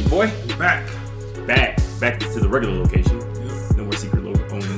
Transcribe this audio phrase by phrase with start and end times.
[0.00, 0.30] And we're rolling.
[0.30, 0.58] What's going on with you, boy?
[0.58, 1.46] Back.
[1.46, 1.78] Back.
[2.00, 3.18] Back to the regular location.
[3.20, 3.76] Yep.
[3.76, 4.68] No more secret lo- only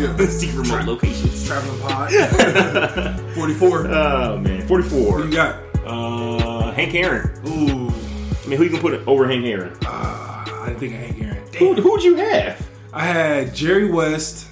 [0.00, 0.16] Yeah.
[0.28, 1.46] secret remote locations.
[1.46, 2.10] Traveling pod.
[3.34, 3.86] 44.
[3.88, 4.60] Oh man.
[4.62, 5.20] Who 44.
[5.26, 5.62] you got?
[5.86, 7.30] Uh Hank Aaron.
[7.46, 7.88] Ooh.
[7.88, 9.76] I mean who you can put it over Hank Aaron?
[9.84, 11.42] Uh, I didn't think of Hank Aaron.
[11.58, 12.68] Who who'd you have?
[12.92, 14.48] I had Jerry West,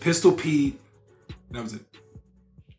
[0.00, 0.78] Pistol Pete.
[1.50, 1.80] That was it.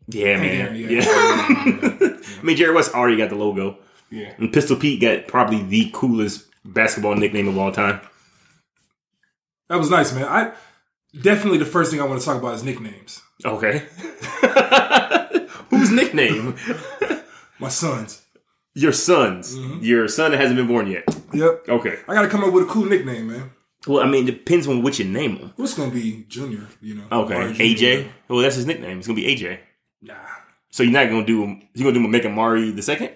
[0.08, 0.60] Yeah, Hank man.
[0.60, 0.88] Aaron, yeah.
[0.90, 2.16] yeah.
[2.40, 3.76] I mean Jerry West already got the logo.
[4.10, 4.34] Yeah.
[4.38, 8.00] And Pistol Pete got probably the coolest basketball nickname of all time.
[9.68, 10.24] That was nice, man.
[10.24, 10.52] I
[11.20, 13.22] definitely the first thing I want to talk about is nicknames.
[13.44, 13.86] Okay.
[15.70, 16.56] Whose nickname?
[17.58, 18.22] My sons.
[18.74, 19.56] Your son's.
[19.56, 19.84] Mm-hmm.
[19.84, 21.04] Your son that hasn't been born yet.
[21.32, 21.68] Yep.
[21.68, 21.98] Okay.
[22.08, 23.50] I got to come up with a cool nickname, man.
[23.86, 25.52] Well, I mean, it depends on what you name him.
[25.56, 26.66] What's gonna be Junior?
[26.82, 27.04] You know.
[27.10, 27.74] Okay.
[27.74, 28.10] AJ.
[28.28, 28.98] Well, that's his nickname.
[28.98, 29.58] It's gonna be AJ.
[30.02, 30.14] Nah.
[30.70, 31.62] So you're not gonna do him.
[31.74, 33.12] You're gonna do make Amari the second.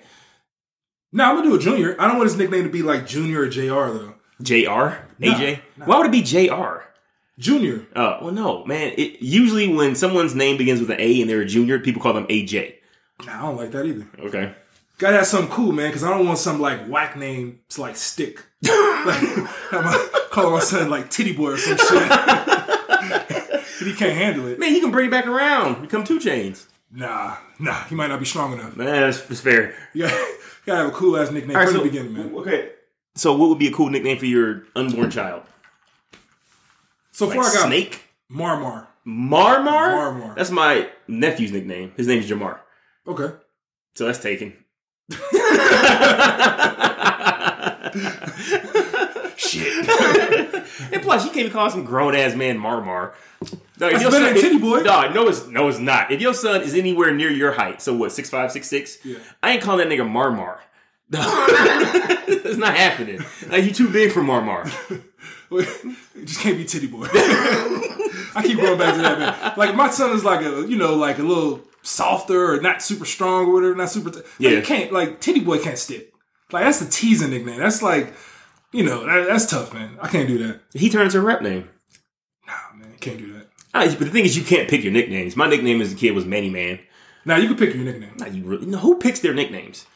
[1.15, 1.95] No, I'm gonna do a Junior.
[2.01, 3.63] I don't want his nickname to be like Junior or Jr.
[3.63, 4.15] though.
[4.43, 4.99] Jr.
[5.23, 5.61] AJ.
[5.77, 5.87] no.
[5.87, 6.83] Why would it be Jr.
[7.39, 7.87] Junior.
[7.95, 8.95] Uh, well, no, man.
[8.99, 12.15] It, usually, when someone's name begins with an A and they're a junior, people call
[12.15, 12.75] them AJ.
[13.25, 14.09] Nah, I don't like that either.
[14.19, 14.55] Okay.
[14.99, 17.97] Gotta have something cool, man, because I don't want some like whack name to like
[17.97, 18.45] stick.
[18.63, 19.23] like,
[19.73, 22.09] I'm uh, calling my son like Titty Boy or some shit.
[22.09, 24.59] But he can't handle it.
[24.59, 25.81] Man, he can bring it back around.
[25.83, 26.67] Become 2 Chainz.
[26.93, 28.77] Nah, nah, he might not be strong enough.
[28.77, 29.75] Man, that's, that's fair.
[29.93, 30.09] You
[30.67, 32.35] gotta, gotta have a cool ass nickname All right, from so- the beginning, man.
[32.37, 32.71] Okay.
[33.17, 35.43] So, what would be a cool nickname for your unborn child?
[37.13, 38.03] So Like far, I got Snake?
[38.31, 38.89] Marmar.
[39.07, 39.65] Marmar?
[39.65, 40.35] Marmar.
[40.35, 41.93] That's my nephew's nickname.
[41.97, 42.59] His name is Jamar.
[43.07, 43.33] Okay.
[43.95, 44.55] So that's taken.
[49.37, 49.89] Shit.
[50.93, 53.13] and plus, you can't even call some grown ass man Marmar.
[53.81, 54.81] No, That's better than Titty Boy.
[54.83, 56.11] No, no, it's no, it's not.
[56.11, 59.05] If your son is anywhere near your height, so what, six five, six six?
[59.05, 59.19] Yeah.
[59.43, 60.59] I ain't calling that nigga Marmar.
[61.11, 61.21] No.
[62.29, 63.21] it's not happening.
[63.49, 64.65] Like you too big for Marmar.
[65.51, 67.07] it just can't be Titty Boy.
[68.37, 69.53] I keep going back to that, man.
[69.57, 73.05] Like my son is like a, you know, like a little softer or not super
[73.05, 74.11] strong or whatever, not super.
[74.11, 74.51] T- like, Yeah.
[74.51, 76.13] you can't like Titty Boy can't stick.
[76.53, 77.59] Like that's the teasing nickname.
[77.59, 78.15] That's like,
[78.75, 79.97] you know, that, that's tough, man.
[80.01, 80.61] I can't do that.
[80.75, 81.69] He turns a rep name.
[82.47, 83.47] Nah, man, can't do that.
[83.73, 85.37] Ah, but the thing is, you can't pick your nicknames.
[85.37, 86.79] My nickname as a kid was Manny Man.
[87.25, 88.13] Now you can pick your nickname.
[88.19, 89.87] Nah, you really, no, who picks their nicknames?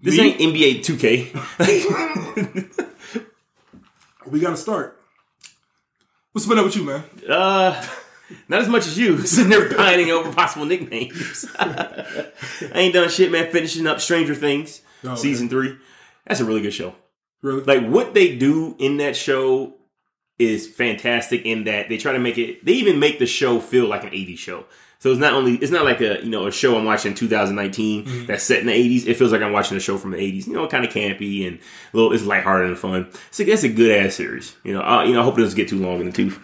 [0.00, 0.32] This Me?
[0.32, 2.74] ain't NBA 2K.
[4.30, 5.00] We got to start.
[6.32, 7.02] What's been up with you, man?
[7.28, 7.82] Uh,
[8.46, 9.18] not as much as you.
[9.26, 11.46] Sitting there pining over possible nicknames.
[11.58, 12.30] I
[12.74, 13.50] ain't done shit, man.
[13.50, 15.76] Finishing up Stranger Things Oh, season three.
[16.26, 16.94] That's a really good show.
[17.42, 17.62] Really?
[17.62, 19.74] Like what they do in that show
[20.38, 21.44] is fantastic.
[21.44, 22.64] In that they try to make it.
[22.64, 24.64] They even make the show feel like an '80s show.
[25.00, 27.16] So it's not only it's not like a you know a show I'm watching in
[27.16, 28.26] 2019 Mm-hmm.
[28.26, 29.06] that's set in the 80s.
[29.06, 30.46] It feels like I'm watching a show from the 80s.
[30.48, 32.12] You know, kind of campy and a little.
[32.12, 33.08] It's lighthearted and fun.
[33.30, 34.56] So that's a good ass series.
[34.64, 35.20] You know, uh, you know.
[35.20, 36.38] I hope it doesn't get too long in the tooth.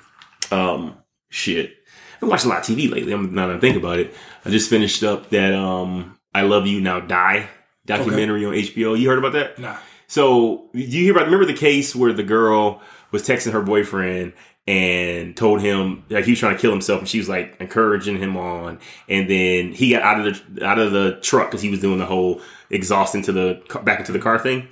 [0.53, 0.97] Um,
[1.31, 1.75] shit.
[2.15, 3.13] I've been watching a lot of TV lately.
[3.13, 4.15] I'm not that I think about it.
[4.45, 7.49] I just finished up that um I Love You Now Die
[7.87, 8.99] documentary on HBO.
[8.99, 9.59] You heard about that?
[9.59, 9.77] nah.
[10.15, 11.25] So do you hear about?
[11.25, 12.81] Remember the case where the girl
[13.11, 14.33] was texting her boyfriend
[14.65, 18.19] and told him like he was trying to kill himself, and she was like encouraging
[18.19, 21.69] him on, and then he got out of the out of the truck because he
[21.69, 24.69] was doing the whole exhaust into the back into the car thing.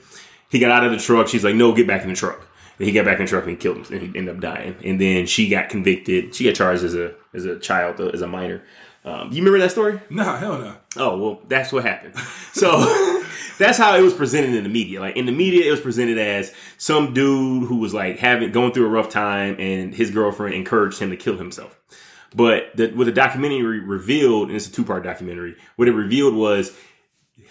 [0.48, 1.26] He got out of the truck.
[1.26, 2.46] She's like, "No, get back in the truck."
[2.78, 4.40] And he got back in the truck and he killed him, and he ended up
[4.40, 4.76] dying.
[4.84, 6.36] And then she got convicted.
[6.36, 8.62] She got charged as a as a child, uh, as a minor.
[9.04, 10.00] Um, you remember that story?
[10.08, 10.76] Nah, hell no.
[10.96, 12.14] Oh well, that's what happened.
[12.52, 12.70] So
[13.58, 15.00] that's how it was presented in the media.
[15.00, 18.72] Like in the media, it was presented as some dude who was like having going
[18.72, 21.78] through a rough time, and his girlfriend encouraged him to kill himself.
[22.34, 26.34] But the, what the documentary revealed, and it's a two part documentary, what it revealed
[26.34, 26.76] was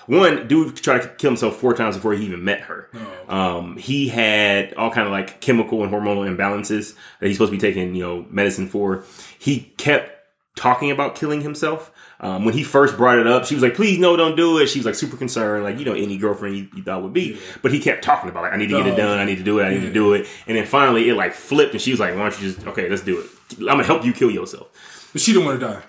[0.07, 2.89] one dude tried to kill himself four times before he even met her.
[3.29, 7.57] Um, he had all kind of like chemical and hormonal imbalances that he's supposed to
[7.57, 9.03] be taking, you know, medicine for.
[9.37, 10.17] He kept
[10.55, 11.91] talking about killing himself.
[12.21, 14.67] Um, when he first brought it up, she was like, "Please, no, don't do it."
[14.67, 17.39] She was like super concerned, like you know, any girlfriend you, you thought would be.
[17.63, 19.17] But he kept talking about like, "I need to get it done.
[19.17, 19.63] I need to do it.
[19.63, 22.13] I need to do it." And then finally, it like flipped, and she was like,
[22.13, 22.87] "Why don't you just okay?
[22.87, 23.27] Let's do it.
[23.59, 25.81] I'm gonna help you kill yourself." But she didn't want to die.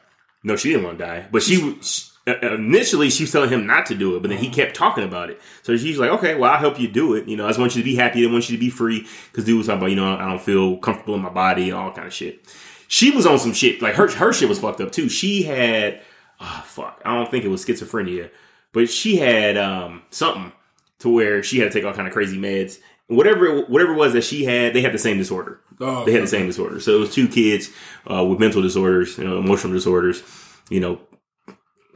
[0.43, 3.67] No, she didn't want to die, but she, she uh, initially she was telling him
[3.67, 5.41] not to do it, but then he kept talking about it.
[5.63, 7.29] So she's like, "Okay, well, I'll help you do it.
[7.29, 8.27] You know, I just want you to be happy.
[8.27, 10.41] I want you to be free." Because dude was talking about, you know, I don't
[10.41, 12.47] feel comfortable in my body and all kind of shit.
[12.89, 15.09] She was on some shit like her her shit was fucked up too.
[15.09, 16.01] She had,
[16.43, 18.31] oh fuck, I don't think it was schizophrenia,
[18.73, 20.53] but she had um something
[21.01, 22.79] to where she had to take all kind of crazy meds.
[23.07, 25.61] Whatever whatever it was that she had, they had the same disorder.
[25.81, 26.81] Oh, they had the same disorder.
[26.81, 27.71] So it was two kids
[28.11, 30.23] uh, with mental disorders, you know, emotional disorders.
[30.71, 31.01] You know,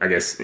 [0.01, 0.39] I guess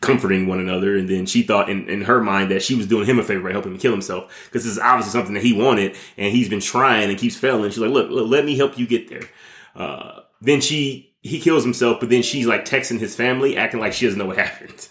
[0.00, 0.96] comforting one another.
[0.96, 3.42] And then she thought in, in her mind that she was doing him a favor
[3.42, 6.48] by helping him kill himself because this is obviously something that he wanted and he's
[6.48, 7.70] been trying and keeps failing.
[7.70, 9.28] She's like, look, look let me help you get there.
[9.74, 13.92] Uh, then she, he kills himself, but then she's like texting his family, acting like
[13.92, 14.88] she doesn't know what happened.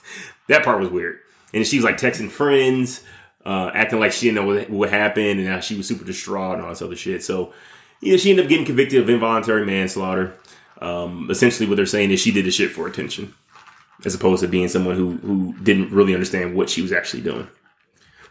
[0.47, 1.19] that part was weird.
[1.53, 3.03] And she's like texting friends,
[3.45, 6.55] uh, acting like she didn't know what, what happened, and now she was super distraught
[6.55, 7.23] and all this other shit.
[7.23, 7.53] So,
[8.01, 10.37] you know, she ended up getting convicted of involuntary manslaughter.
[10.81, 13.33] Um, essentially, what they're saying is she did the shit for attention,
[14.03, 17.47] as opposed to being someone who who didn't really understand what she was actually doing.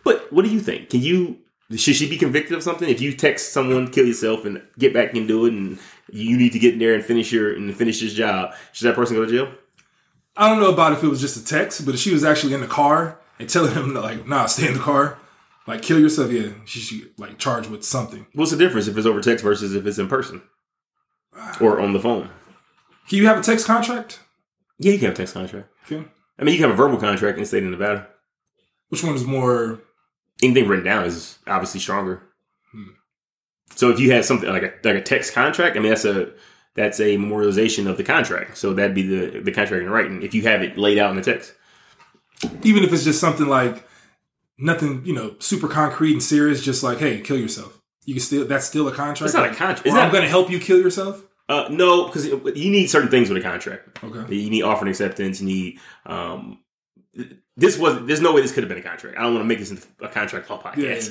[0.02, 0.91] But what do you think?
[0.91, 1.38] Can you
[1.75, 5.15] should she be convicted of something if you text someone kill yourself and get back
[5.15, 5.79] and do it, and
[6.11, 8.55] you need to get in there and finish your and finish this job?
[8.73, 9.53] Should that person go to jail?
[10.37, 12.55] I don't know about if it was just a text, but if she was actually
[12.55, 15.19] in the car and telling him like, "Nah, stay in the car,"
[15.67, 18.27] like kill yourself, yeah, she should like charged with something.
[18.35, 20.43] What's the difference if it's over text versus if it's in person
[21.61, 22.31] or on the phone?
[23.09, 24.21] Can you have a text contract?
[24.79, 25.69] Yeah, you can have a text contract.
[25.85, 26.05] Okay.
[26.39, 28.09] I mean, you can have a verbal contract in the state of Nevada.
[28.89, 29.81] Which one is more?
[30.44, 32.23] Anything written down is obviously stronger.
[33.76, 36.32] So if you have something like a like a text contract, I mean that's a
[36.75, 38.56] that's a memorialization of the contract.
[38.56, 41.17] So that'd be the the contract in writing if you have it laid out in
[41.17, 41.55] the text.
[42.62, 43.87] Even if it's just something like
[44.58, 47.81] nothing, you know, super concrete and serious, just like, hey, kill yourself.
[48.05, 49.23] You can still that's still a contract.
[49.29, 49.87] It's not a contract.
[49.87, 51.25] not- I'm going to help you kill yourself.
[51.49, 54.02] Uh, no, because you need certain things with a contract.
[54.02, 54.35] Okay.
[54.35, 55.41] You need offer and acceptance.
[55.41, 56.58] You need um.
[57.57, 58.07] This was.
[58.07, 59.17] There's no way this could have been a contract.
[59.17, 61.11] I don't want to make this into a contract law podcast.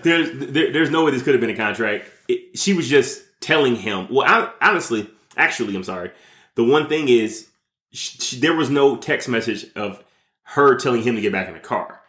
[0.02, 2.06] there's there, there's no way this could have been a contract.
[2.28, 4.08] It, she was just telling him.
[4.10, 6.10] Well, I, honestly, actually, I'm sorry.
[6.56, 7.48] The one thing is,
[7.92, 10.02] sh sh there was no text message of
[10.42, 12.00] her telling him to get back in the car.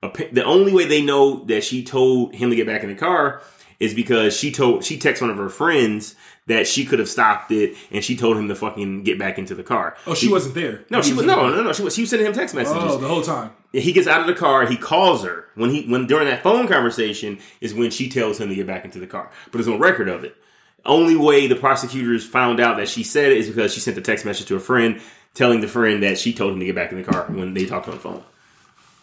[0.00, 3.42] The only way they know that she told him to get back in the car
[3.78, 6.14] is because she told she texted one of her friends
[6.46, 9.54] that she could have stopped it, and she told him to fucking get back into
[9.54, 9.96] the car.
[10.06, 10.84] Oh, she wasn't there.
[10.90, 11.72] No, she He was no, no, no.
[11.72, 11.94] She was.
[11.94, 12.82] She was sending him text oh, messages.
[12.84, 13.52] Oh, the whole time.
[13.72, 14.66] He gets out of the car.
[14.66, 18.48] He calls her when he when during that phone conversation is when she tells him
[18.48, 19.30] to get back into the car.
[19.46, 20.36] But there's no record of it.
[20.84, 24.00] Only way the prosecutors found out that she said it is because she sent a
[24.00, 25.00] text message to a friend
[25.34, 27.66] telling the friend that she told him to get back in the car when they
[27.66, 28.24] talked on the phone.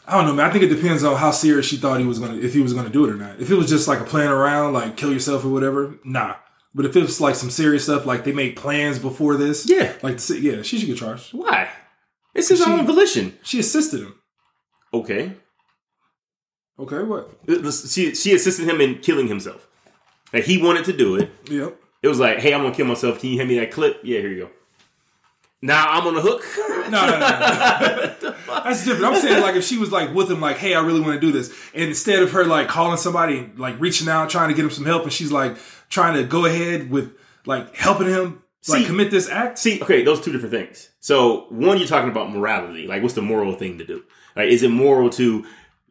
[0.08, 0.48] I don't know, man.
[0.48, 2.74] I think it depends on how serious she thought he was gonna, if he was
[2.74, 3.40] gonna do it or not.
[3.40, 6.36] If it was just like a playing around, like kill yourself or whatever, nah.
[6.78, 9.94] But if it's like some serious stuff, like they made plans before this, Yeah.
[10.04, 11.34] like yeah, she should get charged.
[11.34, 11.68] Why?
[12.36, 13.36] It's his She- own volition.
[13.44, 14.14] She assisted him.
[14.94, 15.34] Okay.
[16.80, 17.32] Okay, what?
[17.90, 19.68] She she assisted him in killing himself.
[20.32, 21.32] Like he wanted to do it.
[21.50, 21.80] Yep.
[22.04, 23.20] It was like, hey, I'm gonna kill myself.
[23.20, 24.00] Can you hand me that clip?
[24.04, 24.50] Yeah, here you go.
[25.62, 26.44] Now I'm on the hook.
[26.88, 28.36] No, no, no, no.
[28.64, 29.14] That's different.
[29.14, 31.20] I'm saying like if she was like with him, like, hey, I really want to
[31.20, 34.64] do this, and instead of her like calling somebody, like reaching out, trying to get
[34.64, 35.58] him some help, and she's like
[35.90, 37.14] trying to go ahead with
[37.46, 39.60] like helping him like See- commit this act.
[39.60, 40.92] See, okay, those two different things.
[41.02, 42.88] So one, you're talking about morality.
[42.88, 44.02] Like, what's the moral thing to do?
[44.38, 45.46] Like, is it moral to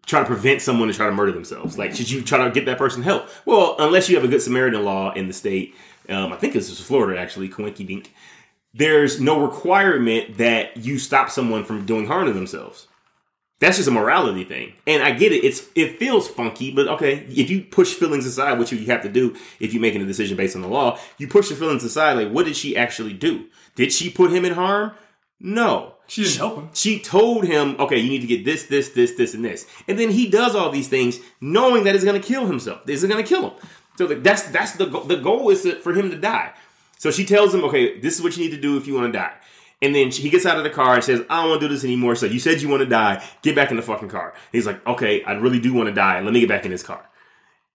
[0.07, 1.77] try to prevent someone to try to murder themselves?
[1.77, 3.29] Like, should you try to get that person help?
[3.45, 5.75] Well, unless you have a good Samaritan law in the state,
[6.09, 8.15] um, I think this is Florida actually, Coinky Dink.
[8.77, 12.89] There's no requirement that you stop someone from doing harm to themselves.
[13.59, 15.43] That's just a morality thing, and I get it.
[15.43, 17.25] It's it feels funky, but okay.
[17.31, 20.37] If you push feelings aside, which you have to do if you're making a decision
[20.37, 22.19] based on the law, you push the feelings aside.
[22.19, 23.47] Like, what did she actually do?
[23.75, 24.93] Did she put him in harm?
[25.41, 25.95] No.
[26.07, 26.71] She didn't help him.
[26.75, 29.99] She told him, okay, you need to get this, this, this, this, and this, and
[29.99, 32.85] then he does all these things, knowing that it's going to kill himself.
[32.85, 33.59] This is going to kill him.
[33.97, 36.53] So that's that's the the goal is for him to die.
[36.99, 39.13] So she tells him, okay, this is what you need to do if you want
[39.13, 39.35] to die.
[39.83, 41.69] And then she, he gets out of the car and says, I don't want to
[41.69, 42.17] do this anymore.
[42.17, 43.23] So you said you want to die.
[43.43, 44.31] Get back in the fucking car.
[44.31, 46.21] And he's like, okay, I really do want to die.
[46.21, 47.07] Let me get back in this car.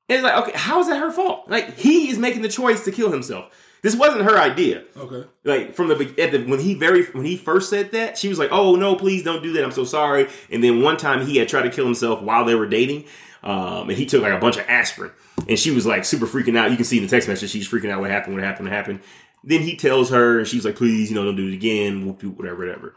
[0.09, 1.47] And it's like, okay, how is that her fault?
[1.47, 3.53] Like he is making the choice to kill himself.
[3.81, 4.83] This wasn't her idea.
[4.95, 5.27] Okay.
[5.43, 8.49] Like from the the when he very when he first said that, she was like,
[8.51, 9.63] "Oh no, please don't do that.
[9.63, 12.53] I'm so sorry." And then one time he had tried to kill himself while they
[12.53, 13.05] were dating,
[13.41, 15.11] um, and he took like a bunch of aspirin,
[15.47, 16.71] and she was like super freaking out.
[16.71, 18.01] You can see in the text message she's freaking out.
[18.01, 18.35] What happened?
[18.35, 18.69] What happened?
[18.69, 18.99] What happened?
[19.43, 22.05] Then he tells her, and she's like, "Please, you know, don't do it again.
[22.05, 22.95] Whatever, whatever."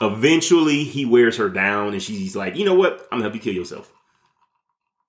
[0.00, 3.00] Eventually, he wears her down, and she's like, "You know what?
[3.10, 3.92] I'm gonna help you kill yourself."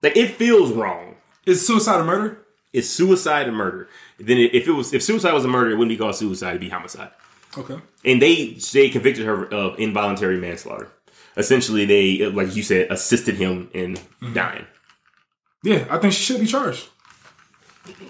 [0.02, 1.16] Like it feels wrong.
[1.46, 2.46] Is suicide a murder?
[2.74, 3.88] It's suicide and murder.
[4.20, 6.50] Then if it was if suicide was a murder, it wouldn't be called suicide.
[6.50, 7.12] It'd be homicide
[7.58, 7.80] Okay.
[8.06, 10.90] and they they convicted her of involuntary manslaughter.
[11.36, 14.34] Essentially, they like you said assisted him in mm-hmm.
[14.34, 14.66] dying
[15.64, 16.90] Yeah, I think she should be charged.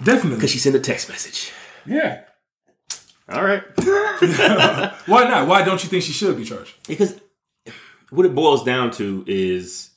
[0.04, 0.36] Definitely.
[0.36, 1.52] because she sent a text message.
[1.86, 2.22] Yeah.
[3.30, 3.62] All right,
[5.06, 5.48] Why not?
[5.50, 6.76] Why don't you think she should be charged?
[6.88, 7.20] because
[8.10, 9.90] what it boils down to is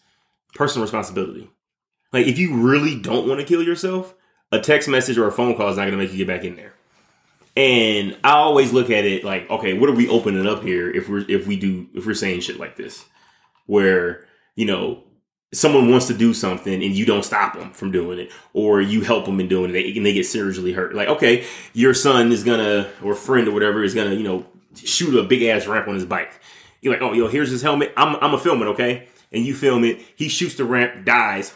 [0.54, 1.48] personal responsibility.
[2.12, 4.14] Like if you really don't want to kill yourself,
[4.50, 6.42] a text message or a phone call is not going to make you get back
[6.44, 6.72] in there.
[7.56, 11.08] And I always look at it like, okay, what are we opening up here if
[11.08, 13.04] we're if we do if we're saying shit like this,
[13.66, 14.26] where
[14.56, 15.04] you know
[15.52, 19.02] someone wants to do something and you don't stop them from doing it, or you
[19.02, 20.94] help them in doing it and they get seriously hurt.
[20.94, 25.18] Like, okay, your son is gonna or friend or whatever is gonna you know shoot
[25.18, 26.32] a big ass ramp on his bike.
[26.80, 27.92] You're like, oh, yo, here's his helmet.
[27.96, 29.08] I'm I'm a film it, okay?
[29.32, 30.00] And you film it.
[30.16, 31.52] He shoots the ramp, dies.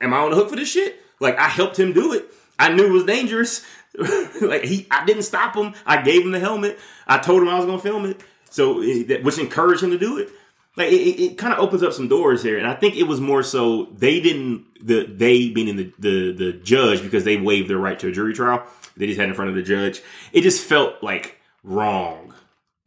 [0.00, 1.00] Am I on the hook for this shit?
[1.20, 2.26] Like I helped him do it.
[2.58, 3.64] I knew it was dangerous.
[4.40, 5.74] like he, I didn't stop him.
[5.86, 6.78] I gave him the helmet.
[7.06, 8.20] I told him I was gonna film it.
[8.50, 10.30] So eh, which encouraged him to do it.
[10.76, 13.20] Like it, it, kind of opens up some doors here, and I think it was
[13.20, 17.70] more so they didn't the they being in the the the judge because they waived
[17.70, 18.66] their right to a jury trial.
[18.96, 20.02] They just had in front of the judge.
[20.32, 22.34] It just felt like wrong,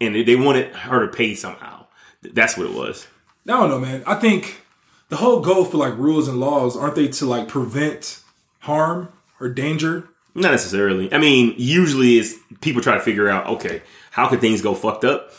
[0.02, 1.88] and they, they wanted her to pay somehow.
[2.22, 3.08] That's what it was.
[3.48, 4.04] I don't know, man.
[4.06, 4.62] I think
[5.08, 8.22] the whole goal for like rules and laws aren't they to like prevent
[8.60, 11.12] harm or danger not necessarily.
[11.12, 15.04] I mean, usually it's people try to figure out, okay, how could things go fucked
[15.04, 15.32] up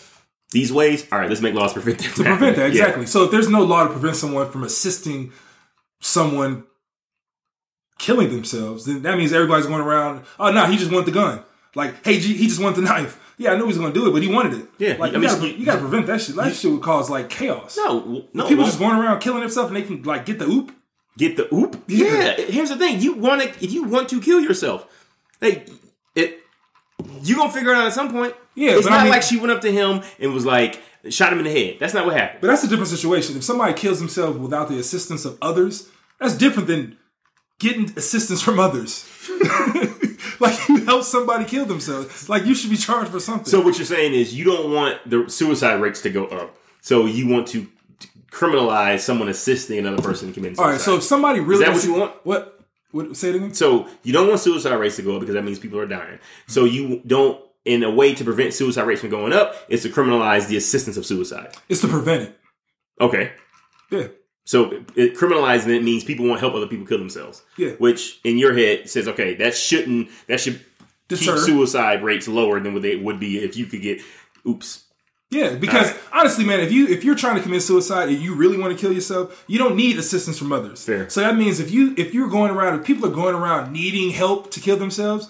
[0.50, 1.06] these ways?
[1.12, 2.16] All right, let's make laws prevent that.
[2.16, 3.02] To prevent that, exactly.
[3.02, 3.08] Yeah.
[3.08, 5.32] So if there's no law to prevent someone from assisting
[6.00, 6.64] someone
[7.98, 11.42] killing themselves, then that means everybody's going around, oh, no, he just wanted the gun.
[11.74, 13.20] Like, hey, G, he just wanted the knife.
[13.36, 14.68] Yeah, I knew he was going to do it, but he wanted it.
[14.78, 16.34] Yeah, like I you, mean, gotta, you gotta prevent that shit.
[16.34, 17.76] That shit would cause like chaos.
[17.76, 20.72] No, no, people just going around killing themselves and they can like get the oop.
[21.16, 21.84] Get the oop.
[21.86, 22.36] Yeah.
[22.36, 22.44] yeah.
[22.46, 24.88] Here's the thing: you want to if you want to kill yourself,
[25.40, 25.70] Hey, it
[27.22, 28.34] you gonna figure it out at some point.
[28.54, 31.32] Yeah, it's not I mean, like she went up to him and was like shot
[31.32, 31.76] him in the head.
[31.78, 32.40] That's not what happened.
[32.40, 33.36] But that's a different situation.
[33.36, 35.88] If somebody kills themselves without the assistance of others,
[36.18, 36.96] that's different than
[37.58, 39.06] getting assistance from others.
[40.40, 42.28] like you help somebody kill themselves.
[42.28, 43.46] Like you should be charged for something.
[43.46, 46.56] So what you're saying is you don't want the suicide rates to go up.
[46.80, 47.68] So you want to
[48.30, 50.62] criminalize someone assisting another person commit suicide.
[50.62, 50.80] All right.
[50.80, 52.14] So if somebody really is that what you want?
[52.24, 52.57] What
[52.90, 53.54] what, say it again.
[53.54, 56.18] So you don't want suicide rates to go up because that means people are dying.
[56.46, 59.90] So you don't, in a way to prevent suicide rates from going up, is to
[59.90, 61.54] criminalize the assistance of suicide.
[61.68, 62.40] It's to prevent it.
[63.00, 63.32] Okay.
[63.90, 64.08] Yeah.
[64.44, 67.42] So it, criminalizing it means people won't help other people kill themselves.
[67.58, 67.72] Yeah.
[67.72, 70.64] Which in your head says, okay, that shouldn't that should
[71.08, 71.34] Deter.
[71.34, 74.00] keep suicide rates lower than what they would be if you could get
[74.46, 74.84] oops
[75.30, 76.00] yeah, because right.
[76.12, 78.80] honestly, man, if you if you're trying to commit suicide and you really want to
[78.80, 80.84] kill yourself, you don't need assistance from others.
[80.84, 81.08] Fair.
[81.10, 84.10] So that means if you if you're going around if people are going around needing
[84.10, 85.28] help to kill themselves,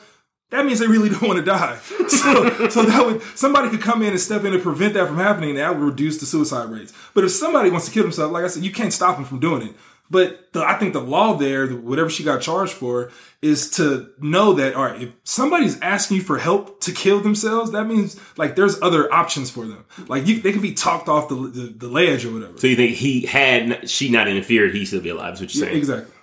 [0.50, 1.78] that means they really don't want to die.
[2.08, 5.18] So so that would somebody could come in and step in and prevent that from
[5.18, 5.56] happening.
[5.56, 6.92] That would reduce the suicide rates.
[7.14, 9.40] But if somebody wants to kill themselves, like I said, you can't stop them from
[9.40, 9.74] doing it.
[10.10, 13.10] But the, I think the law there, whatever she got charged for,
[13.42, 17.72] is to know that all right, if somebody's asking you for help to kill themselves,
[17.72, 19.84] that means like there's other options for them.
[20.06, 22.58] Like you, they can be talked off the, the, the ledge or whatever.
[22.58, 25.34] So you think he had she not interfered, he still be alive?
[25.34, 25.74] Is what you're saying?
[25.74, 26.14] Yeah, exactly.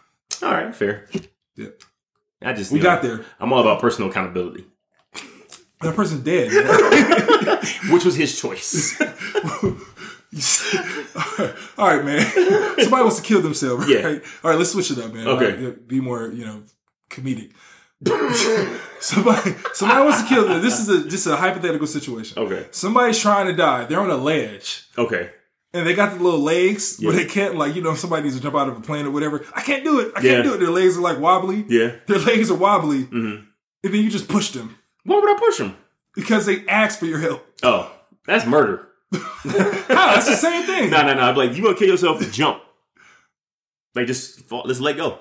[0.41, 1.07] All right, fair.
[1.55, 1.67] Yeah.
[2.41, 3.23] I just we got there.
[3.39, 4.65] I'm all about personal accountability.
[5.81, 6.51] That person's dead,
[7.91, 8.99] which was his choice.
[11.77, 12.25] all right, man.
[12.79, 13.87] Somebody wants to kill themselves.
[13.87, 14.01] Yeah.
[14.01, 14.23] Right?
[14.43, 15.27] All right, let's switch it up, man.
[15.27, 15.65] Okay.
[15.65, 15.87] Right?
[15.87, 16.63] Be more, you know,
[17.09, 17.51] comedic.
[18.99, 20.61] somebody, somebody wants to kill them.
[20.61, 22.37] This is a just a hypothetical situation.
[22.37, 22.67] Okay.
[22.71, 23.85] Somebody's trying to die.
[23.85, 24.87] They're on a ledge.
[24.97, 25.31] Okay.
[25.73, 27.07] And they got the little legs yeah.
[27.07, 29.11] where they can't, like, you know, somebody needs to jump out of a plane or
[29.11, 29.45] whatever.
[29.53, 30.11] I can't do it.
[30.15, 30.41] I can't yeah.
[30.41, 30.59] do it.
[30.59, 31.65] Their legs are like wobbly.
[31.67, 31.95] Yeah.
[32.07, 33.03] Their legs are wobbly.
[33.03, 33.45] Mm-hmm.
[33.83, 34.77] And then you just push them.
[35.03, 35.77] Why would I push them?
[36.13, 37.45] Because they asked for your help.
[37.63, 37.91] Oh,
[38.25, 38.87] that's murder.
[39.11, 40.89] That's the same thing.
[40.89, 41.21] No, no, no.
[41.21, 42.31] I'm like, you want to kill yourself?
[42.31, 42.61] Jump.
[43.93, 45.19] Like, just fall, just let go.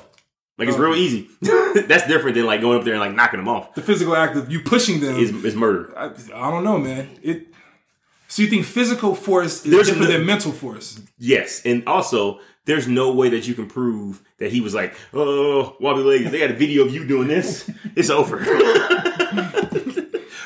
[0.58, 0.82] Like it's oh.
[0.82, 1.28] real easy.
[1.42, 3.74] That's different than like going up there and like knocking them off.
[3.74, 5.92] The physical act of you pushing them is, is murder.
[5.96, 7.10] I, I, don't know, man.
[7.22, 7.48] It.
[8.28, 11.00] So you think physical force is there's different no, than mental force?
[11.18, 15.76] Yes, and also there's no way that you can prove that he was like, oh,
[15.80, 16.30] wobbly legs.
[16.30, 17.68] They got a video of you doing this.
[17.96, 18.38] It's over.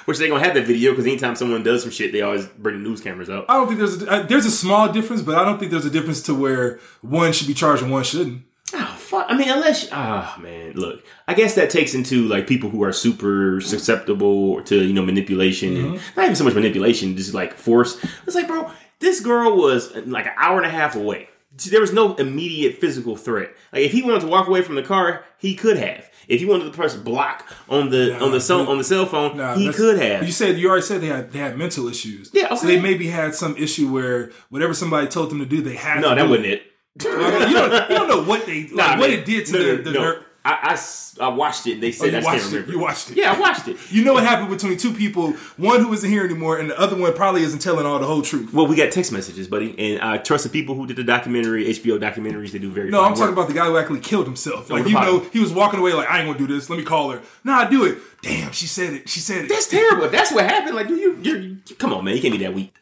[0.09, 2.83] Which they gonna have that video because anytime someone does some shit, they always bring
[2.83, 3.45] the news cameras out.
[3.47, 5.85] I don't think there's a, uh, there's a small difference, but I don't think there's
[5.85, 8.43] a difference to where one should be charged and one shouldn't.
[8.73, 9.27] Oh fuck!
[9.29, 12.83] I mean, unless ah oh, man, look, I guess that takes into like people who
[12.85, 15.93] are super susceptible to you know manipulation mm-hmm.
[15.97, 18.03] and not even so much manipulation, just like force.
[18.27, 21.29] It's like, bro, this girl was like an hour and a half away.
[21.71, 23.51] There was no immediate physical threat.
[23.75, 26.08] Like if he wanted to walk away from the car, he could have.
[26.29, 29.07] If he wanted to press block on the nah, on the cell on the cell
[29.07, 30.25] phone, nah, he could have.
[30.25, 32.31] You said you already said they had they had mental issues.
[32.35, 32.57] Yeah, okay.
[32.57, 36.03] so they maybe had some issue where whatever somebody told them to do, they had.
[36.03, 36.63] No, that wasn't it.
[37.01, 39.53] I mean, you, don't, you, don't, know what they like, nah, what it did to
[39.53, 40.23] no, the, the no.
[40.45, 40.79] I,
[41.21, 41.73] I I watched it.
[41.75, 42.69] and They Oh, said you I watched it.
[42.69, 43.17] You watched it.
[43.19, 43.77] Yeah, I watched it.
[43.91, 46.97] You know what happened between two people, one who isn't here anymore, and the other
[46.97, 48.55] one probably isn't telling all the whole truth.
[48.55, 51.67] Well, we got text messages, buddy, and I trust the people who did the documentary,
[51.67, 52.53] HBO documentaries.
[52.53, 52.89] They do very.
[52.91, 54.71] No, I'm talking about the guy who actually killed himself.
[54.71, 56.71] Like you know, he was walking away like I ain't gonna do this.
[56.71, 57.21] Let me call her.
[57.45, 57.99] Nah, I do it.
[58.23, 59.09] Damn, she said it.
[59.09, 59.49] She said it.
[59.49, 60.09] That's terrible.
[60.09, 60.77] That's what happened.
[60.77, 62.15] Like, dude, you, you're, come on, man.
[62.17, 62.75] You can't be that weak.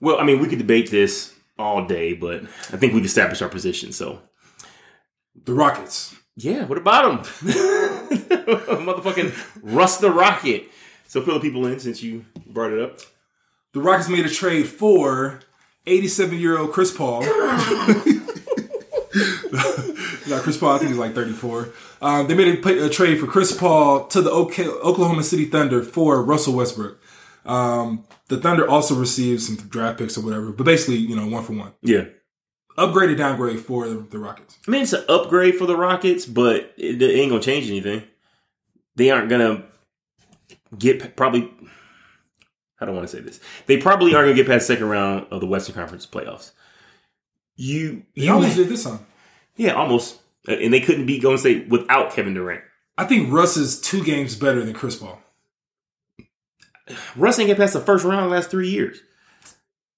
[0.00, 3.48] Well, I mean, we could debate this all day, but I think we've established our
[3.50, 3.92] position.
[3.92, 4.20] So,
[5.44, 6.14] the Rockets.
[6.36, 7.32] yeah, what about them?
[8.86, 9.32] Motherfucking
[9.62, 10.68] Russ the Rocket.
[11.06, 13.00] So, fill the people in since you brought it up.
[13.72, 15.40] The Rockets made a trade for
[15.86, 17.22] 87 year old Chris Paul.
[20.28, 21.70] Got Chris Paul, I think he's like 34.
[22.02, 25.82] Um, they made a, a trade for Chris Paul to the OK- Oklahoma City Thunder
[25.82, 27.00] for Russell Westbrook.
[27.44, 31.42] Um, the Thunder also received some draft picks or whatever, but basically, you know, one
[31.42, 31.72] for one.
[31.82, 32.04] Yeah.
[32.80, 34.58] Upgraded, downgrade for the, Rockets.
[34.66, 38.02] I mean, it's an upgrade for the Rockets, but it, ain't gonna change anything.
[38.96, 39.64] They aren't gonna
[40.78, 41.50] get probably.
[42.80, 43.38] I don't want to say this.
[43.66, 46.52] They probably aren't gonna get past second round of the Western Conference playoffs.
[47.56, 49.00] You, They you, almost did this time.
[49.56, 50.18] yeah, almost,
[50.48, 52.62] Uh, and they couldn't beat Golden State without Kevin Durant.
[52.96, 55.20] I think Russ is two games better than Chris Paul.
[57.14, 59.02] Russ ain't get past the first round the last three years.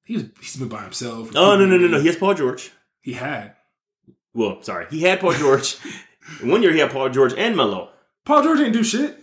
[0.04, 1.30] He's he's been by himself.
[1.34, 2.00] Oh no no no no!
[2.00, 2.70] He has Paul George.
[3.00, 3.54] He had
[4.34, 5.76] Well, sorry, he had Paul George.
[6.42, 7.90] One year he had Paul George and Melo.
[8.24, 9.18] Paul George didn't do shit.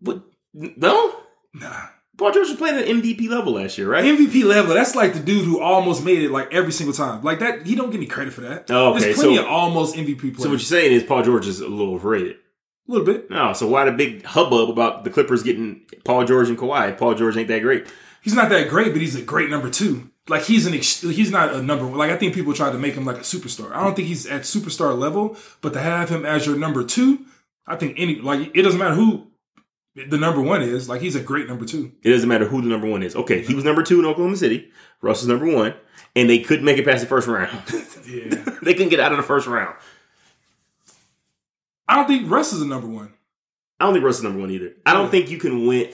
[0.00, 0.22] But
[0.54, 1.14] no,
[1.54, 1.86] Nah.
[2.18, 4.04] Paul George was playing at MVP level last year, right?
[4.04, 4.74] MVP level.
[4.74, 7.22] That's like the dude who almost made it like every single time.
[7.22, 8.70] Like that, he don't get any credit for that.
[8.70, 10.36] Oh, okay, There's plenty so- of almost MVP players.
[10.42, 12.36] So what you're saying is Paul George is a little overrated.
[12.88, 13.30] a little bit.
[13.30, 16.96] No, so why the big hubbub about the Clippers getting Paul George and Kawhi?
[16.98, 17.86] Paul George ain't that great.
[18.22, 20.10] He's not that great, but he's a great number two.
[20.28, 21.98] Like he's an ex- he's not a number one.
[21.98, 23.72] like I think people try to make him like a superstar.
[23.72, 27.24] I don't think he's at superstar level, but to have him as your number two,
[27.66, 29.26] I think any like it doesn't matter who
[29.94, 30.88] the number one is.
[30.88, 31.92] Like he's a great number two.
[32.02, 33.16] It doesn't matter who the number one is.
[33.16, 34.70] Okay, he was number two in Oklahoma City.
[35.02, 35.74] Russ is number one,
[36.14, 37.58] and they couldn't make it past the first round.
[38.10, 39.76] Yeah, they couldn't get out of the first round.
[41.88, 43.12] I don't think Russ is a number one.
[43.78, 44.72] I don't think Russ is number one either.
[44.84, 45.90] I don't think you can win.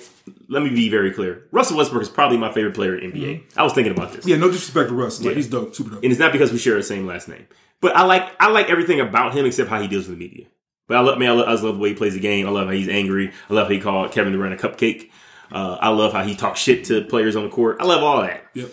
[0.49, 1.45] Let me be very clear.
[1.53, 3.43] Russell Westbrook is probably my favorite player in NBA.
[3.57, 4.27] I was thinking about this.
[4.27, 5.21] Yeah, no disrespect to Russ.
[5.21, 5.35] Like Yeah.
[5.37, 6.03] he's dope, super dope.
[6.03, 7.47] and it's not because we share the same last name.
[7.81, 10.47] But I like I like everything about him except how he deals with the media.
[10.89, 12.47] But I love man, I love, I love the way he plays the game.
[12.47, 13.33] I love how he's angry.
[13.51, 15.11] I love how he called Kevin Durant a cupcake.
[15.53, 17.77] Uh, I love how he talks shit to players on the court.
[17.81, 18.45] I love all that.
[18.55, 18.71] Yep.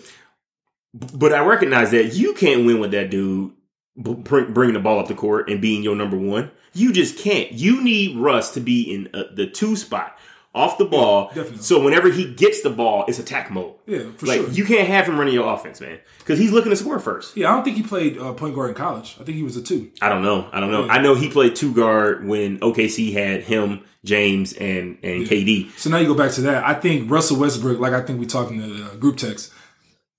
[0.92, 3.52] But I recognize that you can't win with that dude
[3.96, 6.50] bringing the ball up the court and being your number one.
[6.72, 7.52] You just can't.
[7.52, 10.13] You need Russ to be in uh, the two spot
[10.54, 11.28] off the ball.
[11.28, 11.58] definitely.
[11.58, 13.74] So whenever he gets the ball, it's attack mode.
[13.86, 14.50] Yeah, for like sure.
[14.50, 17.36] you can't have him running your offense, man, because he's looking to score first.
[17.36, 19.16] Yeah, I don't think he played uh, point guard in college.
[19.20, 19.90] I think he was a two.
[20.00, 20.48] I don't know.
[20.52, 20.86] I don't know.
[20.86, 20.92] Yeah.
[20.92, 25.76] I know he played two guard when OKC had him, James, and and KD.
[25.76, 26.64] So now you go back to that.
[26.64, 29.52] I think Russell Westbrook, like I think we talked in the uh, group text,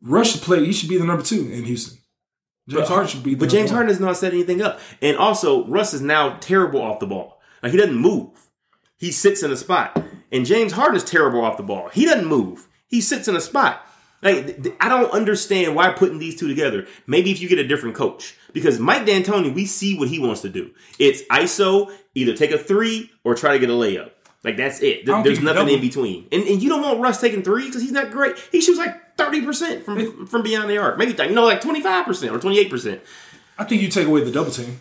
[0.01, 0.63] Russ should play.
[0.65, 1.99] He should be the number two in Houston.
[2.67, 3.35] James Harden should be.
[3.35, 3.69] The But James.
[3.69, 4.79] Harden has not set anything up.
[5.01, 7.39] And also, Russ is now terrible off the ball.
[7.61, 8.29] Like he doesn't move.
[8.97, 10.01] He sits in a spot.
[10.31, 11.89] And James Harden is terrible off the ball.
[11.89, 12.67] He doesn't move.
[12.87, 13.85] He sits in a spot.
[14.21, 16.87] Like I don't understand why putting these two together.
[17.05, 20.41] Maybe if you get a different coach, because Mike D'Antoni, we see what he wants
[20.41, 20.71] to do.
[20.97, 24.11] It's ISO, either take a three or try to get a layup.
[24.43, 25.05] Like that's it.
[25.05, 26.27] Th- There's nothing in between.
[26.31, 28.37] And, and you don't want Russ taking three because he's not great.
[28.51, 30.97] He shoots like thirty percent from from beyond the arc.
[30.97, 33.01] Maybe like no, like twenty five percent or twenty eight percent.
[33.59, 34.79] I think you take away the double team,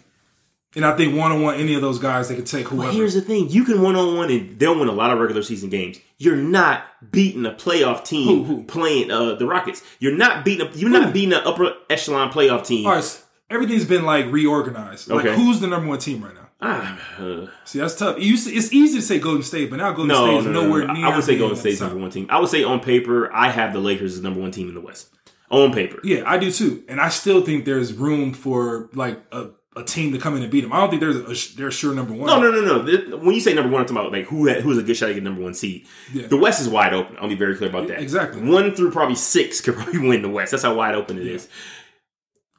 [0.77, 2.89] and I think one on one, any of those guys, they could take whoever.
[2.89, 5.19] But here's the thing: you can one on one, and they'll win a lot of
[5.19, 5.99] regular season games.
[6.19, 8.65] You're not beating a playoff team Who, who?
[8.65, 9.83] playing uh, the Rockets.
[9.99, 10.67] You're not beating.
[10.67, 12.87] A, you're not beating an upper echelon playoff team.
[12.87, 15.09] All right, everything's been like reorganized.
[15.09, 15.37] Like Okay.
[15.37, 16.41] who's the number one team right now?
[16.67, 18.17] Ah, uh, See, that's tough.
[18.19, 20.87] It's easy to say Golden State, but now Golden no, State is no, no, nowhere
[20.93, 21.05] near.
[21.07, 22.27] I would say Golden at State's number one team.
[22.31, 24.81] I would say on paper, I have the Lakers as number one team in the
[24.81, 25.11] West.
[25.51, 29.49] On paper, Yeah, I do too, and I still think there's room for like a,
[29.77, 30.73] a team to come in and beat them.
[30.73, 32.27] I don't think there's a, they're sure number one.
[32.27, 33.17] No, no, no, no.
[33.17, 35.09] When you say number one, I'm talking about like who had, who's a good shot
[35.09, 35.87] to get number one seed.
[36.13, 36.29] Yeah.
[36.29, 37.17] The West is wide open.
[37.21, 38.01] I'll be very clear about that.
[38.01, 38.43] Exactly.
[38.43, 40.53] One through probably six could probably win the West.
[40.53, 41.49] That's how wide open it is.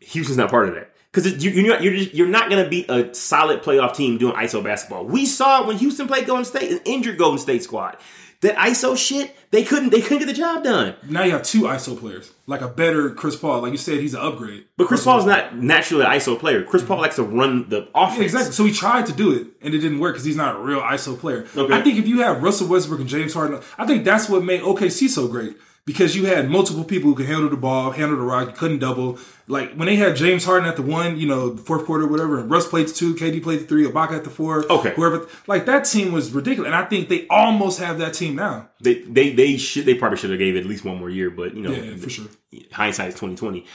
[0.02, 2.70] Houston's not part of that because you, you're not you're, just, you're not going to
[2.70, 5.06] beat a solid playoff team doing ISO basketball.
[5.06, 7.98] We saw it when Houston played Golden State, an injured Golden State squad.
[8.42, 10.96] That ISO shit, they couldn't they couldn't get the job done.
[11.08, 13.62] Now you have two ISO players, like a better Chris Paul.
[13.62, 14.66] Like you said, he's an upgrade.
[14.78, 16.64] But Chris Paul's not naturally an ISO player.
[16.64, 18.18] Chris Paul likes to run the offense.
[18.18, 18.52] Yeah, exactly.
[18.52, 20.82] So he tried to do it, and it didn't work because he's not a real
[20.82, 21.46] ISO player.
[21.56, 21.74] Okay.
[21.74, 24.62] I think if you have Russell Westbrook and James Harden, I think that's what made
[24.62, 28.24] OKC so great because you had multiple people who could handle the ball, handle the
[28.24, 29.20] rock, you couldn't double.
[29.48, 32.40] Like when they had James Harden at the one, you know, the fourth quarter, whatever,
[32.40, 34.94] and Russ played the two, KD played the three, Ibaka at the four, Okay.
[34.96, 35.28] whoever.
[35.46, 38.70] Like that team was ridiculous, and I think they almost have that team now.
[38.82, 41.30] They they they should they probably should have gave it at least one more year,
[41.30, 42.26] but you know, Yeah, for sure.
[42.72, 43.66] hindsight is twenty twenty.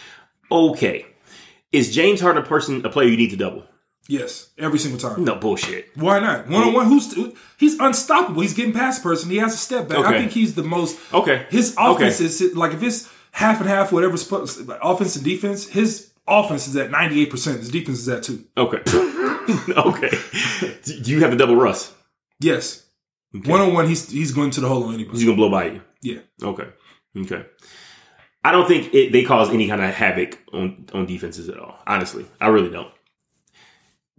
[0.51, 1.07] Okay,
[1.71, 3.65] is James Harden a person a player you need to double?
[4.11, 5.25] Yes, every single time.
[5.25, 5.91] No bullshit.
[5.95, 6.49] Why not?
[6.49, 7.15] One on one, who's
[7.59, 8.43] he's unstoppable.
[8.43, 9.31] He's getting past person.
[9.31, 9.99] He has a step back.
[9.99, 10.99] I think he's the most.
[11.15, 11.47] Okay.
[11.49, 14.15] His offense is like if it's half and half, whatever
[14.83, 15.69] offense and defense.
[15.69, 17.61] His offense is at ninety eight percent.
[17.61, 18.45] His defense is at two.
[18.57, 18.79] Okay,
[19.77, 20.11] okay.
[20.85, 21.95] Do you have to double Russ?
[22.41, 22.85] Yes,
[23.45, 25.19] one on one, he's he's going to the hole on anybody.
[25.19, 25.83] He's gonna blow by you.
[26.03, 26.67] Yeah, Okay.
[27.17, 27.47] Okay.
[28.43, 31.79] I don't think it, they cause any kind of havoc on, on defenses at all.
[31.87, 32.91] Honestly, I really don't.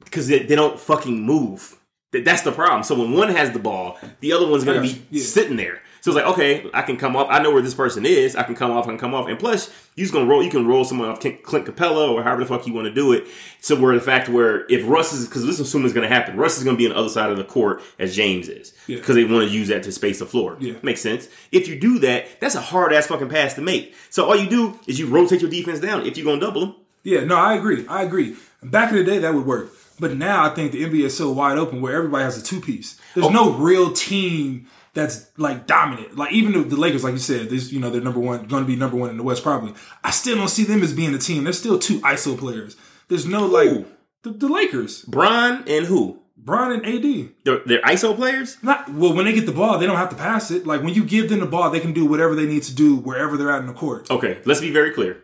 [0.04, 1.78] Because they, they don't fucking move.
[2.12, 2.84] That- That's the problem.
[2.84, 5.02] So when one has the ball, the other one's going to be.
[5.10, 5.24] Yeah.
[5.24, 5.82] sitting there.
[6.04, 7.28] So it's like, okay, I can come off.
[7.30, 8.36] I know where this person is.
[8.36, 8.86] I can come off.
[8.86, 9.28] I can come off.
[9.28, 10.42] And plus, you just gonna roll.
[10.42, 13.14] You can roll someone off Clint Capela or however the fuck you want to do
[13.14, 13.28] it.
[13.60, 16.38] So where the fact where if Russ is because this is assuming is to happen,
[16.38, 18.98] Russ is to be on the other side of the court as James is Yeah.
[18.98, 20.58] because they want to use that to space the floor.
[20.60, 20.74] Yeah.
[20.82, 21.30] Makes sense.
[21.52, 23.94] If you do that, that's a hard ass fucking pass to make.
[24.10, 26.76] So all you do is you rotate your defense down if you're gonna double them.
[27.04, 27.24] yeah.
[27.26, 27.86] No, I agree.
[27.88, 28.38] I agree.
[28.64, 29.72] Back in the day, that would work.
[30.02, 32.60] But now I think the NBA is so wide open where everybody has a two
[32.60, 33.00] piece.
[33.14, 33.30] There's oh.
[33.30, 36.18] no real team that's like dominant.
[36.18, 38.64] Like even the, the Lakers, like you said, this you know they're number one, going
[38.64, 39.76] to be number one in the West probably.
[40.04, 41.44] I still don't see them as being a team.
[41.44, 42.76] They're still two ISO players.
[43.10, 43.86] There's no like
[44.24, 46.20] the, the Lakers, Bron and who?
[46.36, 47.34] Bron and AD.
[47.44, 48.58] They're, they're ISO players.
[48.64, 50.66] Not well when they get the ball, they don't have to pass it.
[50.66, 52.96] Like when you give them the ball, they can do whatever they need to do
[52.96, 54.10] wherever they're at in the court.
[54.10, 55.22] Okay, let's be very clear.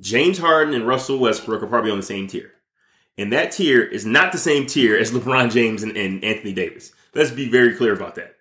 [0.00, 2.53] James Harden and Russell Westbrook are probably on the same tier.
[3.16, 6.92] And that tier is not the same tier as LeBron James and, and Anthony Davis.
[7.14, 8.34] Let's be very clear about that.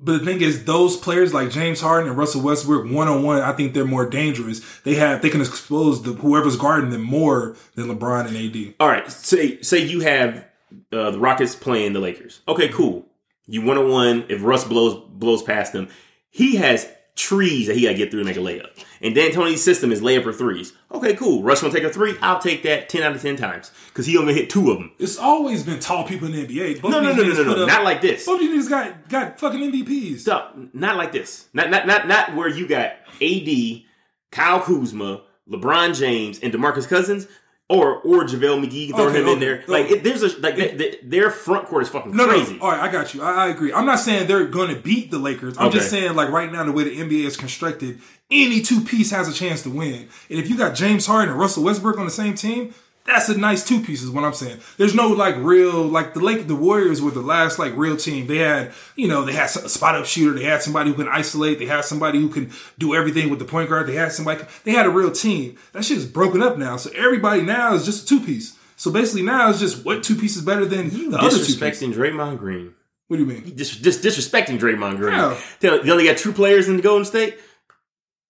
[0.00, 3.40] But the thing is, those players like James Harden and Russell Westbrook, one on one,
[3.40, 4.60] I think they're more dangerous.
[4.80, 8.74] They have they can expose the whoever's guarding them more than LeBron and AD.
[8.78, 10.46] All right, say say you have
[10.92, 12.42] uh, the Rockets playing the Lakers.
[12.46, 13.06] Okay, cool.
[13.46, 14.24] You one on one.
[14.28, 15.88] If Russ blows blows past them,
[16.30, 16.88] he has
[17.18, 18.70] trees that he got to get through to make a layup.
[19.02, 20.72] And D'Antoni's system is layup or threes.
[20.92, 21.42] Okay, cool.
[21.42, 22.16] Russ gonna take a three.
[22.22, 24.92] I'll take that ten out of ten times because he only hit two of them.
[24.98, 26.80] It's always been tall people in the NBA.
[26.80, 27.62] Both No, no, these no, no, no, no.
[27.62, 28.24] up- Not like this.
[28.24, 30.20] both these niggas got got fucking MVPs.
[30.20, 30.56] Stop.
[30.72, 31.48] Not like this.
[31.52, 33.82] Not not not not where you got AD,
[34.30, 37.26] Kyle Kuzma, LeBron James, and DeMarcus Cousins,
[37.68, 38.90] or or JaVale McGee.
[38.90, 39.64] Throw Okay, him in okay, there.
[39.66, 42.54] Like it, there's a like th- th- their front court is fucking No, crazy.
[42.56, 42.62] no.
[42.62, 43.22] All right, I got you.
[43.22, 43.72] I, I agree.
[43.72, 45.56] I'm not saying they're going to beat the Lakers.
[45.58, 48.00] I'm just saying, like right now, the way the NBA is constructed,
[48.30, 50.08] any two piece has a chance to win.
[50.30, 52.74] And if you got James Harden and Russell Westbrook on the same team,
[53.08, 54.02] that's a nice two piece.
[54.02, 54.58] Is what I'm saying.
[54.76, 58.26] There's no like real like the Lake the Warriors were the last like real team.
[58.26, 60.38] They had you know they had a spot up shooter.
[60.38, 61.58] They had somebody who can isolate.
[61.58, 63.88] They had somebody who can do everything with the point guard.
[63.88, 64.44] They had somebody.
[64.64, 65.56] They had a real team.
[65.72, 66.76] That shit is broken up now.
[66.76, 68.56] So everybody now is just a two piece.
[68.76, 71.56] So basically now it's just what two pieces better than the other two pieces.
[71.60, 72.74] Disrespecting Draymond Green.
[73.08, 73.54] What do you mean?
[73.56, 75.14] Dis- dis- disrespecting Draymond Green.
[75.60, 77.38] Tell- They only got two players in the Golden State.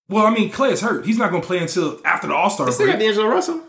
[0.09, 1.05] Well, I mean, Clay is hurt.
[1.05, 2.99] He's not going to play until after the All Star They got break.
[3.01, 3.61] D'Angelo Russell.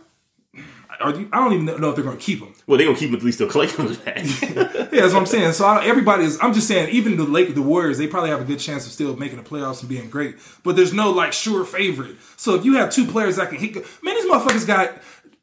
[0.99, 2.53] Are you- I don't even know if they're going to keep him.
[2.67, 4.17] Well, they're gonna keep him at least till Clay comes back.
[4.91, 5.53] Yeah, that's what I'm saying.
[5.53, 6.37] So I, everybody is.
[6.41, 8.91] I'm just saying, even the Lake, the Warriors, they probably have a good chance of
[8.91, 10.37] still making the playoffs and being great.
[10.63, 12.17] But there's no like sure favorite.
[12.35, 14.93] So if you have two players that can hit, man, these motherfuckers got.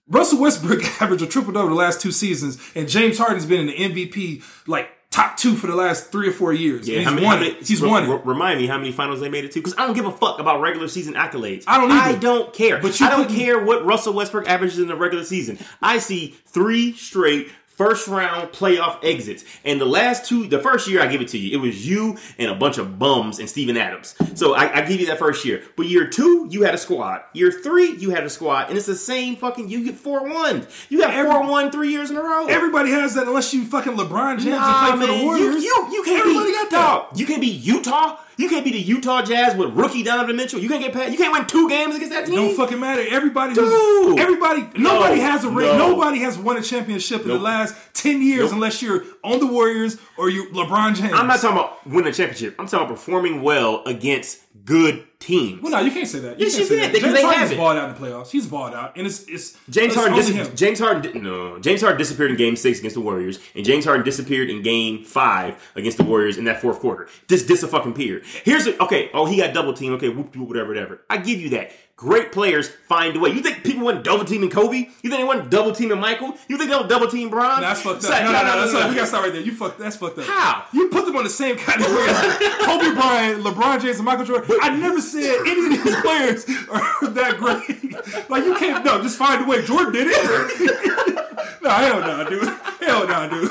[0.09, 3.66] Russell Westbrook averaged a triple double the last two seasons, and James Harden's been in
[3.66, 6.88] the MVP like top two for the last three or four years.
[6.88, 7.66] Yeah, he's won it.
[7.66, 8.09] He's re- won it.
[8.09, 9.61] re- Remind me how many finals they made it to?
[9.61, 11.64] Because I don't give a fuck about regular season accolades.
[11.66, 12.16] I don't either.
[12.16, 12.81] I don't care.
[12.81, 15.59] But you I don't care what Russell Westbrook averages in the regular season.
[15.81, 19.45] I see three straight first round playoff exits.
[19.65, 22.17] And the last two, the first year I give it to you, it was you
[22.39, 24.15] and a bunch of bums and Steven Adams.
[24.35, 25.62] So I, I give you that first year.
[25.77, 27.23] But year two, you had a squad.
[27.33, 29.69] Year three, you had a squad, and it's the same fucking.
[29.69, 30.67] You get four one.
[30.89, 32.47] You got Every- four one three years in a row.
[32.47, 35.62] Everybody has that unless you fucking LeBron James Nah, and play for the Warriors.
[35.62, 36.87] You, you, you can't Everybody be got that.
[37.11, 37.19] dog.
[37.19, 38.19] You can't be Utah.
[38.38, 40.61] You can't be the Utah Jazz with rookie Donovan Mitchell.
[40.61, 41.11] You can't get past.
[41.11, 42.35] You can't win two games against that team.
[42.37, 43.03] Don't fucking matter.
[43.09, 44.18] Everybody, Dude.
[44.18, 45.79] everybody, nobody has a ring.
[45.79, 45.92] no.
[45.92, 48.53] Nobody has won a championship in the last ten years Nope.
[48.53, 51.12] unless you're on the Warriors or you LeBron James.
[51.14, 52.57] I'm not talking about winning a championship.
[52.59, 55.61] I'm talking about performing well against good teams.
[55.61, 56.39] Well, no, you can't say that.
[56.39, 57.01] Yes, can't you can, that.
[57.01, 57.57] James they Harden's haven't.
[57.59, 58.31] balled out in the playoffs.
[58.31, 60.49] He's balled out, and it's it's James it's Harden, dis-.
[60.55, 63.85] James Harden, di- no, James Harden disappeared in Game Six against the Warriors, and James
[63.85, 67.09] Harden disappeared in Game Five against the Warriors in that fourth quarter.
[67.29, 68.23] This, this a fucking peer.
[68.45, 69.11] Here's a, okay.
[69.12, 69.93] Oh, he got double team.
[69.95, 71.01] Okay, whoop, whoop, whatever, whatever.
[71.11, 71.73] I give you that.
[71.97, 73.31] Great players find a way.
[73.31, 74.77] You think people wouldn't double teaming Kobe?
[74.77, 76.37] You think they wouldn't double teaming Michael?
[76.47, 77.61] You think they'll double team Bron?
[77.63, 78.11] That's fucked up.
[78.11, 79.43] No, no, no, that's fucked- We gotta start right there.
[79.43, 79.79] You fucked.
[79.79, 80.25] That's fucked up.
[80.27, 80.65] How?
[80.73, 84.25] You put them on the same kind category as Kobe Bryant, LeBron James, and Michael
[84.27, 84.57] Jordan.
[84.61, 88.29] I never said any of these players are that great.
[88.31, 88.85] Like you can't.
[88.85, 89.65] No, just find a way.
[89.65, 91.29] Jordan did it.
[91.63, 92.43] no, hell no, dude.
[92.81, 93.51] Hell no, dude.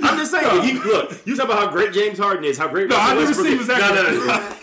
[0.00, 0.46] I'm just saying.
[0.46, 2.88] If you, look, you talk about how great James Harden is, how great.
[2.88, 4.54] No, I Russell never Westbrook said was that no, no, no, no.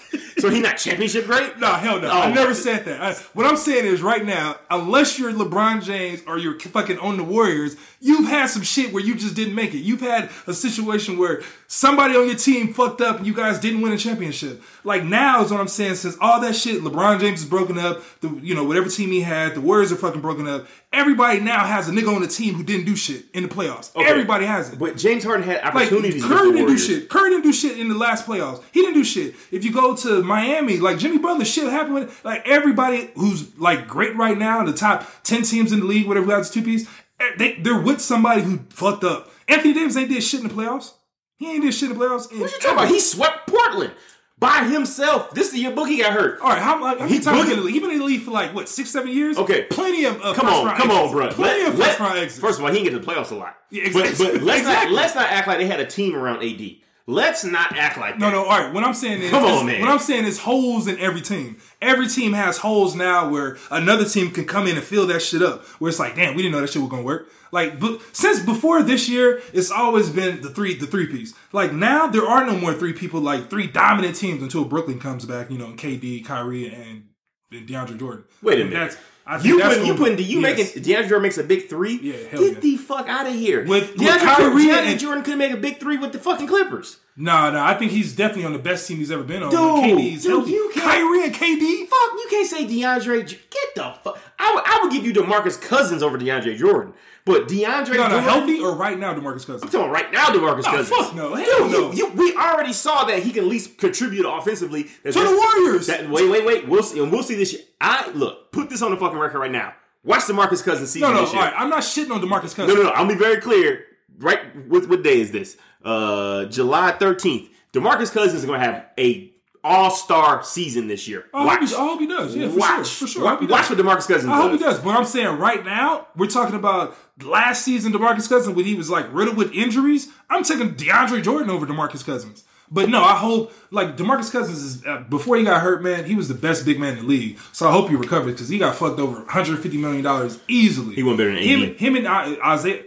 [0.45, 1.59] So he not championship great?
[1.59, 2.09] No, hell no.
[2.09, 2.21] Oh.
[2.21, 3.01] I never said that.
[3.01, 7.17] I- what I'm saying is right now, unless you're LeBron James or you're fucking on
[7.17, 9.79] the Warriors, you've had some shit where you just didn't make it.
[9.79, 13.81] You've had a situation where somebody on your team fucked up and you guys didn't
[13.81, 14.61] win a championship.
[14.83, 15.95] Like now is what I'm saying.
[15.95, 18.01] Since all that shit, LeBron James is broken up.
[18.21, 20.67] The you know whatever team he had, the Warriors are fucking broken up.
[20.93, 23.93] Everybody now has a nigga on the team who didn't do shit in the playoffs.
[23.95, 24.07] Okay.
[24.07, 24.79] Everybody has it.
[24.79, 26.23] But James Harden had Like opportunities.
[26.23, 27.09] Curry didn't do shit.
[27.09, 28.63] Curry didn't do shit in the last playoffs.
[28.71, 29.35] He didn't do shit.
[29.51, 31.93] If you go to Miami, like Jimmy Butler, shit happened.
[31.95, 36.07] With, like everybody who's like great right now, the top ten teams in the league,
[36.07, 36.87] whatever who has two piece,
[37.19, 39.31] eh, they they're with somebody who fucked up.
[39.47, 40.93] Anthony Davis ain't did shit in the playoffs.
[41.37, 42.31] He ain't did shit in the playoffs.
[42.39, 42.87] What you talking about?
[42.89, 43.93] He swept Portland
[44.39, 45.31] by himself.
[45.31, 46.39] This is the year Boogie got hurt.
[46.41, 47.73] all right, how, like, how many He times boogie- in the league?
[47.73, 49.37] He been in the league for like what six, seven years?
[49.37, 49.63] Okay.
[49.69, 51.13] plenty of uh, Come on, come on, exits.
[51.13, 51.29] bro.
[51.31, 52.39] Plenty Let- of let- first round exits.
[52.39, 53.55] First of all, he didn't get to the playoffs a lot.
[53.69, 54.39] Yeah, but, exactly.
[54.39, 54.91] but let's Exactly.
[54.93, 56.75] not let's not act like they had a team around AD.
[57.07, 58.31] Let's not act like No, that.
[58.31, 58.43] no.
[58.45, 58.73] All right.
[58.73, 59.79] What I'm saying is, Come on, man.
[59.79, 61.57] what I'm saying is holes in every team.
[61.79, 65.43] Every team has holes now where another team can come in and fill that shit
[65.43, 65.63] up.
[65.79, 67.29] Where it's like, damn, we didn't know that shit was gonna work.
[67.51, 71.35] Like, but since before this year, it's always been the three, the three piece.
[71.51, 75.25] Like now, there are no more three people, like three dominant teams until Brooklyn comes
[75.25, 75.51] back.
[75.51, 77.03] You know, KD, Kyrie, and,
[77.51, 78.23] and DeAndre Jordan.
[78.41, 78.79] Wait a minute.
[78.79, 78.97] That's,
[79.43, 80.75] You that's put you putting you yes.
[80.75, 81.97] making DeAndre Jordan makes a big three.
[81.99, 82.59] Yeah, hell get yeah.
[82.59, 83.65] the fuck out of here.
[83.65, 86.97] With- with Kyrie DeAndre and- Jordan couldn't make a big three with the fucking Clippers.
[87.17, 89.49] No, no, I think he's definitely on the best team he's ever been on.
[89.49, 89.59] Dude,
[89.97, 90.51] KD's dude, healthy.
[90.51, 91.87] you can't- Kyrie and KD.
[91.87, 93.27] Fuck, you can't say DeAndre.
[93.27, 94.19] Get the fuck.
[94.37, 96.93] I would I would give you DeMarcus Cousins over DeAndre Jordan,
[97.25, 99.63] but DeAndre No, no, healthy or right now, Demarcus Cousins.
[99.63, 100.89] I'm talking right now, DeMarcus Oh, Cousins.
[100.89, 101.33] fuck no.
[101.35, 101.91] Hell Dude, no.
[101.91, 104.83] You, you, we already saw that he can at least contribute offensively.
[104.83, 105.87] To the Warriors.
[105.87, 106.67] That, wait, wait, wait.
[106.67, 107.63] We'll see, and we'll see this year.
[107.81, 108.51] I look.
[108.51, 109.73] Put this on the fucking record right now.
[110.03, 111.45] Watch DeMarcus Cousins season No, no, this all year.
[111.45, 111.53] right.
[111.57, 112.67] I'm not shitting on Demarcus Cousins.
[112.67, 112.89] No, no, no.
[112.89, 113.85] I'll be very clear.
[114.19, 115.57] Right, what, what day is this?
[115.83, 117.49] Uh, July 13th.
[117.73, 119.33] DeMarcus Cousins is going to have a
[119.65, 121.25] all-star season this year.
[121.33, 122.35] I hope, he, I hope he does.
[122.35, 122.87] Yeah, for Watch.
[122.87, 123.07] sure.
[123.07, 123.39] For sure.
[123.39, 124.75] He Watch what DeMarcus Cousins I hope he does.
[124.75, 124.83] does.
[124.83, 128.89] But I'm saying right now, we're talking about last season Demarcus Cousins when he was
[128.89, 130.09] like riddled with injuries.
[130.29, 132.43] I'm taking DeAndre Jordan over Demarcus Cousins.
[132.71, 136.05] But no, I hope like Demarcus Cousins is uh, before he got hurt, man.
[136.05, 137.37] He was the best big man in the league.
[137.51, 140.95] So I hope he recovers because he got fucked over 150 million dollars easily.
[140.95, 141.63] He wasn't better than him.
[141.71, 141.75] AD.
[141.77, 142.83] Him and I, Isaiah.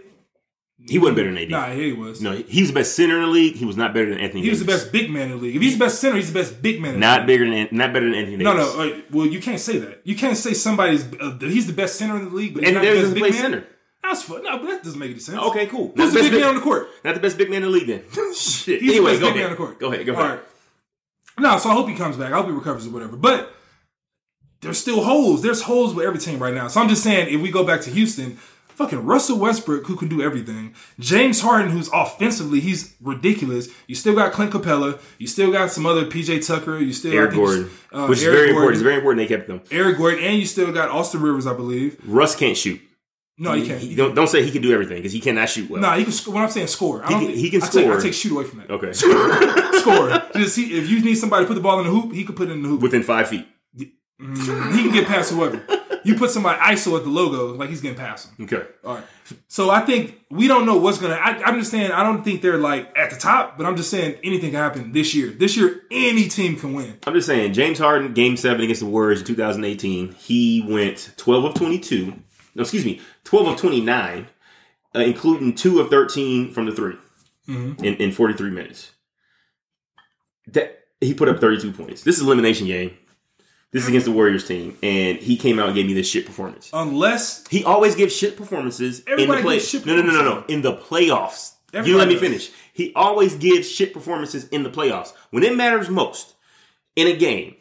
[0.88, 1.51] He wasn't better than AD.
[1.51, 2.20] Nah, he was.
[2.22, 3.57] No, he was the best center in the league.
[3.57, 5.57] He was not better than Anthony He was the best big man in the league.
[5.57, 6.94] If he's the best center, he's the best big man.
[6.94, 7.27] In the Not league.
[7.27, 8.74] bigger than not better than Anthony No, Davis.
[8.74, 8.83] no.
[8.83, 10.01] uh, well, you can't say that.
[10.05, 12.74] You can't say somebody's uh, he's the best center in the league, but he's And
[12.77, 13.61] not Davis the best doesn't big play man.
[13.62, 13.66] center.
[14.03, 14.42] That's fun.
[14.44, 15.38] No, but that doesn't make any sense.
[15.38, 15.92] Okay, cool.
[15.96, 16.88] Who's the big man on the court?
[17.05, 18.03] Not the best big man in the league then.
[18.35, 18.81] Shit.
[18.81, 19.37] He's anyway, the best go big ahead.
[19.37, 19.79] man on the court.
[19.81, 20.07] Go ahead.
[20.07, 20.38] Go All ahead.
[20.38, 20.44] right.
[21.40, 22.33] No, so I hope he comes back.
[22.33, 23.16] I hope he recovers or whatever.
[23.16, 23.53] But
[24.61, 25.42] there's still holes.
[25.42, 26.68] There's holes with every team right now.
[26.68, 28.38] So I'm just saying, if we go back to Houston,
[28.78, 30.74] fucking Russell Westbrook, who can do everything.
[31.00, 33.68] James Harden, who's offensively, he's ridiculous.
[33.88, 34.98] You still got Clint Capela.
[35.18, 36.78] You still got some other PJ Tucker.
[36.78, 38.74] You still Eric I think you- Gordon, uh, which is very Gordon, important.
[38.76, 39.60] It's very important they kept them.
[39.70, 41.96] Eric Gordon, and you still got Austin Rivers, I believe.
[42.06, 42.80] Russ can't shoot.
[43.40, 43.80] No, he can't.
[43.80, 45.80] He- don't, don't say he can do everything because he cannot shoot well.
[45.82, 46.12] No, he can.
[46.12, 48.14] sc- When I'm saying score, I don't can- think, he can I take, I take
[48.14, 48.70] shoot away from that.
[48.70, 48.92] Okay.
[49.80, 50.22] score.
[50.40, 52.36] Just he, if you need somebody to put the ball in the hoop, he could
[52.36, 52.80] put it in the hoop.
[52.80, 53.46] Within five feet.
[54.18, 55.64] He can get past whoever.
[56.04, 58.46] You put somebody ISO at the logo, like he's getting past him.
[58.46, 58.66] Okay.
[58.85, 59.04] All right.
[59.46, 61.14] So I think we don't know what's gonna.
[61.14, 63.90] I, I'm just saying I don't think they're like at the top, but I'm just
[63.90, 65.31] saying anything can happen this year.
[65.31, 66.98] This year, any team can win.
[67.07, 71.44] I'm just saying, James Harden, game seven against the Warriors in 2018, he went 12
[71.44, 72.14] of 22.
[72.54, 74.28] No, excuse me, 12 of 29,
[74.94, 76.96] uh, including two of 13 from the 3
[77.46, 78.92] in, in 43 minutes.
[80.48, 82.02] That He put up 32 points.
[82.02, 82.96] This is elimination game.
[83.70, 86.24] This is against the Warriors team, and he came out and gave me this shit
[86.24, 86.70] performance.
[86.72, 89.57] Unless He always gives shit performances Everybody in the play.
[89.57, 90.44] gives shit no, no, no, no, no.
[90.48, 91.52] In the playoffs.
[91.72, 92.22] you Everybody let me does.
[92.22, 92.50] finish.
[92.72, 95.12] He always gives shit performances in the playoffs.
[95.31, 96.35] When it matters most
[96.96, 97.57] in a game,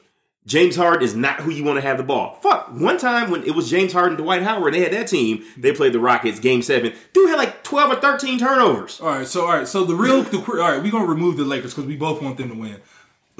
[0.45, 2.39] James Harden is not who you want to have the ball.
[2.41, 2.71] Fuck.
[2.71, 5.43] One time when it was James Harden, and Dwight Howard, they had that team.
[5.57, 6.93] They played the Rockets, game seven.
[7.11, 9.01] Dude had like 12 or 13 turnovers.
[9.01, 11.43] all right, so all right, so the real the all right, we're gonna remove the
[11.43, 12.77] Lakers because we both want them to win.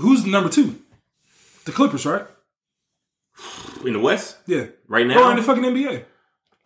[0.02, 0.82] Who's number two?
[1.64, 2.26] The Clippers, right?
[3.86, 5.24] In the West, Yeah, right now.
[5.28, 6.04] Or in the fucking NBA.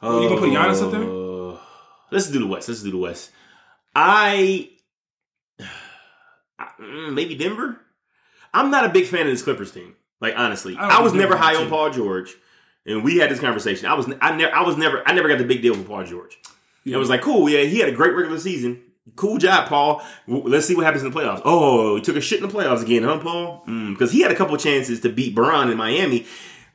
[0.02, 1.04] Oh, you gonna put Giannis up there?
[1.04, 1.58] Uh,
[2.12, 2.68] Let's do the West.
[2.68, 3.32] Let's do the West.
[3.96, 4.70] I,
[6.60, 7.80] I- mm, maybe Denver.
[8.54, 9.96] I'm not a big fan of this Clippers team.
[10.20, 11.68] Like honestly, I I, was never high on.
[11.70, 12.36] Paul George,
[12.86, 13.88] and we had this conversation.
[13.88, 16.04] I was I never I was never I never got the big deal with Paul
[16.04, 16.38] George.
[16.86, 18.82] It was like cool, yeah, he had a great regular season.
[19.16, 20.04] Cool job, Paul.
[20.28, 21.42] Let's see what happens in the playoffs.
[21.44, 23.64] Oh, he took a shit in the playoffs again, huh, Paul?
[23.66, 26.28] Because he had a couple chances to beat Bron in Miami,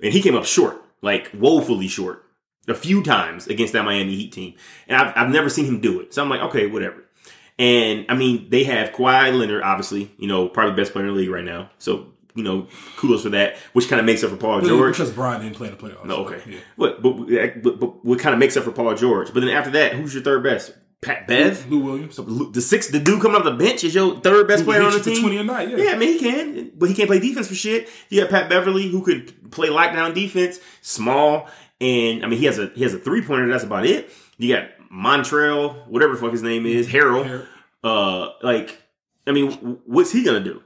[0.03, 2.25] and he came up short, like woefully short,
[2.69, 4.55] a few times against that Miami Heat team.
[4.89, 6.15] And I've, I've never seen him do it.
[6.15, 7.05] So I'm like, okay, whatever.
[7.59, 11.15] And I mean, they have Kawhi Leonard, obviously, you know, probably the best player in
[11.15, 11.71] the league right now.
[11.79, 14.93] So, you know, kudos for that, which kind of makes up for Paul George.
[14.93, 16.05] because Brian didn't play in the playoffs.
[16.05, 16.43] No, okay.
[16.47, 16.59] Yeah.
[16.77, 17.13] But, but,
[17.63, 19.33] but, but what kind of makes up for Paul George?
[19.33, 20.75] But then after that, who's your third best?
[21.03, 21.71] Pat Bev?
[21.71, 22.17] Lou Williams.
[22.17, 24.99] The sixth, the dude coming off the bench is your third best player on the
[24.99, 25.29] hit you for team.
[25.29, 25.77] 20 a night, yeah.
[25.77, 27.89] Yeah, I mean he can, but he can't play defense for shit.
[28.09, 31.49] You got Pat Beverley who could play lockdown defense, small,
[31.81, 33.49] and I mean he has a he has a three pointer.
[33.49, 34.11] That's about it.
[34.39, 37.47] You got Montrell, whatever the fuck his name is, Harrell.
[37.85, 38.83] Uh, like,
[39.27, 40.63] I mean, what's he gonna do?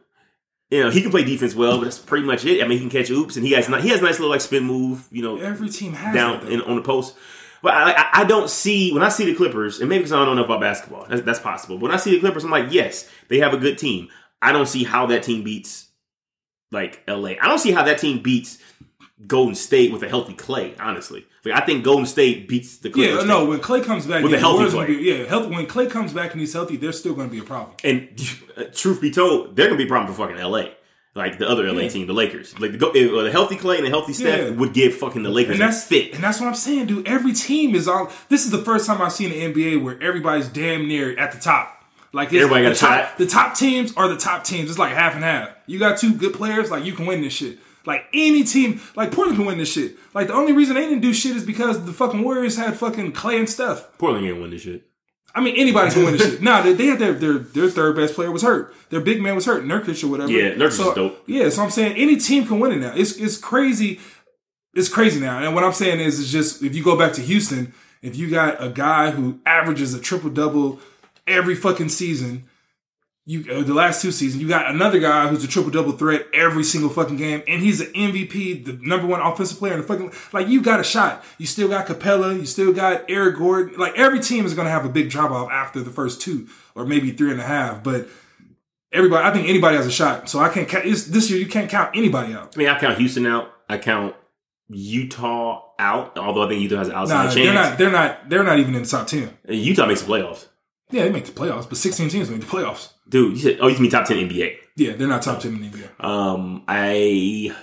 [0.71, 2.63] You know, he can play defense well, but that's pretty much it.
[2.63, 4.41] I mean, he can catch oops, and he has he has a nice little like
[4.41, 5.09] spin move.
[5.11, 7.17] You know, Every team has down in, on the post.
[7.63, 10.27] But I, I, don't see when I see the Clippers, and maybe because I don't
[10.27, 11.77] know enough about basketball, that's, that's possible.
[11.77, 14.09] But when I see the Clippers, I'm like, yes, they have a good team.
[14.41, 15.89] I don't see how that team beats
[16.73, 17.31] like LA.
[17.41, 18.59] I don't see how that team beats
[19.27, 20.75] Golden State with a healthy Klay.
[20.81, 23.19] Honestly, like I think Golden State beats the Clippers.
[23.19, 23.45] Yeah, no.
[23.45, 24.87] When Klay comes back, With yeah, a healthy Klay.
[24.87, 27.41] Be, yeah, health, when Klay comes back and he's healthy, there's still going to be
[27.41, 27.77] a problem.
[27.85, 28.09] And
[28.57, 30.69] uh, truth be told, they're gonna be a problem for fucking LA.
[31.15, 31.89] Like the other LA Yeah.
[31.89, 32.59] team, the Lakers.
[32.61, 34.51] Like the, go- uh, the healthy Klay and the healthy Steph Yeah.
[34.51, 36.15] would give fucking the Lakers And a that's fit.
[36.15, 37.09] and that's what I'm saying, dude.
[37.09, 38.13] Every team is all.
[38.29, 41.39] This is the first time I've seen an NBA where everybody's damn near at the
[41.41, 41.83] top.
[42.13, 43.19] Like it's- Everybody got the top, shot.
[43.19, 44.71] The top teams are the top teams.
[44.71, 45.51] It's like half and half.
[45.67, 47.59] You got two good players, like you can win this shit.
[47.87, 49.97] Like any team, like Portland can win this shit.
[50.15, 53.13] Like the only reason they didn't do shit is because the fucking Warriors had fucking
[53.15, 53.87] Klay and Steph.
[53.99, 54.87] Portland ain't win this shit.
[55.35, 56.43] I mean, anybody can win this shit.
[56.51, 58.75] Nah, they, they had their, their their third best player was hurt.
[58.91, 60.31] Their big man was hurt, Nurkic or whatever.
[60.31, 61.23] Yeah, Nurkic so, is dope.
[61.27, 62.93] Yeah, so I'm saying any team can win it now.
[62.95, 64.01] It's it's crazy.
[64.75, 65.39] It's crazy now.
[65.39, 68.31] And what I'm saying is, is just if you go back to Houston, if you
[68.31, 70.81] got a guy who averages a triple double
[71.27, 72.45] every fucking season,
[73.31, 76.27] you uh, the last two seasons, you got another guy who's a triple double threat
[76.35, 79.87] every single fucking game, and he's an MVP, the number one offensive player in the
[79.87, 80.49] fucking like.
[80.49, 81.25] You got a shot.
[81.39, 82.37] You still got Capela.
[82.39, 83.79] You still got Eric Gordon.
[83.79, 86.85] Like every team is gonna have a big drop off after the first two or
[86.87, 88.09] maybe three and a half, but.
[88.93, 90.29] Everybody, I think anybody has a shot.
[90.29, 90.69] So I can't.
[90.69, 92.55] ca- It's, this year, you can't count anybody out.
[92.57, 93.53] I mean, I count Houston out.
[93.69, 94.17] I count
[94.69, 97.35] Utah out, although I think Utah has an outside Nah, chance.
[97.35, 97.79] they're not.
[97.79, 98.29] They're not.
[98.31, 99.31] They're not even in the top ten.
[99.49, 100.47] Utah makes the playoffs.
[100.91, 102.89] Yeah, they make the playoffs, but sixteen teams make the playoffs.
[103.11, 104.57] Dude, you said, oh, you can mean top 10 NBA.
[104.77, 106.03] Yeah, they're not top ten in the NBA.
[106.05, 107.55] Um, I.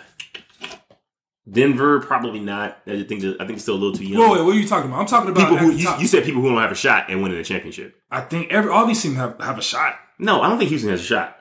[1.50, 2.80] Denver, probably not.
[2.86, 4.22] I think I think it's still a little too young.
[4.22, 5.00] Whoa, wait, what are you talking about?
[5.00, 7.24] I'm talking about people who you, you said people who don't have a shot and
[7.24, 7.96] winning a championship.
[8.12, 9.96] I think every all these teams have, have a shot.
[10.20, 11.38] No, I don't think Houston has a shot.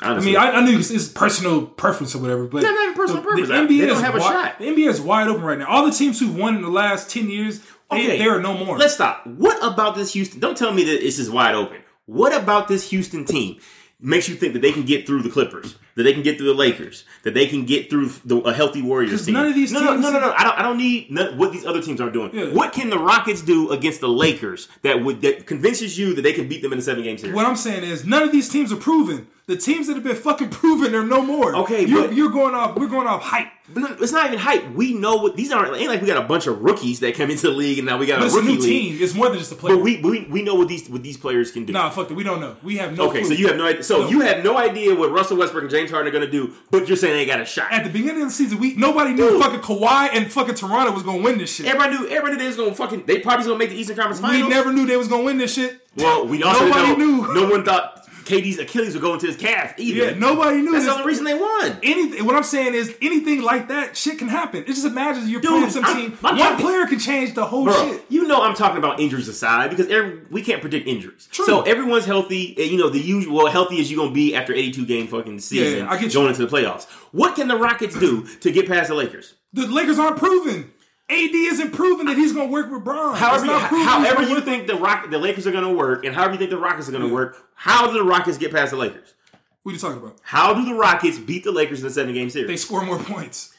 [0.00, 3.20] I mean, I, I knew it's, it's personal preference or whatever, but Not even personal
[3.20, 3.48] the, preference.
[3.48, 4.58] The I- NBA they don't have a wide, shot.
[4.60, 5.66] The NBA is wide open right now.
[5.66, 7.58] All the teams who've won in the last ten years,
[7.90, 8.18] they, Okay.
[8.18, 8.78] there are no more.
[8.78, 9.26] Let's stop.
[9.26, 10.38] What about this Houston?
[10.38, 11.78] Don't tell me that this is wide open.
[12.08, 13.60] What about this Houston team
[14.00, 16.46] makes you think that they can get through the Clippers, that they can get through
[16.46, 19.34] the Lakers, that they can get through the, a healthy Warriors team?
[19.34, 20.32] none of these no, no, no, no, no.
[20.32, 20.58] I don't.
[20.58, 22.34] I don't need none, what these other teams are doing.
[22.34, 22.46] Yeah.
[22.46, 26.32] What can the Rockets do against the Lakers that would that convinces you that they
[26.32, 27.34] can beat them in a seven game series?
[27.34, 29.28] what I'm saying is, none of these teams are proven.
[29.48, 31.56] The teams that have been fucking proven are no more.
[31.56, 32.76] Okay, you're, but- you're going off.
[32.76, 33.48] We're going off hype.
[33.70, 34.70] But no, it's not even hype.
[34.72, 35.76] We know what these aren't.
[35.76, 37.98] Ain't like we got a bunch of rookies that come into the league and now
[37.98, 38.92] we got But a it's a rookie new league.
[38.94, 38.98] team.
[39.02, 39.76] It's more than just a player.
[39.76, 41.74] But we, we we know what these what these players can do.
[41.74, 42.14] nah, fuck that.
[42.14, 42.56] We don't know.
[42.62, 43.08] We have no.
[43.10, 43.28] Okay, clue.
[43.28, 43.82] so you have no idea.
[43.82, 44.08] So No.
[44.08, 46.88] you have no idea what Russell Westbrook and James Harden are going to do, but
[46.88, 47.70] you're saying they got a shot.
[47.70, 49.42] At the beginning of the season, we nobody knew Dude.
[49.42, 51.66] fucking Kawhi and fucking Toronto was gonna win this shit.
[51.66, 52.08] Everybody knew.
[52.08, 53.04] Everybody knew they was going to fucking.
[53.04, 54.44] They probably going to make the Eastern Conference Finals.
[54.44, 55.78] we never knew they was gonna win this shit.
[55.94, 57.34] Well, we also Nobody knew.
[57.34, 60.04] No one thought KD's Achilles would go into his calf either.
[60.10, 60.92] Yeah, nobody knew That's this.
[60.94, 61.78] the only reason they won.
[61.82, 62.24] anything.
[62.26, 64.60] What I'm saying is, anything like that, shit can happen.
[64.62, 66.18] It just imagines you're Dude, playing some I'm- team.
[66.22, 68.04] I'm one talking- player can change the whole Bro, shit.
[68.08, 71.28] you know I'm talking about injuries aside because every, we can't predict injuries.
[71.32, 71.46] True.
[71.46, 72.54] So everyone's healthy.
[72.58, 75.78] and, You know the usual healthy as you're gonna be after 82 game fucking season
[75.86, 76.20] Yeah, I get you.
[76.20, 76.84] going into the playoffs.
[77.12, 79.34] What can the Rockets do to get past the Lakers?
[79.54, 80.72] The Lakers aren't proven.
[81.10, 83.16] AD isn't proven that he's gonna work with Bron.
[83.16, 86.04] However, not proven he's however you think the Rock, the Lakers are going to work,
[86.04, 88.52] and however you think the Rockets are going to work, how do the Rockets get
[88.52, 89.14] past the Lakers?
[89.62, 90.16] What are you talking about?
[90.22, 92.48] How do the Rockets beat the Lakers in a seven game series?
[92.48, 93.54] They score more points.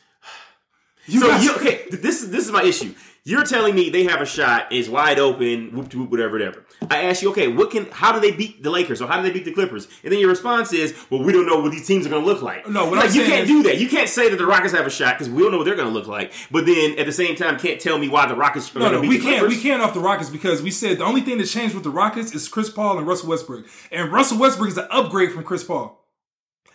[1.07, 2.93] You so guys- you, okay, this is this is my issue.
[3.25, 6.65] You're telling me they have a shot, is wide open, whoop whoop, whatever, whatever.
[6.89, 9.23] I ask you, okay, what can, how do they beat the Lakers, or how do
[9.23, 9.87] they beat the Clippers?
[10.03, 12.25] And then your response is, well, we don't know what these teams are going to
[12.27, 12.67] look like.
[12.67, 13.77] No, what like, you can't is- do that.
[13.77, 15.75] You can't say that the Rockets have a shot because we don't know what they're
[15.75, 16.31] going to look like.
[16.49, 19.01] But then at the same time, can't tell me why the Rockets are No, no,
[19.01, 19.39] we the can't.
[19.39, 19.57] Clippers.
[19.57, 21.89] We can't off the Rockets because we said the only thing that changed with the
[21.91, 25.63] Rockets is Chris Paul and Russell Westbrook, and Russell Westbrook is an upgrade from Chris
[25.63, 25.97] Paul.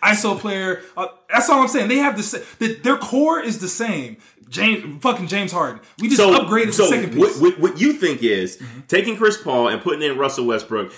[0.03, 0.81] ISO player.
[0.95, 1.87] Uh, that's all I'm saying.
[1.87, 4.17] They have the, the their core is the same.
[4.49, 5.81] James, fucking James Harden.
[5.99, 7.39] We just upgraded so the second piece.
[7.39, 8.81] What, what, what you think is Mm-hmm.
[8.87, 10.93] taking Chris Paul and putting in Russell Westbrook.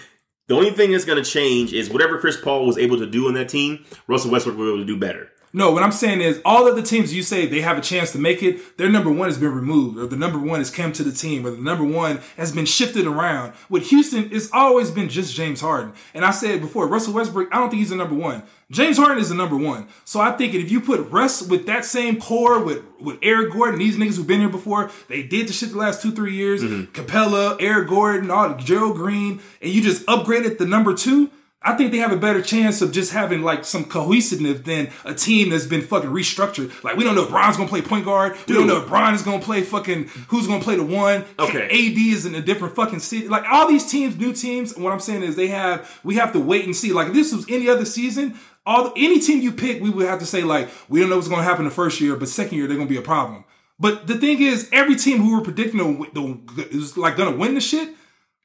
[0.48, 3.28] The only thing that's going to change is whatever Chris Paul was able to do
[3.28, 5.30] on that team, Russell Westbrook will be able to do better.
[5.54, 8.12] No, what I'm saying is all of the teams you say they have a chance
[8.12, 10.92] to make it, their number one has been removed, or the number one has come
[10.94, 13.54] to the team, or the number one has been shifted around.
[13.70, 15.94] With Houston, it's always been just James Harden.
[16.14, 18.44] And I said before, Russell Westbrook, I don't think he's the number one.
[18.70, 19.88] James Harden is the number one.
[20.04, 23.80] So I think if you put Russ with that same core with with Eric Gordon,
[23.80, 26.64] these niggas who've been here before, they did the shit the last two, three years.
[26.64, 26.92] Mm-hmm.
[26.92, 31.32] Capela, Eric Gordon, all Gerald Green, and you just upgraded the number two.
[31.68, 35.14] I think they have a better chance of just having like some cohesiveness than a
[35.14, 36.82] team that's been fucking restructured.
[36.82, 38.38] Like we don't know if Bron's gonna play point guard.
[38.48, 41.26] We don't know if Bron is gonna play fucking who's gonna play the one.
[41.38, 41.66] Okay.
[41.66, 43.28] AD is in a different fucking city.
[43.28, 44.78] Like all these teams, new teams.
[44.78, 46.94] What I'm saying is they have we have to wait and see.
[46.94, 50.20] Like if this was any other season, all any team you pick, we would have
[50.20, 52.68] to say like we don't know what's gonna happen the first year, but second year
[52.68, 53.44] they're gonna be a problem.
[53.78, 55.80] But the thing is, every team who were predicting
[56.14, 57.94] the, is like gonna win the shit.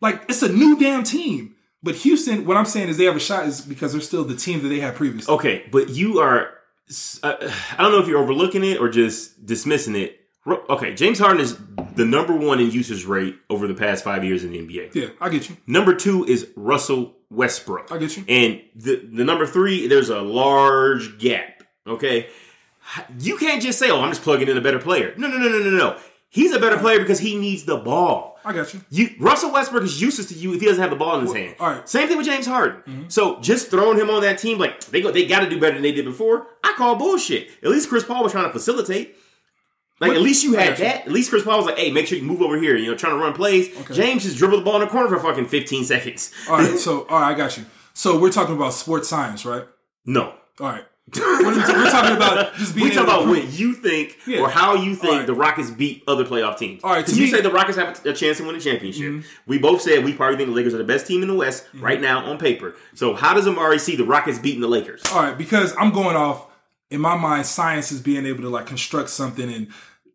[0.00, 1.54] Like it's a new damn team.
[1.82, 4.36] But Houston, what I'm saying is they have a shot is because they're still the
[4.36, 5.34] team that they had previously.
[5.34, 6.50] Okay, but you are.
[7.22, 10.20] Uh, I don't know if you're overlooking it or just dismissing it.
[10.46, 11.56] Okay, James Harden is
[11.94, 14.94] the number one in usage rate over the past five years in the NBA.
[14.94, 15.56] Yeah, I get you.
[15.66, 17.90] Number two is Russell Westbrook.
[17.92, 18.24] I get you.
[18.28, 21.62] And the the number three, there's a large gap.
[21.86, 22.28] Okay,
[23.18, 25.48] you can't just say, "Oh, I'm just plugging in a better player." No, no, no,
[25.48, 25.98] no, no, no.
[26.32, 28.38] He's a better player because he needs the ball.
[28.44, 28.80] I got you.
[28.90, 31.34] You, Russell Westbrook is useless to you if he doesn't have the ball in his
[31.34, 31.56] hand.
[31.60, 31.88] all right.
[31.88, 32.80] Same thing with James Harden.
[32.82, 33.08] Mm-hmm.
[33.08, 35.74] So just throwing him on that team, like they go, they got to do better
[35.74, 36.46] than they did before.
[36.64, 37.50] I call bullshit.
[37.62, 39.14] At least Chris Paul was trying to facilitate.
[40.00, 40.84] Like What- at least you had got you.
[40.86, 41.06] that.
[41.06, 42.96] At least Chris Paul was like, "Hey, make sure you move over here." You know,
[42.96, 43.68] trying to run plays.
[43.92, 46.32] James just dribbled the ball in the corner for fucking 15 seconds.
[46.48, 47.66] All right, so all right, I got you.
[47.94, 49.64] So we're talking about sports science, right?
[50.06, 50.84] No, All right.
[51.10, 54.40] What we ta- we're talking about just being we talk about what you think Yeah.
[54.40, 55.26] or how you think right.
[55.26, 56.82] the Rockets beat other playoff teams.
[56.84, 57.34] All right, you me- Mm-hmm.
[57.34, 59.24] say the Rockets have a, chance to win a championship.
[59.46, 61.66] We both said we probably think the Lakers are the best team in the West
[61.74, 62.76] right now on paper.
[62.94, 65.02] So how does Amari see the Rockets beating the Lakers?
[65.12, 66.46] All right, because I'm going off
[66.90, 67.46] in my mind.
[67.46, 69.68] Science is being able to like construct something, and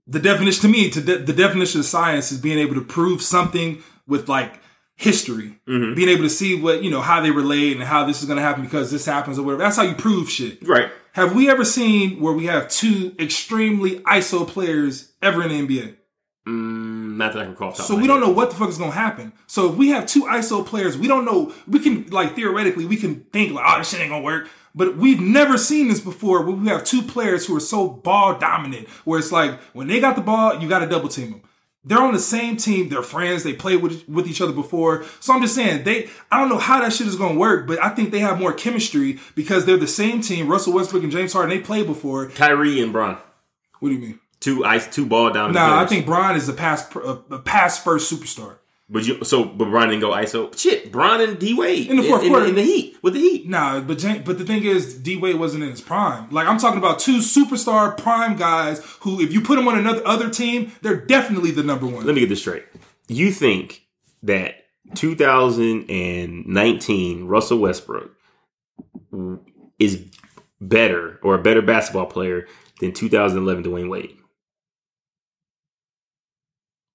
[0.08, 3.22] the definition to me, to de- the definition of science is being able to prove
[3.22, 4.62] something with like
[4.98, 5.94] history, Mm-hmm.
[5.96, 8.38] being able to see what you know how they relate and how this is going
[8.38, 9.64] to happen because this happens or whatever.
[9.64, 10.68] That's how you prove shit.
[10.68, 10.90] Right.
[11.14, 15.96] Have we ever seen where we have two extremely ISO players ever in the NBA?
[16.48, 18.92] Mm, not that I can off So we don't know what the fuck is gonna
[18.92, 19.34] happen.
[19.48, 21.54] So if we have two ISO players, we don't know.
[21.68, 24.48] We can like theoretically, we can think like, oh, this shit ain't gonna work.
[24.74, 26.44] But we've never seen this before.
[26.44, 30.00] Where we have two players who are so ball dominant, where it's like when they
[30.00, 31.42] got the ball, you got to double team them.
[31.84, 32.90] They're on the same team.
[32.90, 33.44] They're friends.
[33.44, 35.06] They played with with each other before.
[35.22, 36.10] So I'm just saying they.
[36.32, 38.52] I don't know how that shit is gonna work, but I think they have more
[38.54, 40.50] chemistry because they're the same team.
[40.50, 41.50] Russell Westbrook and James Harden.
[41.56, 42.28] They played before.
[42.30, 43.18] Kyrie and Bron,
[43.80, 44.20] What do you mean?
[44.40, 45.54] two ice, two ball down.
[45.54, 48.58] Nah, I think Bron is a pass a, a pass first superstar.
[48.90, 50.58] But you so but Bron didn't go ISO.
[50.58, 52.46] Shit, Bron and D Wade In the fourth in, quarter.
[52.46, 53.46] in the Heat with the Heat.
[53.48, 56.30] Nah, but Jan- but the thing is, D Wade wasn't in his prime.
[56.30, 60.08] Like I'm talking about two superstar prime guys who, if you put them on another
[60.08, 62.06] other team, they're definitely the number one.
[62.06, 62.64] Let me get this straight.
[63.10, 63.86] You think
[64.24, 64.56] that
[64.96, 68.12] 2019 Russell Westbrook
[69.80, 70.02] is
[70.62, 72.48] better or a better basketball player
[72.80, 74.16] than 2011 Dwyane Wade?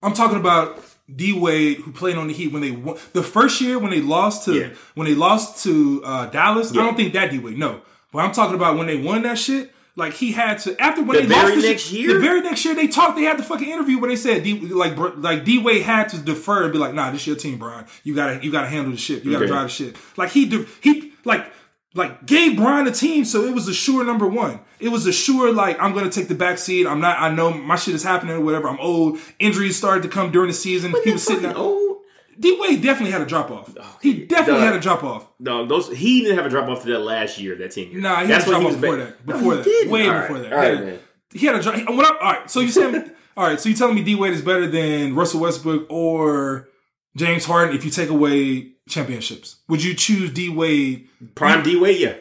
[0.03, 0.83] I'm talking about
[1.15, 4.01] D Wade who played on the Heat when they won the first year when they
[4.01, 4.69] lost to Yeah.
[4.95, 6.73] when they lost to uh, Dallas.
[6.73, 6.83] Yeah.
[6.83, 7.59] I don't think that D Wade.
[7.59, 7.81] No,
[8.13, 9.73] but I'm talking about when they won that shit.
[9.95, 12.15] Like he had to after when The they lost very the next shit, year?
[12.15, 13.17] The very next year they talked.
[13.17, 16.19] They had the fucking interview where they said D, like like D Wade had to
[16.19, 17.85] defer and be like, Nah, this your team, Bron.
[18.03, 19.23] You gotta you gotta handle the shit.
[19.23, 19.53] You gotta Okay.
[19.53, 19.97] drive the shit.
[20.17, 20.47] Like he
[20.81, 21.47] he like
[21.95, 24.61] like gave Bron a team, so it was a sure number one.
[24.81, 26.87] It was a sure like I'm gonna take the back seat.
[26.87, 27.21] I'm not.
[27.21, 28.69] I know my shit is happening or whatever.
[28.69, 29.19] I'm old.
[29.39, 30.95] Injuries started to come during the season.
[31.05, 31.99] he was sitting Fucking old.
[32.41, 33.75] D Wade definitely had a drop off.
[33.79, 34.73] Oh, he definitely Dog.
[34.73, 35.29] had a drop off.
[35.39, 38.01] No, those he didn't have a drop off to that last year, that team.
[38.01, 39.27] Nah, he had a drop off before that.
[39.27, 40.21] Before that, way All right.
[40.23, 40.53] before that.
[40.53, 40.99] All right, man.
[41.33, 41.77] He had a drop.
[41.89, 43.61] All right, so you saying all right?
[43.61, 46.69] So you telling me D Wade is better than Russell Westbrook or
[47.17, 49.57] James Harden if you take away championships?
[49.69, 52.15] Would you choose D Wade Prime D Wade, yeah,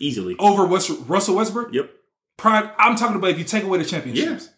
[0.00, 0.36] easily.
[0.38, 1.72] over West, Russell Westbrook?
[1.72, 1.90] Yep.
[2.36, 2.70] Prime.
[2.78, 4.50] I'm talking about if you take away the championships.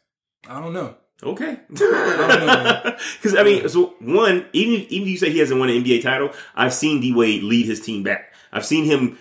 [0.48, 0.96] I don't know.
[1.22, 1.56] Okay.
[1.70, 2.96] know.
[3.20, 6.02] Because I mean, so one, even even if you say he hasn't won an NBA
[6.02, 8.34] title, I've seen D Wade lead his team back.
[8.52, 9.18] I've seen him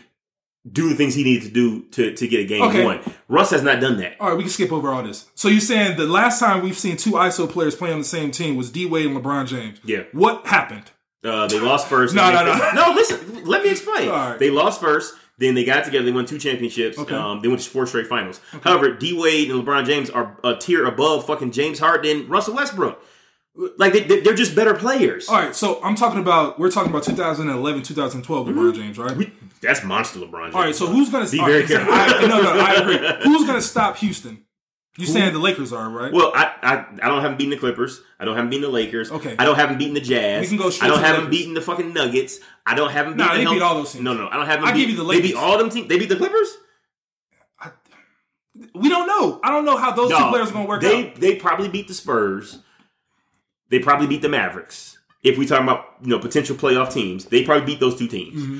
[0.69, 2.83] do the things he needed to do to to get a game Okay.
[2.85, 2.99] won.
[3.27, 4.15] Russ has not done that.
[4.19, 5.27] All right, we can skip over all this.
[5.35, 8.29] So you're saying the last time we've seen two ISO players play on the same
[8.31, 9.79] team was D Wade and LeBron James.
[9.83, 10.03] Yeah.
[10.11, 10.91] What happened?
[11.23, 12.13] Uh, they lost first.
[12.15, 12.71] No, no, no.
[12.73, 13.45] No, listen.
[13.45, 14.09] Let me explain.
[14.09, 14.39] All right.
[14.39, 15.13] They lost first.
[15.37, 16.05] Then they got together.
[16.05, 16.99] They won two championships.
[16.99, 17.15] Okay.
[17.15, 18.39] Um, they went to four straight finals.
[18.63, 22.53] However, D Wade and LeBron James are a tier above fucking James Harden and Russell
[22.55, 23.03] Westbrook.
[23.77, 25.27] Like they, they're just better players.
[25.27, 29.15] All right, so I'm talking about we're talking about 2011, 2012 LeBron James, right?
[29.17, 30.55] We- that's monster LeBron James.
[30.55, 31.93] all right, so who's gonna Be very right, careful.
[31.93, 32.97] I, no, no, I agree.
[33.23, 34.45] Who's gonna stop Houston?
[34.97, 36.11] You saying the Lakers are right?
[36.11, 38.01] Well, I, I I don't have him beating the Clippers.
[38.19, 39.09] I don't have him beating the Lakers.
[39.09, 39.35] Okay.
[39.39, 40.41] I don't have him beating the Jazz.
[40.41, 41.37] We can go straight I don't to have him Lakers.
[41.37, 42.39] beating the fucking Nuggets.
[42.65, 44.03] I don't have him Nah, they the beat all those teams.
[44.03, 44.65] No, no, I don't have him.
[44.65, 45.21] I beat, give you the Lakers.
[45.23, 45.87] They beat all them teams.
[45.87, 46.57] They beat the Clippers.
[48.75, 49.39] we don't know.
[49.43, 51.15] I don't know how those two players are gonna work they, out.
[51.15, 52.59] They probably beat the Spurs.
[53.69, 54.97] They probably beat the Mavericks.
[55.23, 58.43] If we talking about you know potential playoff teams, they probably beat those two teams.
[58.43, 58.59] Mm-hmm.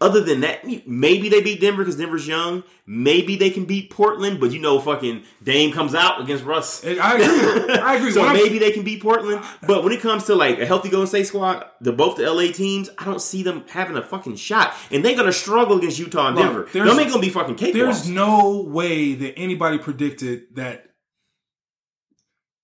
[0.00, 2.62] Other than that, maybe they beat Denver because Denver's young.
[2.86, 6.82] Maybe they can beat Portland, but you know, fucking Dame comes out against Russ.
[6.82, 7.74] And I agree.
[7.74, 8.10] I agree.
[8.12, 9.44] so I'm- maybe they can beat Portland.
[9.66, 12.50] But when it comes to like a healthy Golden State squad, the both the LA
[12.50, 16.28] teams, I don't see them having a fucking shot, and they're gonna struggle against Utah
[16.28, 16.88] and Look, Denver.
[16.88, 17.72] Them ain't gonna be fucking cakewalks.
[17.74, 20.89] There's no way that anybody predicted that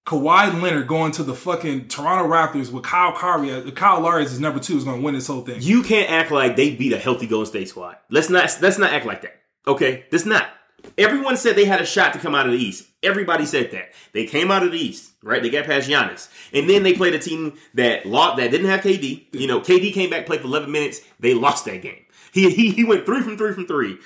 [0.06, 4.38] Kawhi Leonard going to the fucking Toronto Raptors with Kyle Lowry, uh, Kyle Lowry his
[4.38, 5.60] number two is going to win this whole thing.
[5.60, 7.96] You can't act like they beat a healthy Golden State squad.
[8.08, 9.40] Let's not let's not act like that.
[9.66, 10.46] Okay, that's not.
[10.96, 12.86] Everyone said they had a shot to come out of the East.
[13.02, 15.42] Everybody said that they came out of the East, right?
[15.42, 18.82] They got past Giannis, and then they played a team that lost that didn't have
[18.82, 19.26] KD.
[19.32, 21.00] You know, KD came back, played for 11 minutes.
[21.18, 22.04] They lost that game.
[22.32, 23.98] He he, he went three from three from three.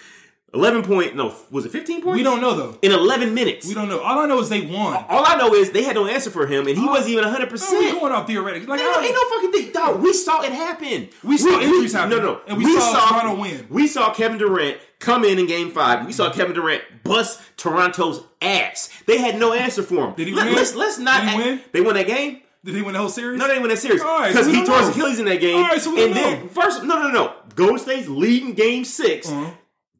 [0.52, 1.14] 11 point.
[1.14, 2.16] No, was it 15 points?
[2.16, 2.78] we don't know though.
[2.82, 3.66] in 11 minutes.
[3.68, 4.00] We don't know.
[4.00, 5.04] All I know is they won.
[5.08, 7.42] All I know is they had no answer for him, and he wasn't even 100.
[7.42, 8.66] Oh, we percent going off theoretically.
[8.66, 10.00] Like, Ain't no, ain't no fucking thing, dog.
[10.02, 11.08] We saw it happen.
[11.22, 12.10] We saw injuries happen.
[12.10, 13.66] No, no, And we saw Toronto win.
[13.70, 16.04] We saw Kevin Durant come in in Game Five.
[16.06, 18.90] We saw Kevin Durant bust Toronto's ass.
[19.06, 20.14] They had no answer for him.
[20.14, 20.54] Did he Let, win?
[20.56, 21.20] Let's, let's not.
[21.22, 21.60] Did he win?
[21.72, 22.42] They won that game.
[22.64, 23.38] Did he win the whole series?
[23.38, 24.88] No, they didn't win that series All right, because so he tore his.
[24.90, 25.56] Achilles in that game.
[25.56, 26.48] All right, so we and don't then know.
[26.48, 27.32] first, no, no, no.
[27.54, 29.50] Golden State's leading Game 6 Uh-huh.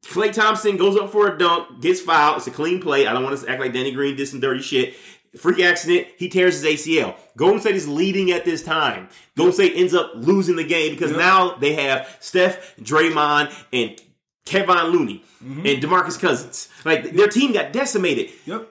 [0.07, 2.39] Klay Thompson goes up for a dunk, gets fouled.
[2.39, 3.07] It's a clean play.
[3.07, 4.95] I don't want to act like Danny Green did some dirty shit.
[5.37, 6.09] Freak accident.
[6.17, 7.15] He tears his ACL.
[7.37, 9.09] Golden State is leading at this time.
[9.37, 14.01] Golden State ends up losing the game because now they have Steph, Draymond, and
[14.45, 15.67] Kevin Looney Mm-hmm.
[15.67, 16.69] and DeMarcus Cousins.
[16.85, 18.29] Like their team got decimated.
[18.45, 18.71] Yep.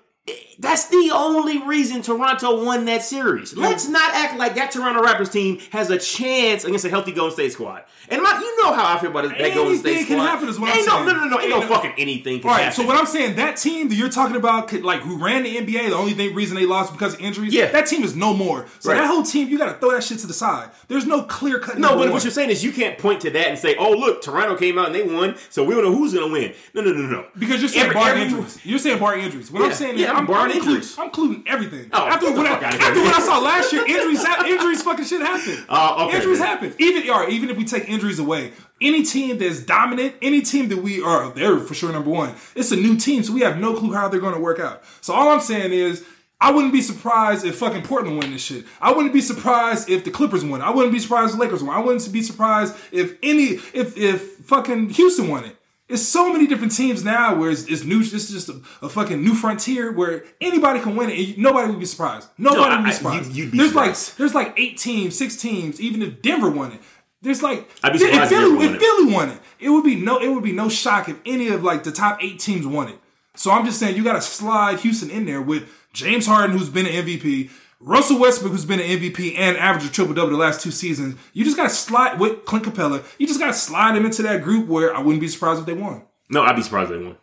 [0.59, 3.55] That's the only reason Toronto won that series.
[3.55, 7.33] Let's not act like that Toronto Raptors team has a chance against a healthy Golden
[7.33, 7.83] State squad.
[8.09, 10.15] And my, you know how I feel about that Golden State Anything squad.
[10.17, 11.05] can happen is what I'm ain't no, saying.
[11.07, 12.81] No, no, no, ain't no Ain't- fucking anything can All right, happen.
[12.81, 15.55] so what I'm saying, that team that you're talking about, could, like who ran the
[15.55, 17.71] NBA, the only thing, reason they lost because of injuries, Yeah.
[17.71, 18.65] that team is no more.
[18.79, 18.97] So Right.
[18.99, 20.71] that whole team, you got to throw that shit to the side.
[20.89, 21.77] There's no clear cut.
[21.79, 24.21] no, but what you're saying is you can't point to that and say, "Oh, look,
[24.21, 26.81] Toronto came out and they won, so we don't know who's going to win." No,
[26.81, 27.25] no, no, no.
[27.37, 28.59] because you're saying Every- bar every- injuries.
[28.63, 29.51] You're saying bar injuries.
[29.51, 30.89] What Yeah, I'm saying is, I'm I'm, barring I'm including.
[30.97, 31.89] I'm including everything.
[31.93, 32.87] Oh, after what, I, fuck outta here.
[32.87, 35.65] after what I saw last year, injuries, injuries, fucking shit happen.
[35.67, 36.47] Uh, okay, injuries man.
[36.47, 36.75] happen.
[36.79, 40.77] Even right, even if we take injuries away, any team that's dominant, any team that
[40.77, 42.35] we are, they're for sure number one.
[42.55, 44.83] It's a new team, so we have no clue how they're going to work out.
[45.01, 46.05] So all I'm saying is.
[46.41, 48.63] I wouldn't be surprised if fucking Portland won this shit.
[48.79, 50.61] I wouldn't be surprised if the Clippers won.
[50.61, 51.75] I wouldn't be surprised if the Lakers won.
[51.75, 55.58] I wouldn't be surprised if any if if fucking Houston won it.
[55.89, 57.99] It's so many different teams now where it's, it's new.
[57.99, 61.17] It's just a, a fucking new frontier where anybody can win it.
[61.29, 62.29] And nobody would be surprised.
[62.37, 63.31] Nobody No, would be I- surprised.
[63.31, 64.09] you- you'd be there's surprised.
[64.09, 65.81] like there's like eight teams, six teams.
[65.81, 66.81] Even if Denver won it,
[67.23, 68.79] there's like I'd be if surprised if Philly, if it.
[68.79, 71.63] Philly won it, it would be no it would be no shock if any of
[71.63, 72.99] like the top eight teams won it.
[73.35, 76.69] So I'm just saying you got to slide Houston in there with James Harden, who's
[76.69, 77.49] been an MVP.
[77.81, 81.15] Russell Westbrook, who's been an MVP and averaged a triple double the last two seasons,
[81.33, 83.03] you just got to slide with Clint Capela.
[83.17, 85.65] You just got to slide him into that group where I wouldn't be surprised if
[85.65, 86.03] they won.
[86.29, 87.17] No, I'd be surprised if they won.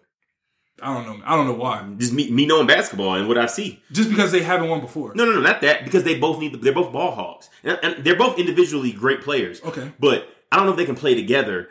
[0.82, 1.24] I don't know.
[1.26, 1.86] I don't know why.
[1.98, 3.82] Just me, me knowing basketball and what I see.
[3.92, 5.14] Just because they haven't won before.
[5.14, 5.84] No, no, no, not that.
[5.84, 6.52] Because they both need.
[6.52, 9.62] The, They're both ball hogs, and, and they're both individually great players.
[9.62, 9.92] Okay.
[9.98, 11.70] but I don't know if they can play together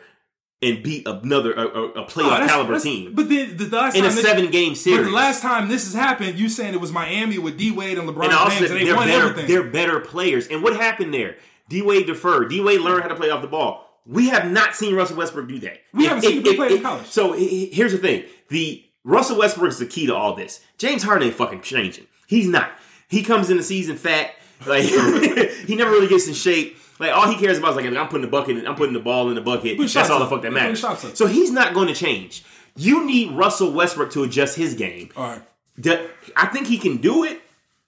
[0.62, 4.04] and beat another a, a, a Oh, playoff caliber team But then the, last in
[4.04, 5.06] a time this- seven game But series.
[5.06, 8.08] the last time this has happened, you saying it was Miami with D Wade and
[8.08, 9.28] LeBron and also James, and they they're won better.
[9.28, 9.46] everything.
[9.48, 10.46] They're better players.
[10.48, 11.36] And what happened there?
[11.68, 12.48] D Wade deferred.
[12.48, 13.82] D Wade learned how to play off the ball.
[14.06, 15.78] We have not seen Russell Westbrook do that.
[15.92, 17.06] We haven't seen him play in college.
[17.06, 20.60] So he- he- here's the thing: the Russell Westbrook is the key to all this.
[20.78, 22.06] James Harden ain't fucking changing.
[22.28, 22.70] He's not.
[23.08, 24.30] He comes in the season fat.
[24.64, 24.84] Like
[25.66, 26.78] he never really gets in shape.
[26.98, 28.56] Like all he cares about is like I'm putting the bucket.
[28.58, 29.76] in, I'm putting the ball in the bucket.
[30.00, 30.80] That's all the fuck that matters.
[31.16, 32.42] So he's not going to change.
[32.76, 35.10] You need Russell Westbrook to adjust his game.
[35.16, 35.42] All right.
[35.78, 37.40] The- I think he can do it.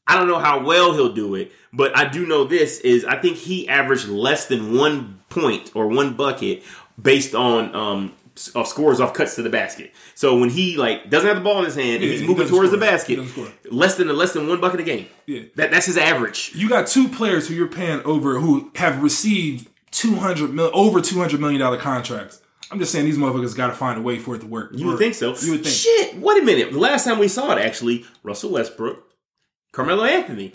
[0.07, 3.17] I don't know how well he'll do it, but I do know this is I
[3.21, 6.63] think he averaged less than one point or one bucket
[7.01, 9.93] based on um s- of scores off cuts to the basket.
[10.15, 12.55] So when he like doesn't have the ball in his hand and he's moving doesn't
[12.55, 12.79] towards score.
[12.81, 15.07] the basket, less than less than one bucket a game.
[15.27, 15.43] Yeah.
[15.57, 16.53] That that's his average.
[16.55, 21.01] You got two players who you're paying over who have received two hundred mil over
[21.01, 22.41] two hundred million dollar contracts.
[22.71, 24.73] I'm just saying these motherfuckers got to find a way for it to work.
[24.75, 25.35] You would think so.
[25.41, 25.75] You would think.
[25.75, 26.19] Shit.
[26.19, 26.71] Wait a minute.
[26.73, 29.03] The last time we saw it, actually, Russell Westbrook,
[29.73, 30.53] Carmelo Anthony,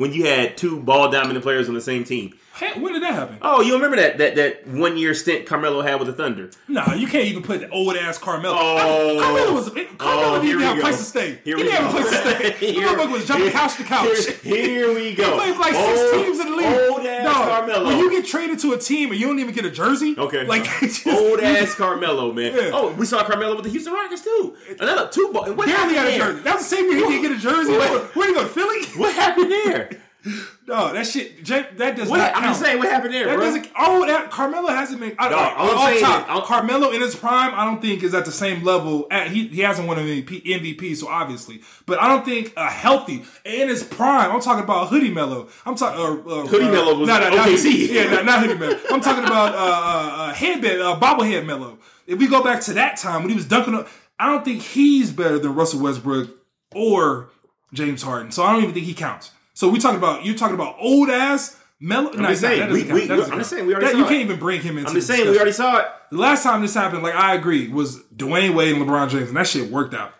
[0.00, 2.34] when you had two ball dominant players on the same team.
[2.54, 3.38] Hey, when did that happen?
[3.40, 6.50] Oh, you remember that that that one year stint Carmelo had with the Thunder?
[6.68, 8.54] Nah, you can't even put the old ass Carmelo.
[8.58, 9.18] Oh.
[9.18, 11.38] Carmelo was Carmelo Oh, didn't have a place to stay.
[11.44, 12.50] Here he didn't have a place to stay.
[12.60, 14.26] The Here- motherfucker was jumping here- couch to couch.
[14.42, 15.24] Here, here we go.
[15.30, 16.90] He played like six Old- teams in the league.
[16.90, 17.86] Old ass Dog, Carmelo.
[17.86, 20.44] When you get traded to a team and you don't even get a jersey, Okay.
[20.44, 22.54] like just, Old ass Carmelo, man.
[22.54, 22.70] Yeah.
[22.74, 24.54] Oh, we saw Carmelo with the Houston Rockets too.
[24.80, 25.44] Another two ball.
[25.44, 26.40] Barely got a jersey.
[26.42, 27.72] That was the same year he didn't get a jersey.
[27.72, 28.14] What?
[28.16, 28.84] Where did he go to Philly?
[29.00, 29.89] What happened there?
[30.66, 31.42] No, that shit.
[31.42, 33.44] Jay, that does What, not I'm just saying, what happened there, That bro?
[33.46, 33.68] doesn't.
[33.76, 35.16] Oh, that Carmelo hasn't been.
[35.18, 37.82] I, Dog, all I'm off saying top, is- I'll- Carmelo in his prime, I don't
[37.82, 39.08] think is at the same level.
[39.10, 42.70] At, he he hasn't won an MVP, MVP, so obviously, but I don't think a
[42.70, 44.30] healthy in his prime.
[44.30, 45.48] I'm talking about Hoodie Melo.
[45.66, 47.64] I'm talking uh, uh, Hoodie uh, Melo was not, not, not OKC.
[47.64, 48.78] Hoodie- yeah, not, not Hoodie Melo.
[48.92, 51.78] I'm talking about uh, uh, uh, headband, uh, bobblehead Melo.
[52.06, 53.88] If we go back to that time when he was dunking, up,
[54.20, 56.30] I don't think he's better than Russell Westbrook
[56.76, 57.30] or
[57.72, 58.30] James Harden.
[58.30, 59.32] So I don't even think he counts.
[59.60, 62.10] So we talking about you talking about old ass Melo.
[62.14, 63.98] I'm just saying, we- we- I'm just saying, we already saw it.
[63.98, 64.88] You saw can't even bring him into.
[64.88, 65.86] I'm just saying, we already saw it.
[66.10, 69.36] The last time this happened, like I agree, was Dwyane Wade and LeBron James, and
[69.36, 70.14] that shit worked out.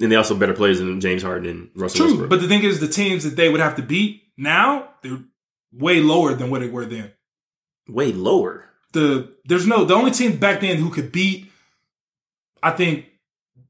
[0.00, 2.30] And they also better players than James Harden and Russell True, Westbrook.
[2.30, 5.20] but the thing is, the teams that they would have to beat now, they're
[5.72, 7.12] way lower than what they were then.
[7.88, 8.64] way lower.
[8.92, 11.48] The there's no the only team back then who could beat,
[12.60, 13.06] I think,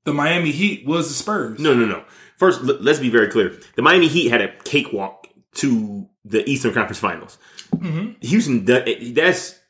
[0.07, 1.61] the Miami Heat was the Spurs.
[1.61, 2.05] No, no, no.
[2.41, 3.55] First, let's be very clear.
[3.77, 5.27] The Miami Heat had a cakewalk
[5.57, 7.37] to the Eastern Conference Finals.
[7.77, 8.13] Mm-hmm.
[8.27, 9.61] Houston, that's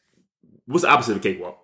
[0.66, 1.58] what's the opposite of cakewalk?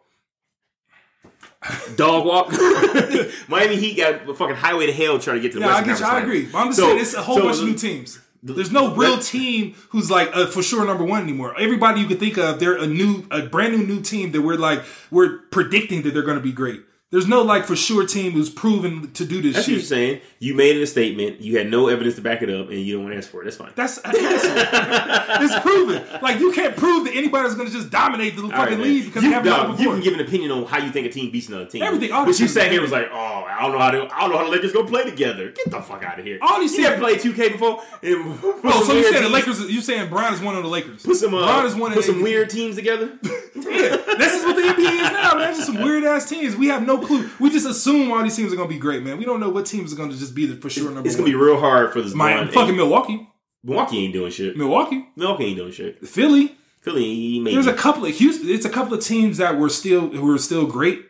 [1.95, 2.51] Dog walk.
[3.49, 5.83] Miami Heat got a fucking highway to hell trying to get to the Yeah, I
[5.83, 6.07] Western get you.
[6.07, 6.47] I agree.
[6.47, 8.19] But I'm just So- saying it's a whole so bunch of new teams.
[8.43, 11.55] There's no real team who's like uh, for sure number one anymore.
[11.57, 14.57] Everybody you could think of, they're a new, a brand new new team that we're
[14.57, 14.83] like
[15.13, 16.83] we're predicting that they're going to be great.
[17.13, 20.23] There's no like for sure team who's proven to do this That's what you're saying.
[20.41, 21.41] You made a statement.
[21.41, 23.43] You had no evidence to back it up, and you don't want to ask for
[23.43, 23.45] it.
[23.45, 23.71] That's fine.
[23.77, 26.03] That's it's proven.
[26.21, 29.05] Like you can't prove that anybody's going to just dominate the All fucking right, league
[29.07, 31.07] because you, they haven't done it you can give an opinion on how you think
[31.07, 31.83] a team beats another team.
[31.83, 33.91] Everything, all But you shit- sat here and was like, oh, I don't know how
[33.93, 35.53] to, I don't know how let this go play together.
[35.53, 36.39] Get the fuck out of here.
[36.43, 37.83] All you never teams- played 2K before.
[38.69, 39.61] Oh, so you saying the Lakers?
[39.61, 41.03] You saying Brown is one of the Lakers?
[41.05, 43.17] Put some, uh, Brown is one put the some weird teams together.
[43.57, 45.55] Yeah, this is what the NBA is now, man.
[45.55, 46.55] Just some weird ass teams.
[46.57, 47.29] We have no clue.
[47.41, 49.19] We just assume all these teams are gonna be great, man.
[49.19, 51.29] We don't know what teams are gonna just be the for sure number It's gonna
[51.29, 52.15] be real hard for this.
[52.15, 53.29] My fucking Milwaukee,
[53.63, 54.57] Milwaukee ain't doing shit.
[54.57, 56.07] Milwaukee, Milwaukee ain't doing shit.
[56.07, 56.57] Philly.
[56.81, 58.49] Philly, made There's a couple of Houston.
[58.49, 61.05] It's a couple of teams that were still who were still great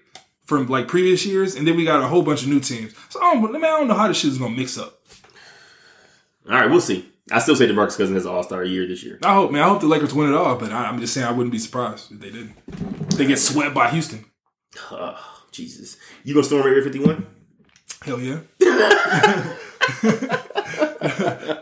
[0.46, 2.94] from like previous years, and then we got a whole bunch of new teams.
[3.10, 5.02] So I don't, man, I don't know how this shit is gonna mix up.
[6.48, 7.12] All right, we'll see.
[7.30, 9.18] I still say DeMarcus Cousins has an All Star year this year.
[9.24, 9.62] I hope, man.
[9.62, 11.58] I hope the Lakers win it all, but I, I'm just saying I wouldn't be
[11.58, 12.54] surprised if they didn't.
[13.10, 14.24] They get swept by Houston.
[15.56, 17.26] Jesus, you gonna storm Area 51?
[18.02, 18.40] Hell yeah.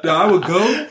[0.05, 0.89] no, I would go.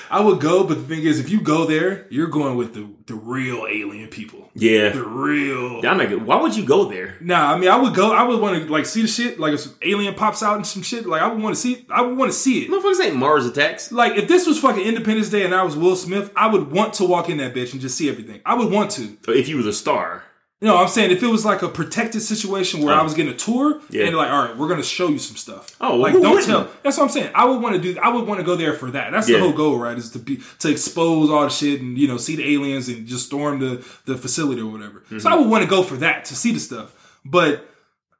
[0.10, 2.88] I would go, but the thing is, if you go there, you're going with the
[3.06, 4.50] the real alien people.
[4.54, 5.86] Yeah, The real.
[5.86, 7.16] I'm like, why would you go there?
[7.20, 8.12] Nah, I mean, I would go.
[8.12, 9.38] I would want to like see the shit.
[9.38, 11.86] Like if some alien pops out and some shit, like I would want to see.
[11.88, 12.70] I would want to see it.
[12.70, 13.92] Motherfuckers ain't Mars attacks.
[13.92, 16.94] Like if this was fucking Independence Day and I was Will Smith, I would want
[16.94, 18.40] to walk in that bitch and just see everything.
[18.44, 19.16] I would want to.
[19.28, 20.24] If you was a star,
[20.60, 23.30] You know, I'm saying if it was like a protected situation where I was getting
[23.30, 24.06] a tour Yeah.
[24.06, 25.76] and like, all right, we're gonna show you some stuff.
[25.82, 26.46] Oh, like don't wouldn't?
[26.46, 26.70] tell.
[26.82, 27.30] That's what I'm saying.
[27.34, 28.00] I would want to do.
[28.00, 29.12] I would want to go there for that.
[29.12, 29.36] That's Yeah.
[29.36, 29.98] the whole goal, right?
[29.98, 33.06] Is to be to expose all the shit and you know see the aliens and
[33.06, 35.00] just storm the the facility or whatever.
[35.00, 35.18] Mm-hmm.
[35.18, 37.68] So I would want to go for that to see the stuff, but.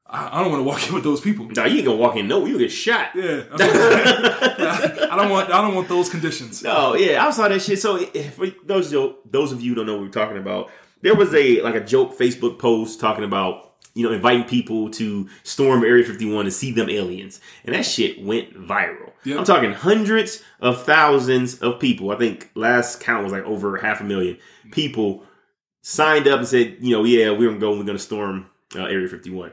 [0.09, 1.47] I don't want to walk in with those people.
[1.47, 2.29] nah, you ain't gonna walk in.
[2.29, 3.09] No, you get shot.
[3.17, 3.43] Yeah.
[3.59, 5.51] I don't want.
[5.51, 6.63] I don't want those conditions.
[6.65, 7.81] Oh yeah, I saw that shit.
[7.81, 8.93] So if for those
[9.25, 10.71] those of you who don't know what we're talking about,
[11.03, 15.29] there was a like a joke Facebook post talking about you know inviting people to
[15.43, 19.13] storm Area 51 to see them aliens, and that shit went viral.
[19.25, 19.39] Yep.
[19.39, 22.11] I'm talking hundreds of thousands of people.
[22.11, 24.39] I think last count was like over half a million
[24.71, 25.25] people
[25.83, 27.77] signed up and said, you know, yeah, we're gonna go.
[27.77, 29.53] We're gonna storm uh, Area 51.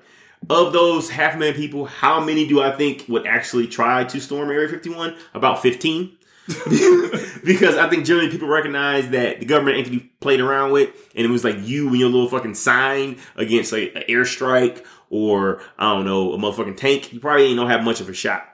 [0.50, 4.20] Of those half a million people, how many do I think would actually try to
[4.20, 5.16] storm Area 51?
[5.34, 6.18] About 15
[7.44, 10.89] because I think generally people recognize that the government ain't to be played around with,
[11.16, 15.62] and it was like you and your little fucking sign against like an airstrike or
[15.78, 17.14] I don't know a motherfucking tank.
[17.14, 18.46] You probably ain't gonna have much of a shot.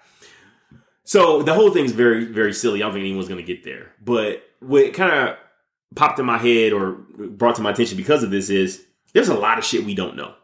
[1.04, 2.84] So the whole thing's very very silly.
[2.84, 3.92] I don't think anyone's gonna get there.
[4.04, 5.38] But what kind of
[5.96, 9.34] popped in my head or brought to my attention because of this is there's a
[9.34, 10.36] lot of shit we don't know.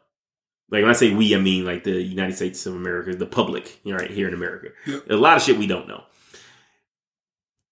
[0.72, 3.80] Like when I say we, I mean like the United States of America, the public,
[3.84, 4.70] you know, right here in America.
[4.88, 5.12] Yep.
[5.12, 6.06] A lot of shit we don't know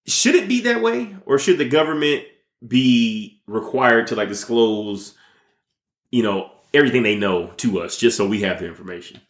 [0.05, 2.23] should it be that way or should the government
[2.65, 5.15] be required to like disclose
[6.11, 9.21] you know everything they know to us just so we have the information.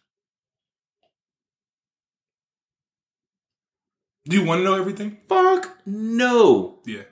[4.26, 5.18] Do you want to know everything?
[5.28, 6.78] Fuck no.
[6.86, 7.02] Yeah.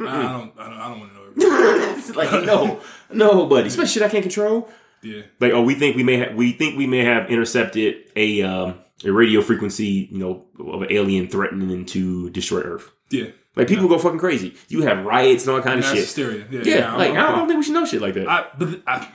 [0.00, 0.22] I Mm-mm.
[0.22, 0.52] don't.
[0.58, 0.80] I don't.
[0.80, 2.14] I don't want to know everything.
[2.14, 2.80] Like no,
[3.12, 3.68] no, buddy.
[3.68, 4.68] Especially shit I can't control.
[5.02, 5.22] Yeah.
[5.40, 8.78] Like, oh, we think we may have, we think we may have intercepted a um,
[9.04, 12.90] a radio frequency, you know, of an alien threatening to destroy Earth.
[13.10, 13.26] Yeah.
[13.56, 14.54] Like people go fucking crazy.
[14.68, 16.04] You have riots and all kind of Mass shit.
[16.04, 16.46] hysteria.
[16.50, 16.60] Yeah.
[16.64, 18.28] Yeah, I'm- like I'm I don't think we should know shit like that.
[18.28, 19.08] I, but I,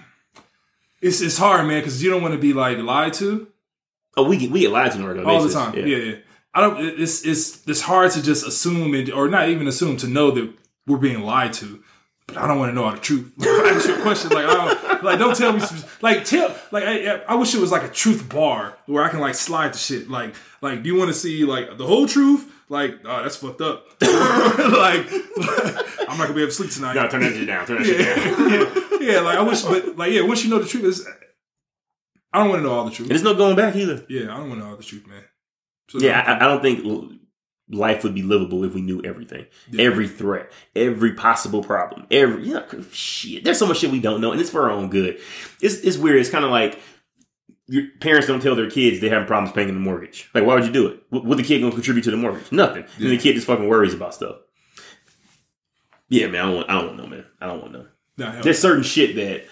[1.02, 3.48] it's it's hard, man, because you don't want to be like lied to
[4.18, 5.76] oh, we get we get lied to on a regular all the time.
[5.76, 5.86] Yeah.
[5.86, 6.16] yeah,
[6.54, 6.78] I don't.
[7.00, 10.54] It's it's it's hard to just assume it, or not even assume to know that
[10.88, 11.82] we're being lied to.
[12.28, 13.34] But I don't want to know all the truth.
[13.40, 16.24] If I ask you a question, like I don't, like don't tell me some, like
[16.26, 19.36] tell like I, I wish it was like a truth bar where I can like
[19.36, 20.10] slide the shit.
[20.10, 22.50] Like like do you want to see like the whole truth?
[22.70, 23.86] Like oh that's fucked up.
[24.02, 25.06] like
[26.08, 26.94] I'm not gonna be able to sleep tonight.
[26.96, 27.66] No, turn that shit down.
[27.68, 29.02] Turn that shit down.
[29.02, 31.08] yeah, yeah, like I wish, but like, yeah, once you know the truth, is
[32.32, 33.10] I don't want to know all the truth.
[33.10, 34.06] And there's no going back either.
[34.10, 35.24] Yeah, I don't want to know all the truth, man.
[35.90, 37.12] So, Yeah, I, I don't think l-
[37.70, 39.86] life would be livable if we knew everything, Yeah.
[39.86, 43.44] every threat, every possible problem, every yeah, shit.
[43.44, 45.20] There's so much shit we don't know, and it's for our own good.
[45.62, 46.18] It's it's weird.
[46.20, 46.80] It's kind of like
[47.68, 50.30] your parents don't tell their kids they having problems paying the mortgage.
[50.34, 51.04] Like, why would you do it?
[51.10, 52.52] What, what the kid gonna contribute to the mortgage?
[52.52, 52.84] Nothing.
[53.00, 54.36] And the kid just fucking worries about stuff.
[56.10, 56.42] Yeah, man.
[56.42, 56.70] I don't want.
[56.70, 57.26] I don't want know, man.
[57.42, 57.86] I don't want know.
[58.18, 59.46] Nah, There's certain shit that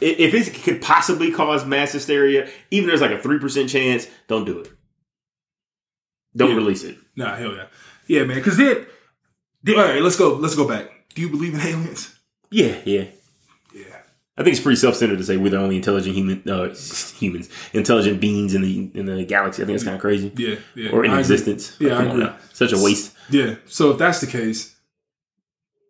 [0.00, 4.44] if it could possibly cause mass hysteria, even there's like a three percent chance, don't
[4.44, 4.70] do it.
[6.36, 6.56] Don't Yeah.
[6.56, 6.96] release it.
[7.16, 7.66] nah, hell yeah,
[8.06, 8.36] yeah, man.
[8.38, 8.86] Because then,
[9.62, 10.34] then- all right, let's go.
[10.34, 10.90] Let's go back.
[11.14, 12.14] Do you believe in aliens?
[12.50, 13.04] Yeah, yeah.
[13.74, 13.84] Yeah,
[14.36, 16.74] I think it's pretty self-centered to say we're the only intelligent human, uh,
[17.18, 19.62] humans, intelligent beings in the in the galaxy.
[19.62, 20.90] I think it's kind of crazy, yeah, yeah.
[20.90, 21.20] or in I agree.
[21.20, 21.76] existence.
[21.80, 22.24] Yeah, I Come on agree.
[22.24, 22.36] now.
[22.52, 23.14] Such a waste.
[23.30, 23.56] Yeah.
[23.66, 24.74] So if that's the case,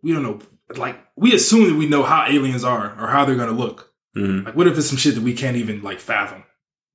[0.02, 0.40] we don't know.
[0.76, 3.92] Like, we assume that we know how aliens are or how they're gonna look.
[4.16, 4.44] Mhm.
[4.46, 6.44] Like, what if it's some shit that we can't even like fathom?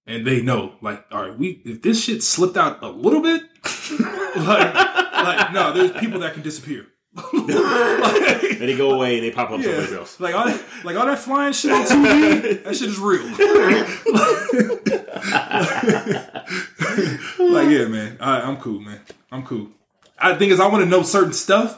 [0.10, 3.44] And they know, like, all right, we if this shit slipped out a little bit,
[4.38, 6.88] like, like no, there's people that can disappear.
[7.14, 7.24] Like-
[8.60, 10.20] And they go away and they pop up yeah, someplace else.
[10.20, 13.24] like all that, like all that flying shit on TV, that shit is real.
[17.54, 19.00] like, yeah, man, I, I'm cool, man.
[19.32, 19.70] I'm cool.
[20.18, 21.78] I think is I want to know certain stuff,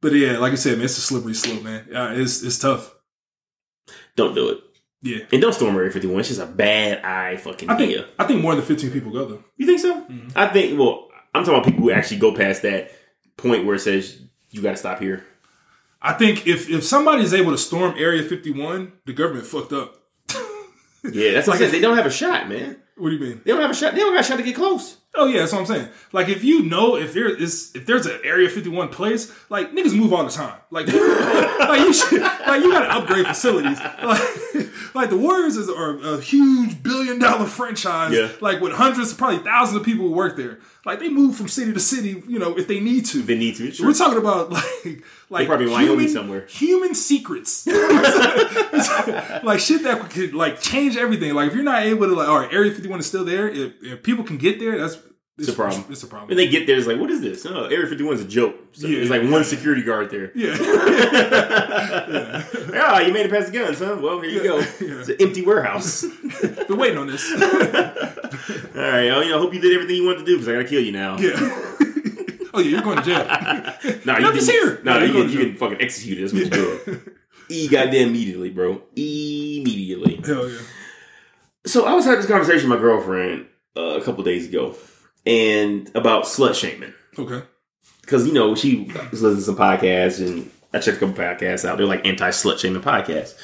[0.00, 1.86] but yeah, like I said, man, it's a slippery slope, man.
[1.90, 2.94] Yeah, it's it's tough.
[4.14, 4.63] Don't do it.
[5.04, 6.18] Yeah, And don't storm Area 51.
[6.20, 8.06] It's just a bad eye fucking I think idea.
[8.18, 9.44] I think more than 15 people go though.
[9.58, 10.00] You think so?
[10.00, 10.30] Mm-hmm.
[10.34, 10.78] I think.
[10.78, 12.90] Well, I'm talking about people who actually go past that
[13.36, 14.18] point where it says
[14.50, 15.22] you got to stop here.
[16.00, 20.00] I think if if somebody's able to storm Area 51, the government fucked up.
[21.04, 21.70] Yeah, that's what I said.
[21.70, 22.78] They don't have a shot, man.
[22.96, 23.42] What do you mean?
[23.44, 23.92] They don't have a shot.
[23.94, 24.96] They don't got a shot to get close.
[25.16, 25.88] Oh yeah, that's what I'm saying.
[26.12, 29.96] Like if you know if there is if there's an Area 51 place, like niggas
[29.96, 30.58] move all the time.
[30.70, 33.78] Like, like you should like you gotta upgrade facilities.
[34.04, 34.20] Like,
[34.94, 38.12] like the Warriors is are a huge billion dollar franchise.
[38.12, 38.30] Yeah.
[38.40, 40.58] Like with hundreds, probably thousands of people who work there.
[40.84, 43.22] Like they move from city to city, you know, if they need to.
[43.22, 43.68] They need to.
[43.68, 44.50] It's We're talking about
[44.84, 46.46] like like probably in Wyoming somewhere.
[46.46, 51.34] Human secrets, like shit that could like change everything.
[51.34, 53.48] Like if you're not able to like, all right, Area 51 is still there.
[53.48, 54.98] If, if people can get there, that's
[55.38, 55.84] it's, a problem.
[55.90, 56.30] It's a problem.
[56.30, 57.44] And they get there, it's like, what is this?
[57.46, 58.54] Oh, Area 51 is a joke.
[58.72, 58.98] So Yeah.
[58.98, 60.30] There's like one security guard there.
[60.36, 60.54] yeah,
[62.76, 63.96] Ah, you made it past the guns, huh?
[64.00, 64.58] Well, here you go.
[64.80, 65.00] Yeah.
[65.00, 66.04] It's an empty warehouse.
[66.68, 67.30] been waiting on this.
[67.32, 70.52] All right, oh, you know, hope you did everything you wanted to do because I
[70.52, 71.16] gotta kill you now.
[71.18, 71.32] Yeah.
[72.52, 73.24] oh yeah, you're going to jail.
[74.04, 74.80] Nah, you Nothing's didn't- here.
[74.84, 76.24] Nah, Yeah, you, you're you to get fucking executed.
[76.24, 77.00] That's what you're doing.
[77.48, 78.82] E goddamn immediately, bro.
[78.96, 80.20] Immediately.
[80.24, 80.58] Hell yeah.
[81.66, 84.74] So I was having this conversation with my girlfriend uh, a couple days ago,
[85.26, 86.94] and about slut shaming.
[87.18, 87.42] Okay.
[88.00, 91.64] because you know she was listening to some podcasts and I checked a couple podcasts
[91.64, 91.78] out.
[91.78, 93.34] They're like anti slut shaming podcasts.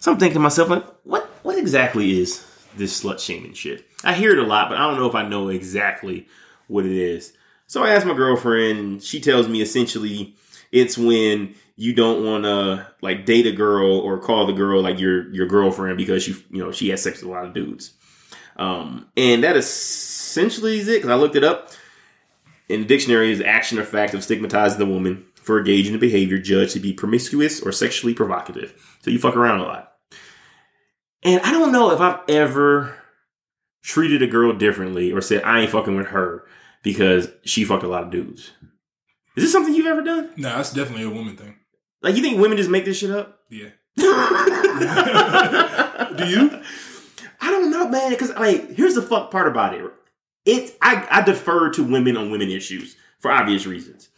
[0.00, 2.44] So I'm thinking to myself, like, what what exactly is
[2.76, 3.86] this slut shaming shit?
[4.02, 6.26] I hear it a lot, but I don't know if I know exactly
[6.66, 7.32] what it is.
[7.66, 10.34] So I asked my girlfriend, she tells me essentially
[10.72, 14.98] it's when you don't want to like date a girl or call the girl like
[14.98, 17.94] your your girlfriend because you you know she has sex with a lot of dudes.
[18.56, 19.56] Um, and that
[20.34, 21.70] essentially is it because I looked it up
[22.68, 26.38] in the dictionary is action or fact of stigmatizing the woman for engaging in behavior
[26.38, 28.74] judged to be promiscuous or sexually provocative.
[29.02, 29.92] So you fuck around a lot.
[31.22, 32.96] And I don't know if I've ever
[33.82, 36.44] treated a girl differently or said I ain't fucking with her
[36.82, 38.50] because she fucked a lot of dudes.
[39.36, 40.30] Is this something you've ever done?
[40.36, 41.56] Nah, that's definitely a woman thing.
[42.02, 43.40] Like you think women just make this shit up?
[43.50, 43.68] Yeah.
[43.96, 44.04] Do
[46.16, 46.62] Do you?
[47.40, 48.10] I don't know, man.
[48.10, 49.84] Because like, here's the fuck part about it.
[50.44, 54.08] It's I, I defer to women on women issues for obvious reasons,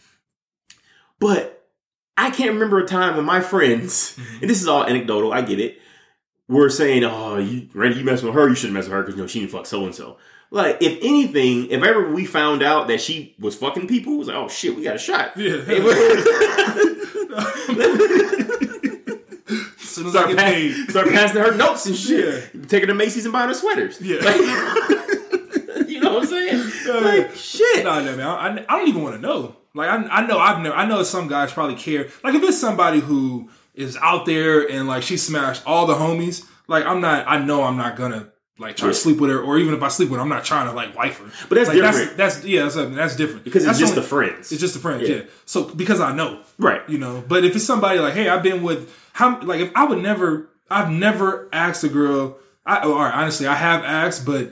[1.21, 1.69] but
[2.17, 4.43] I can't remember a time when my friends, mm-hmm.
[4.43, 5.81] and this is all anecdotal, I get it,
[6.49, 9.17] were saying, "Oh, you Randy, you mess with her, you shouldn't mess with her because
[9.17, 10.19] you know she didn't fuck so and so."
[10.51, 14.29] Like, if anything, if ever we found out that she was fucking people, it was
[14.29, 15.57] like, "Oh shit, we got a shot." Yeah.
[19.49, 20.91] As soon as I start, get pa- paid.
[20.91, 22.53] start passing her notes and shit.
[22.69, 23.99] Taking her to Macy's and buying her sweaters.
[24.01, 24.19] Yeah.
[24.19, 24.37] Like,
[26.07, 27.03] know what I'm saying?
[27.03, 27.85] Like shit.
[27.85, 28.27] No, no, man.
[28.27, 29.57] I, I don't even want to know.
[29.75, 30.75] Like, I, I know I've never.
[30.75, 32.09] I know some guys probably care.
[32.25, 36.45] Like, if it's somebody who is out there and like she smashed all the homies,
[36.67, 37.27] like I'm not.
[37.29, 38.93] I know I'm not gonna like try Yeah.
[38.95, 40.73] to sleep with her, or even if I sleep with her, I'm not trying to
[40.73, 41.31] like wife her.
[41.51, 42.17] But that's like, different.
[42.17, 42.63] That's, that's yeah.
[42.63, 44.51] That's, that's different Because it's just only- the friends.
[44.51, 45.07] It's just the friends.
[45.09, 45.17] Yeah.
[45.17, 45.23] Yeah.
[45.45, 46.81] So because I know, Right.
[46.89, 47.23] You know.
[47.29, 50.49] But if it's somebody like, hey, I've been with how like if I would never,
[50.71, 52.39] I've never asked a girl.
[52.65, 54.51] I all right, honestly, I have asked, but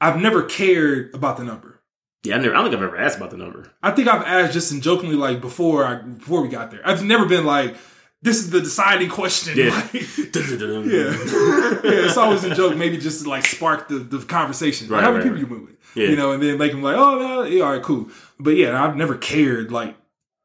[0.00, 1.80] I've never cared about the number.
[2.24, 2.54] Yeah, I never.
[2.54, 3.70] I don't think I've ever asked about the number.
[3.82, 6.80] I think I've asked just in jokingly, like before I before we got there.
[6.84, 7.76] I've never been like,
[8.22, 9.58] this is the deciding question.
[9.58, 9.70] Yeah.
[9.70, 10.00] Like, yeah.
[10.00, 11.80] yeah.
[11.84, 14.88] It's always a joke, maybe just to like spark the, the conversation.
[14.88, 15.76] Like, Right, how many right, people you move with?
[15.94, 16.08] Yeah.
[16.08, 18.08] You know, and then make them like, oh, no, yeah, all right, cool.
[18.40, 19.70] But yeah, I've never cared.
[19.70, 19.94] Like,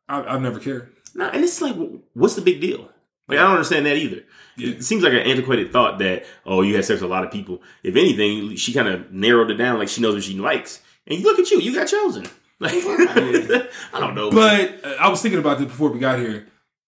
[0.09, 0.91] I, I've never cared.
[1.15, 1.75] No, and it's like,
[2.13, 2.89] what's the big deal?
[3.29, 4.23] Like, I don't understand that either.
[4.57, 4.71] Yeah.
[4.71, 7.31] It seems like an antiquated thought that, oh, you had sex with a lot of
[7.31, 7.61] people.
[7.83, 10.81] If anything, she kind of narrowed it down, like she knows what she likes.
[11.07, 12.27] And you look at you, you got chosen.
[12.61, 14.31] Like, I don't know.
[14.31, 16.47] But uh, I was thinking about this before we got here.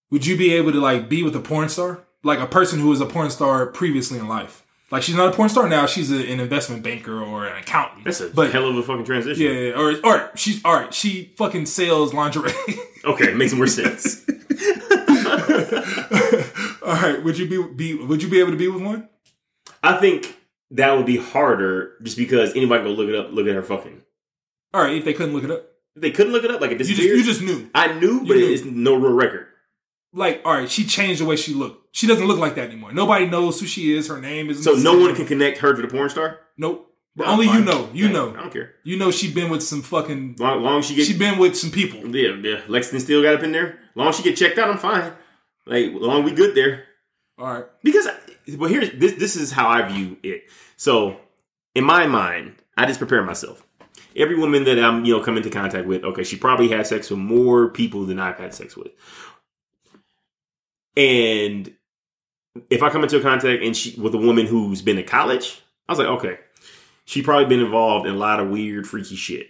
[0.09, 2.89] Would you be able to like be with a porn star, like a person who
[2.89, 4.65] was a porn star previously in life?
[4.91, 8.03] Like she's not a porn star now; she's a, an investment banker or an accountant.
[8.03, 9.41] that's a but hell of a fucking transition.
[9.45, 10.93] yeah, yeah, or or she's all right.
[10.93, 12.51] She fucking sells lingerie.
[13.05, 14.25] Okay, makes more sense.
[16.83, 19.09] All right, would you be be would you be able to be with one?
[19.83, 20.37] I think
[20.71, 24.01] that would be harder just because anybody go look it up, look at her fucking.
[24.73, 25.65] All right, if they couldn't look it up,
[25.95, 27.69] They couldn't look it up, like it you just you just knew.
[27.75, 28.51] I knew, but knew.
[28.53, 29.47] it's no real record.
[30.13, 31.95] Like, all right, she changed the way she looked.
[31.95, 32.91] She doesn't look like that anymore.
[32.93, 34.07] Nobody knows who she is.
[34.07, 36.39] Her name is So no one can connect her to the porn star.
[36.57, 36.87] Nope.
[37.15, 37.89] But No, only you know.
[37.93, 38.29] You Yeah, know.
[38.35, 38.75] I don't care.
[38.83, 40.35] You know she been with some fucking.
[40.39, 42.13] Long, long she get She been with some people.
[42.15, 42.61] Yeah, yeah.
[42.67, 43.79] Lexington still got up in there.
[43.95, 45.11] Long as she get checked out, I'm fine.
[45.65, 46.85] Like, long we good there.
[47.37, 47.65] All right.
[47.83, 48.07] Because,
[48.57, 49.13] well, here's this.
[49.13, 50.43] This is how I view it.
[50.77, 51.17] So,
[51.75, 53.65] in my mind, I just prepare myself.
[54.15, 57.09] Every woman that I'm, you know, come into contact with, okay, she probably had sex
[57.09, 58.91] with more people than I've had sex with.
[60.97, 61.73] And
[62.69, 65.93] if I come into contact and she with a woman who's been to college, I
[65.93, 66.39] was like, okay,
[67.05, 69.47] she probably been involved in a lot of weird, freaky shit.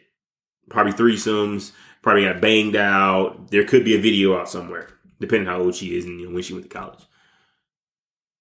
[0.70, 1.72] Probably threesomes.
[2.04, 3.50] Probably got banged out.
[3.50, 4.90] There could be a video out somewhere,
[5.22, 7.00] depending on how old she is and you know, when she went to college.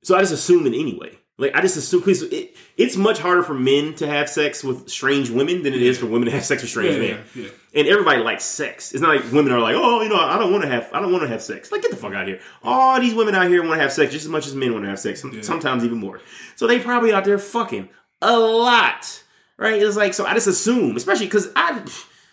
[0.03, 1.17] So I just assume it anyway.
[1.39, 4.91] Like I just assume because it, it's much harder for men to have sex with
[4.91, 7.25] strange women than it is for women to have sex with strange Yeah, men.
[7.35, 7.49] yeah, yeah.
[7.75, 8.93] And everybody likes sex.
[8.93, 11.01] It's not like women are like, oh, you know, I don't want to have, I
[11.01, 11.71] don't want to have sex.
[11.73, 12.41] Like, get the fuck out of here.
[12.65, 14.85] All these women out here want to have sex just as much as men want
[14.85, 15.21] to have sex.
[15.23, 16.21] Some- Sometimes even more.
[16.57, 17.89] So they probably out there fucking
[18.21, 19.23] a lot,
[19.57, 19.81] right?
[19.81, 20.27] It's like so.
[20.27, 21.83] I just assume, especially because I,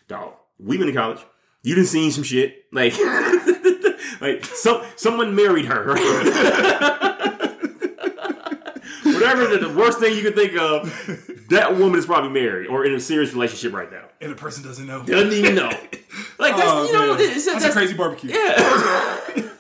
[0.10, 1.20] dog, we been in college.
[1.64, 2.93] You done seen some shit, like,
[4.22, 5.95] like some someone married her.
[9.03, 10.84] Whatever the, the worst thing you can think of,
[11.49, 14.05] that woman is probably married or in a serious relationship right now.
[14.22, 15.03] And the person doesn't know.
[15.03, 15.70] Doesn't even know.
[16.39, 17.22] Like that's Oh, you know man.
[17.22, 18.32] it's, that's, that's, a crazy barbecue.
[18.32, 19.49] yeah.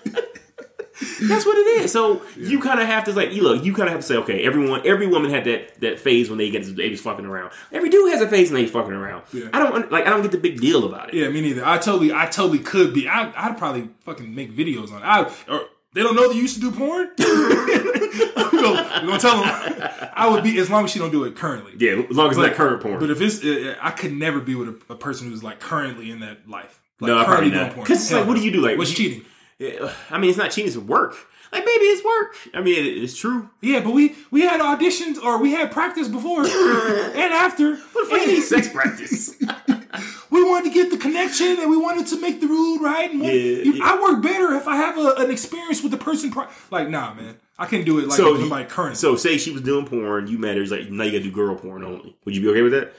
[1.21, 1.91] That's what it is.
[1.91, 4.15] So you kind of have to like, you look, you kind of have to say,
[4.17, 7.51] okay, everyone, every woman had that that phase when they get they was fucking around.
[7.71, 9.23] Every dude has a phase when they fucking around.
[9.31, 9.49] Yeah.
[9.53, 11.15] I don't like, I don't get the big deal about it.
[11.15, 11.65] Yeah, me neither.
[11.65, 13.07] I totally, I totally could be.
[13.07, 15.05] I, I'd probably fucking make videos on it.
[15.05, 15.23] I,
[15.53, 15.61] or
[15.93, 17.09] they don't know that you used to do porn.
[17.17, 20.09] we gonna, gonna tell them.
[20.13, 21.73] I would be as long as she don't do it currently.
[21.77, 22.99] Yeah, as long as it's not current porn.
[22.99, 26.11] But if it's, uh, I could never be with a, a person who's like currently
[26.11, 26.81] in that life.
[26.99, 27.63] Like No, I probably currently not.
[27.65, 27.87] doing porn.
[27.87, 28.61] 'Cause it's like, what do you do?
[28.61, 29.25] Like, what's what cheating?
[29.59, 31.15] Yeah, I mean, it's not cheating; it's work.
[31.51, 32.35] Like, baby, it's work.
[32.53, 33.49] I mean, it, it's true.
[33.61, 37.75] Yeah, but we we had auditions or we had practice before and after.
[37.77, 39.35] What the fuck is sex practice?
[40.29, 43.09] we wanted to get the connection and we wanted to make the rule right.
[43.09, 43.83] And what- Yeah, you- yeah.
[43.85, 46.29] I work better if I have a, an experience with the person.
[46.31, 48.97] Pri- like, nah, man, I can do it like so somebody current.
[48.97, 50.61] So, say she was doing porn, you met her.
[50.61, 52.15] It's like now you got to do girl porn only.
[52.25, 52.93] Would you be okay with that?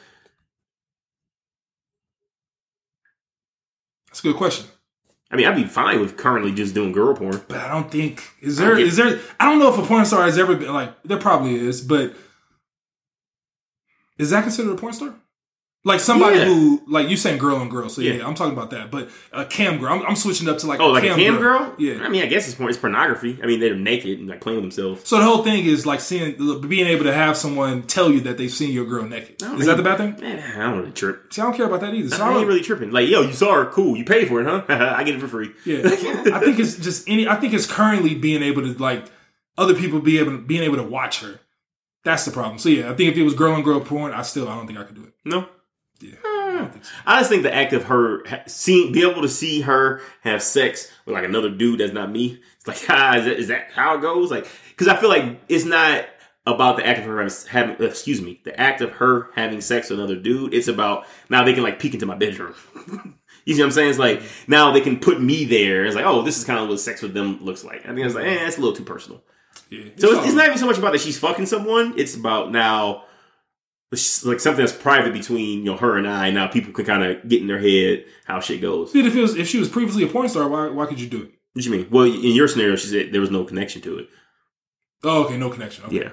[4.09, 4.67] That's a good question.
[5.31, 7.43] I mean, I'd be fine with currently just doing girl porn.
[7.49, 9.21] But I don't think is there is there.
[9.39, 11.19] I don't know if a porn star has ever been like there.
[11.19, 12.15] Probably is, but
[14.17, 15.15] is that considered a porn star?
[15.89, 16.45] Like somebody Yeah.
[16.45, 17.89] who, like you saying girl on girl.
[17.89, 18.27] So yeah, Yeah.
[18.27, 18.91] I'm talking about that.
[18.91, 21.75] But a cam girl, I'm, I'm switching up to like Oh, like a cam girl?
[21.79, 22.01] Yeah.
[22.03, 22.69] I mean, I guess it's porn.
[22.69, 23.39] It's pornography.
[23.43, 25.09] I mean, they're naked and like playing with themselves.
[25.09, 26.37] So the whole thing is like seeing,
[26.69, 29.43] being able to have someone tell you that they've seen your girl naked.
[29.59, 30.17] Is that the bad thing?
[30.21, 31.33] Man, I don't really trip.
[31.33, 32.15] See, I don't care about that either.
[32.15, 32.91] So I I ain't really tripping.
[32.91, 33.97] Like, yo, you saw her, cool.
[33.97, 34.63] You paid for it, huh?
[34.99, 35.53] I get it for free.
[35.65, 37.27] Yeah, I think it's just any.
[37.27, 39.07] I think it's currently being able to like
[39.57, 41.41] other people be able being able to watch her.
[42.05, 42.59] That's the problem.
[42.59, 44.67] So yeah, I think if it was girl on girl porn, I still I don't
[44.67, 45.15] think I could do it.
[45.25, 45.49] No.
[46.01, 46.91] Yeah, I so.
[47.07, 50.91] I just think the act of her seeing, be able to see her have sex
[51.05, 52.41] with like another dude that's not me.
[52.57, 54.31] It's like, ah, is that, is that how it goes?
[54.31, 56.07] Like, because I feel like it's not
[56.47, 59.91] about the act of her having, having, excuse me, the act of her having sex
[59.91, 60.55] with another dude.
[60.55, 62.55] It's about now they can like peek into my bedroom.
[63.45, 63.91] you see what I'm saying?
[63.91, 65.85] It's like now they can put me there.
[65.85, 67.85] It's like, oh, this is kind of what sex with them looks like.
[67.85, 69.23] I think it's like, eh, that's a little too personal.
[69.69, 71.95] Yeah, So it's, it's not even so much about that she's fucking someone.
[71.99, 73.08] It's about now, it's
[73.91, 76.31] like something that's private between you know her and I.
[76.31, 78.93] Now people can kind of get in their head how shit goes.
[78.93, 81.09] Dude, if it was if she was previously a porn star, why why could you
[81.09, 81.31] do it?
[81.55, 81.89] What you mean?
[81.91, 84.09] Well, in your scenario, she said there was no connection to it.
[85.03, 85.85] Oh, okay, no connection.
[85.87, 85.97] Okay.
[85.97, 86.11] Yeah,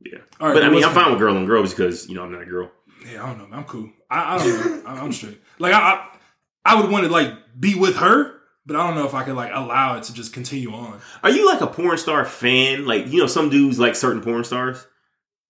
[0.00, 0.18] yeah.
[0.40, 2.32] All right, but I mean, I'm fine with girl on girl because you know I'm
[2.32, 2.70] not a girl.
[3.04, 3.46] Yeah, I don't know.
[3.46, 3.58] man.
[3.58, 3.90] I'm cool.
[4.10, 4.90] I, I don't know.
[4.90, 5.40] I'm straight.
[5.58, 6.16] Like I, I,
[6.64, 9.34] I would want to like be with her, but I don't know if I could
[9.34, 11.00] like allow it to just continue on.
[11.22, 12.86] Are you like a porn star fan?
[12.86, 14.86] Like you know, some dudes like certain porn stars.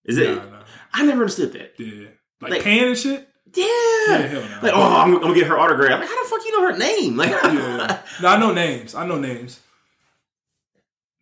[0.05, 0.37] Is it?
[0.37, 0.62] Nah, nah.
[0.93, 1.74] I never understood that.
[1.78, 2.09] Yeah,
[2.40, 3.28] like, Like- pan and shit.
[3.55, 4.16] Yeah.
[4.16, 4.59] hell no.
[4.62, 6.01] Like, oh, I'm, I'm gonna get her autograph.
[6.01, 7.16] Like, how the fuck you know her name?
[7.18, 8.01] Like, Yeah.
[8.22, 8.95] no, I know names.
[8.95, 9.61] I know names.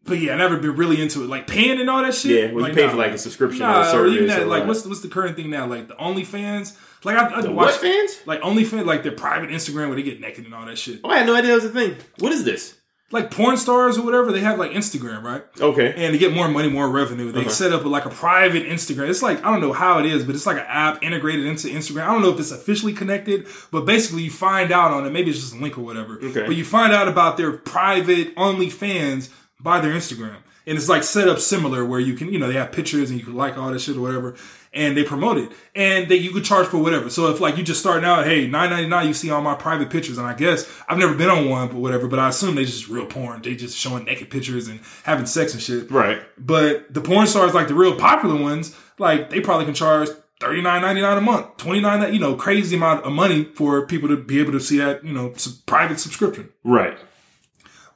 [0.05, 1.29] But yeah, I never been really into it.
[1.29, 2.31] Like pan and all that shit.
[2.51, 4.15] Yeah, when like, you pay nah, for like a subscription Nah, or a service.
[4.15, 5.67] even that, or, like uh, what's what's the current thing now?
[5.67, 6.77] Like the OnlyFans.
[7.05, 8.19] Like I, I the watch what fans?
[8.27, 11.01] like OnlyFans, like their private Instagram where they get naked and all that shit.
[11.05, 11.97] Oh, I had no idea that was a thing.
[12.19, 12.77] What is this?
[13.13, 15.43] Like porn stars or whatever, they have like Instagram, right?
[15.61, 15.93] Okay.
[15.97, 17.51] And to get more money, more revenue, they Uh-huh.
[17.51, 19.09] set up like a private Instagram.
[19.09, 21.67] It's like I don't know how it is, but it's like an app integrated into
[21.69, 22.03] Instagram.
[22.03, 25.11] I don't know if it's officially connected, but basically you find out on it.
[25.11, 26.21] Maybe it's just a link or whatever.
[26.23, 26.47] Okay.
[26.47, 29.29] But you find out about their private OnlyFans
[29.63, 30.37] by their Instagram,
[30.67, 33.19] and it's like set up similar where you can, you know, they have pictures and
[33.19, 34.37] you can like all this shit or whatever,
[34.73, 37.11] and they promote it, and they you could charge for whatever.
[37.11, 39.55] So if like you just starting out, hey, nine ninety nine, you see all my
[39.55, 42.09] private pictures, and I guess I've never been on one, but whatever.
[42.09, 43.43] But I assume they just real porn.
[43.43, 45.91] They just showing naked pictures and having sex and shit.
[45.91, 46.23] Right.
[46.39, 50.09] But the porn stars, like the real popular ones, like they probably can charge
[50.39, 53.87] thirty nine ninety nine a month, twenty nine, you know, crazy amount of money for
[53.87, 55.35] people to be able to see that, you know,
[55.67, 56.49] private subscription.
[56.65, 56.97] Right.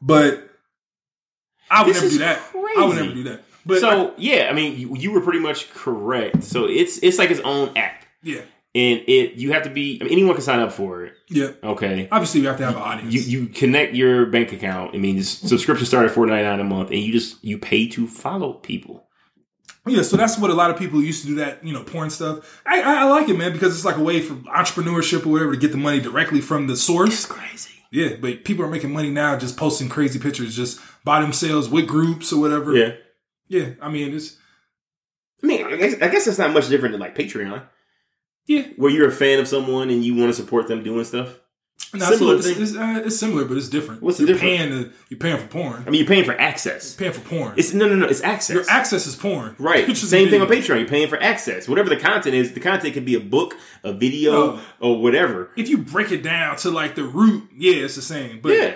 [0.02, 0.50] But
[1.70, 2.40] I would This never is do that.
[2.78, 3.42] I would never do that.
[3.66, 6.44] But I- so yeah, I mean, you, you were pretty much correct.
[6.44, 8.40] So it's it's like its own app, yeah,
[8.74, 9.98] and it you have to be.
[10.00, 11.14] I mean, anyone can sign up for it.
[11.28, 11.52] yeah.
[11.62, 12.06] Okay.
[12.12, 13.12] Obviously, you have to have an audience.
[13.14, 14.94] You you connect your bank account.
[14.94, 17.56] I mean, this subscription started at four ninety nine a month, and you just you
[17.58, 19.06] pay to follow people.
[19.86, 22.08] Yeah, so that's what a lot of people used to do that, you know, porn
[22.08, 22.62] stuff.
[22.64, 25.52] I, I, I like it, man, because it's like a way for entrepreneurship or whatever
[25.52, 27.26] to get the money directly from the source.
[27.26, 27.70] crazy.
[27.90, 31.86] Yeah, but people are making money now just posting crazy pictures just by themselves with
[31.86, 32.74] groups or whatever.
[32.74, 32.94] Yeah.
[33.46, 34.38] Yeah, I mean, it's,
[35.42, 37.62] I mean, I guess, I guess that's not much different than like Patreon,
[38.46, 38.62] yeah.
[38.76, 41.38] where you're a fan of someone and you want to support them doing stuff.
[41.92, 42.62] No, Similar it's, thing.
[42.62, 44.02] it's, uh, it's similar, but it's different.
[44.02, 44.58] What's the you're difference?
[44.58, 45.84] Paying to, you're paying for porn.
[45.86, 46.98] I mean, you're paying for access.
[46.98, 47.54] You're paying for porn.
[47.56, 48.06] It's no, no, no.
[48.06, 48.54] It's access.
[48.54, 49.54] Your access is porn.
[49.58, 49.86] Right.
[49.86, 50.48] Pictures Same thing on.
[50.48, 50.78] Patreon.
[50.78, 51.68] You're paying for access.
[51.68, 55.50] Whatever the content is, the content could be a book, a video, or whatever.
[55.56, 58.40] If you break it down to like the root, yeah, it's the same.
[58.40, 58.74] But yeah.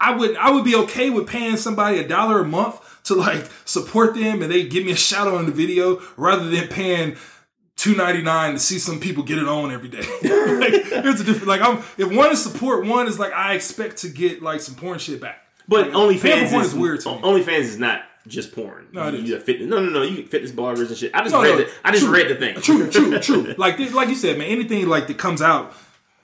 [0.00, 3.46] I would I would be okay with paying somebody a dollar a month to like
[3.64, 7.16] support them and they give me a shout out on the video rather than paying
[7.76, 9.98] two ninety nine to see some people get it on every day.
[10.22, 10.72] like,
[11.04, 14.08] it's a different like I'm if one is support, one is like I expect to
[14.08, 15.42] get like some porn shit back.
[15.68, 17.18] But Like, OnlyFans is, is weird to me.
[17.22, 18.88] OnlyFans is not just porn.
[18.92, 19.42] No, it you, is.
[19.42, 19.68] fitness.
[19.68, 20.02] No, no, no.
[20.02, 21.14] You get fitness bloggers and shit.
[21.14, 21.70] I just No, read no, the.
[21.84, 22.12] I just true.
[22.12, 22.60] read the thing.
[22.60, 23.54] True, true, true.
[23.58, 25.72] Like like you said, man, anything like that comes out,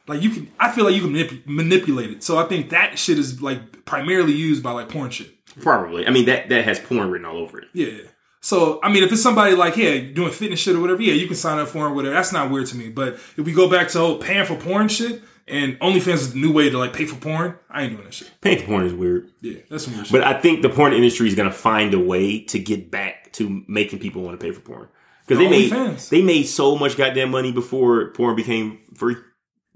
[0.07, 0.50] like you can.
[0.59, 2.22] I feel like you can manip- manipulate it.
[2.22, 5.32] So I think that shit is like primarily used by like porn shit.
[5.61, 6.07] Probably.
[6.07, 7.68] I mean that that has porn written all over it.
[7.72, 7.98] Yeah.
[8.40, 11.26] So I mean, if it's somebody like, yeah, doing fitness shit or whatever, yeah, you
[11.26, 12.14] can sign up for it or whatever.
[12.14, 12.88] That's not weird to me.
[12.90, 16.38] But if we go back to whole paying for porn shit and OnlyFans is the
[16.38, 18.30] new way to like pay for porn, I ain't doing that shit.
[18.40, 19.30] Paying for porn is weird.
[19.40, 20.12] Yeah, that's some weird shit.
[20.12, 23.32] But I think the porn industry is going to find a way to get back
[23.32, 24.88] to making people want to pay for porn
[25.26, 29.16] because they made they made so much goddamn money before porn became free,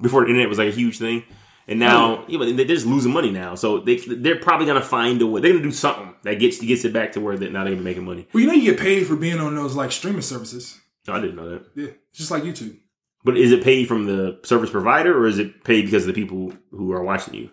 [0.00, 1.24] before the internet was like a huge thing,
[1.68, 3.54] and now yeah, but they're just losing money now.
[3.54, 5.40] So they they're probably going to find a way.
[5.40, 7.74] They're going to do something that gets gets it back to where that now they're
[7.74, 8.26] going to be making money.
[8.32, 10.78] well, you know, you get paid for being on those like streaming services.
[11.08, 11.64] Oh, I didn't know that.
[11.74, 12.78] Yeah, it's just like YouTube.
[13.24, 16.20] But is it paid from the service provider or is it paid because of the
[16.20, 17.50] people who are watching you?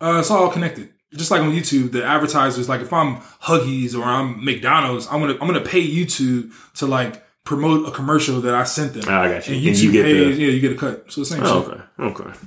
[0.00, 0.90] Uh, it's all connected.
[1.14, 5.38] Just like on YouTube, the advertisers, like if I'm Huggies or I'm McDonald's, I'm gonna
[5.40, 9.04] I'm gonna pay YouTube to like promote a commercial that I sent them.
[9.08, 9.56] Oh, I got you.
[9.56, 11.10] And And YouTube you get the- pays, yeah, you get a cut.
[11.10, 11.80] So the same Oh, shit.
[11.98, 12.22] okay.
[12.22, 12.38] Okay.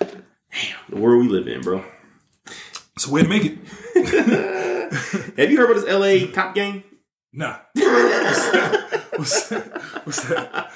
[0.00, 1.84] Damn, the world we live in, bro.
[2.94, 3.58] It's a way to make it.
[5.36, 6.84] Have you heard about this LA cop gang?
[7.32, 7.56] Nah.
[7.74, 9.04] What's that?
[9.16, 9.82] What's that?
[10.04, 10.72] What's that?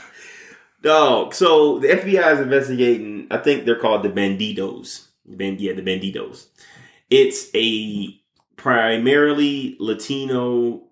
[0.82, 1.32] Dog.
[1.34, 3.28] So the FBI is investigating.
[3.30, 5.06] I think they're called the Banditos.
[5.26, 6.46] Band, yeah, the Banditos.
[7.08, 8.18] It's a
[8.56, 10.82] primarily Latino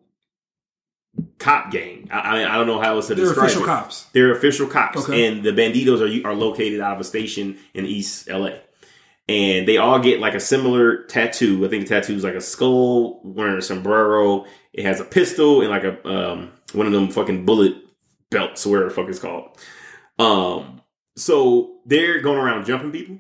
[1.39, 2.09] cop gang.
[2.11, 3.67] I, I, I don't know how else to They're describe official it.
[3.67, 4.05] cops.
[4.13, 5.27] They're official cops, Okay.
[5.27, 8.51] and the Banditos are are located out of a station in East LA.
[9.31, 11.65] And they all get like a similar tattoo.
[11.65, 14.47] I think the tattoo is like a skull, wearing a sombrero.
[14.73, 17.75] It has a pistol and like a um, one of them fucking bullet
[18.31, 19.57] belts, whatever the fuck it's called.
[20.19, 20.81] Um,
[21.17, 23.19] so they're going around jumping people,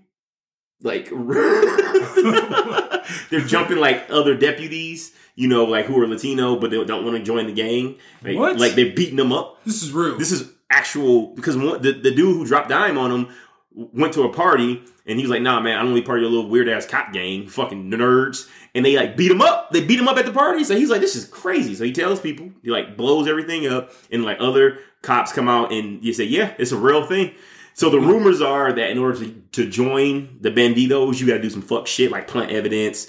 [0.82, 1.10] like
[3.30, 7.16] they're jumping like other deputies, you know, like who are Latino but they don't want
[7.16, 7.94] to join the gang.
[8.22, 8.58] Like, What?
[8.58, 9.62] like they're beating them up.
[9.64, 10.18] This is real.
[10.18, 13.28] This is actual because one, the the dude who dropped dime on him
[13.72, 16.32] went to a party and he was like, "Nah, man, I don't really party with
[16.32, 19.70] a little weird ass cop gang, fucking nerds." And they like beat him up.
[19.70, 20.64] They beat him up at the party.
[20.64, 23.92] So he's like, "This is crazy." So he tells people, he like blows everything up,
[24.10, 27.32] and like other cops come out and you say, "Yeah, it's a real thing."
[27.74, 31.42] So the rumors are that in order to, to join the banditos, you got to
[31.42, 33.06] do some fuck shit like plant evidence,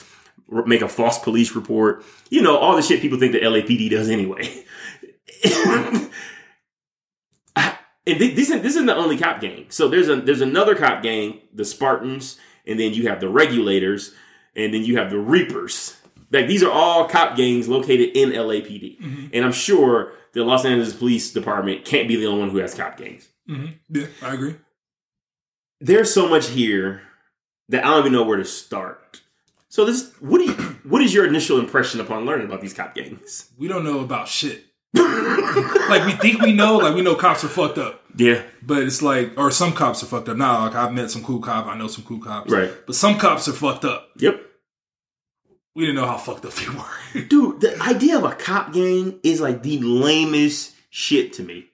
[0.66, 4.10] make a false police report, you know, all the shit people think the LAPD does
[4.10, 4.64] anyway.
[7.56, 9.66] and this isn't this isn't the only cop gang.
[9.70, 14.14] So there's a there's another cop gang, the Spartans, and then you have the regulators,
[14.56, 15.95] and then you have the Reapers.
[16.32, 20.93] Like these are all cop gangs located in LAPD, and I'm sure the Los Angeles
[20.93, 23.28] Police Department can't be the only one who has cop gangs.
[23.47, 24.56] hmm Yeah, I agree.
[25.82, 27.02] There's so much here
[27.70, 29.22] that I don't even know where to start.
[29.70, 30.53] So this, what do you,
[30.84, 33.51] what is your initial impression upon learning about these cop gangs?
[33.57, 34.65] We don't know about shit.
[34.95, 38.03] like we think we know, like we know cops are fucked up.
[38.15, 40.36] Yeah, But it's like, or some cops are fucked up.
[40.38, 42.51] Now, like I've met some cool cop, I know some cool cops.
[42.51, 42.72] right.
[42.86, 44.09] But some cops are fucked up.
[44.17, 44.41] Yep.
[45.76, 47.22] We didn't know how fucked up they were.
[47.30, 51.67] Dude, the idea of a cop gang is like the lamest shit to me.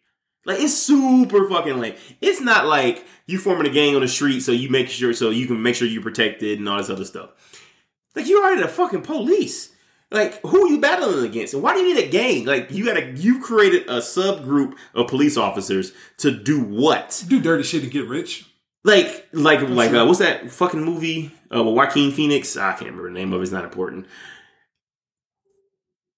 [0.45, 1.95] Like it's super fucking lame.
[2.21, 5.29] It's not like you forming a gang on the street so you make sure so
[5.31, 7.29] you can make sure you're protected and all this other stuff.
[8.16, 9.72] Like you already the fucking police.
[10.11, 11.53] Like who are you battling against?
[11.53, 12.45] And why do you need a gang?
[12.45, 17.24] Like you gotta you created a subgroup of police officers to do what?
[17.28, 18.45] Do dirty shit and get rich.
[18.84, 22.55] Like like like uh, what's that fucking movie uh, with Joaquin Phoenix?
[22.55, 23.43] I can't remember the name of it.
[23.43, 24.05] It's not important.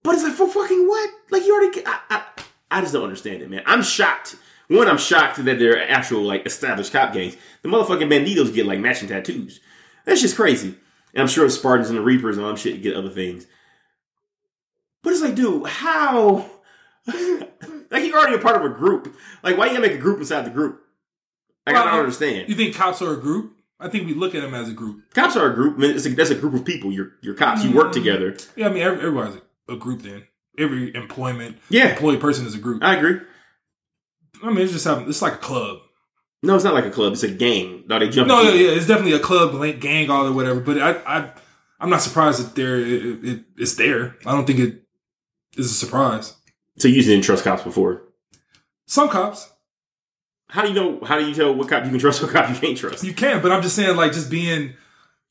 [0.03, 1.09] But it's like for fucking what?
[1.31, 1.81] Like you already.
[1.85, 2.23] I, I,
[2.69, 3.63] I just don't understand it, man.
[3.65, 4.35] I'm shocked.
[4.67, 7.37] One, I'm shocked that they're actual like established cop gangs.
[7.61, 9.61] The motherfucking banditos get like matching tattoos.
[10.03, 10.75] That's just crazy.
[11.13, 13.47] And I'm sure the Spartans and the Reapers and all that shit get other things.
[15.03, 16.49] But it's like, dude, how?
[17.07, 19.15] like you're already a part of a group.
[19.43, 20.81] Like why you gotta make a group inside the group?
[21.65, 22.49] Like I Well, don't understand.
[22.49, 23.53] You think cops are a group?
[23.79, 25.13] I think we look at them as a group.
[25.13, 25.77] Cops are a group.
[25.77, 26.91] I mean, it's a, that's a group of people.
[26.91, 27.63] You're, you're cops.
[27.63, 27.93] You work mm.
[27.93, 28.35] together.
[28.55, 30.23] Yeah, I mean, every, everybody's a, a group then.
[30.57, 32.83] Every employment, Yeah, employee person is a group.
[32.83, 33.19] I agree.
[34.43, 35.79] I mean, it's just having, it's like a club.
[36.43, 37.13] No, it's not like a club.
[37.13, 37.83] It's a gang.
[37.87, 38.27] No, they jump.
[38.27, 40.59] No, yeah, yeah, it's definitely a club, like gang, all or whatever.
[40.59, 41.31] But I, I,
[41.79, 44.15] I'm not surprised that there, it, it, it's there.
[44.25, 44.83] I don't think it
[45.57, 46.35] is a surprise.
[46.77, 48.03] So you didn't trust cops before.
[48.85, 49.49] Some cops
[50.49, 50.99] How do you know?
[51.03, 53.03] How do you tell what cop you can trust, what cop you can't trust?
[53.03, 54.73] you can, but I'm just saying, like, just being,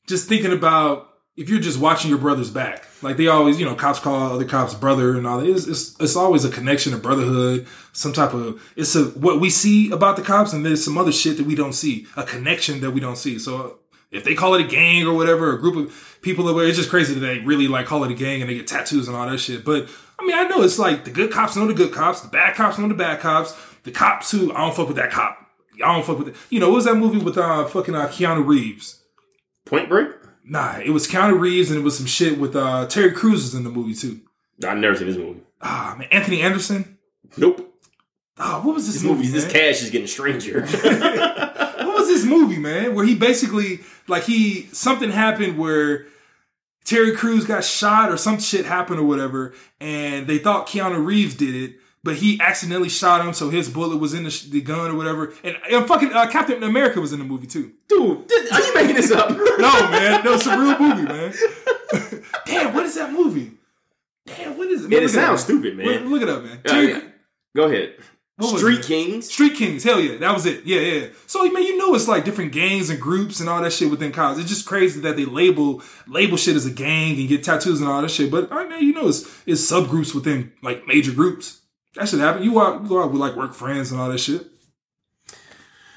[0.07, 1.06] just thinking about
[1.37, 2.85] if you're just watching your brother's back.
[3.03, 5.47] Like they always, you know, cops call other cops brother and all that.
[5.47, 8.61] It's, it's, it's always a connection, a brotherhood, some type of.
[8.75, 11.53] It's a what we see about the cops, and there's some other shit that we
[11.53, 13.37] don't see, a connection that we don't see.
[13.37, 13.77] So
[14.09, 16.89] if they call it a gang or whatever, a group of people, that it's just
[16.89, 19.29] crazy that they really like call it a gang and they get tattoos and all
[19.29, 19.63] that shit.
[19.63, 19.87] But
[20.19, 22.55] I mean, I know it's like the good cops know the good cops, the bad
[22.55, 25.37] cops know the bad cops, the cops who I don't fuck with that cop.
[25.75, 26.35] I don't fuck with it.
[26.49, 29.03] You know, what was that movie with uh fucking uh, Keanu Reeves?
[29.65, 30.09] Point Break.
[30.49, 33.53] Nah, it was Keanu Reeves and it was some shit with uh Terry Crews is
[33.55, 34.21] in the movie too.
[34.65, 35.41] I've never seen this movie.
[35.61, 36.97] Ah man, Anthony Anderson.
[37.37, 37.63] Nope.
[38.39, 39.23] Ah, what was this, This movie?
[39.23, 40.61] movie, this cash is getting stranger.
[40.65, 42.93] what was this movie, man?
[42.95, 46.05] Where he basically like he something happened where
[46.85, 51.35] Terry Crews got shot or some shit happened or whatever, and they thought Keanu Reeves
[51.35, 51.75] did it,
[52.07, 54.95] but he accidentally shot him, so his bullet was in the, sh- the gun or
[54.95, 55.33] whatever.
[55.43, 57.73] And, and fucking uh, Captain America was in the movie too.
[57.89, 59.29] Dude, this- are you making this up?
[59.57, 61.33] No, man, no, it's a real movie, man.
[62.45, 63.51] Damn, what is that movie?
[64.25, 64.91] Damn, what is it?
[64.91, 65.45] Yeah, it sounds up.
[65.45, 65.87] stupid, man.
[65.87, 66.59] Look, look it up, man.
[66.69, 67.01] Uh, yeah.
[67.55, 67.95] Go ahead.
[68.41, 68.85] Street it?
[68.85, 69.31] Kings.
[69.33, 70.63] Street Kings, hell yeah, that was it.
[70.63, 71.07] Yeah, yeah.
[71.25, 74.11] So man, you know it's like different gangs and groups and all that shit within
[74.11, 74.39] cops.
[74.39, 77.89] It's just crazy that they label label shit as a gang and get tattoos and
[77.89, 78.29] all that shit.
[78.29, 81.61] But I know you know it's it's subgroups within like major groups.
[81.95, 82.43] That should happen.
[82.43, 84.45] You out, you go out with like work friends and all that shit.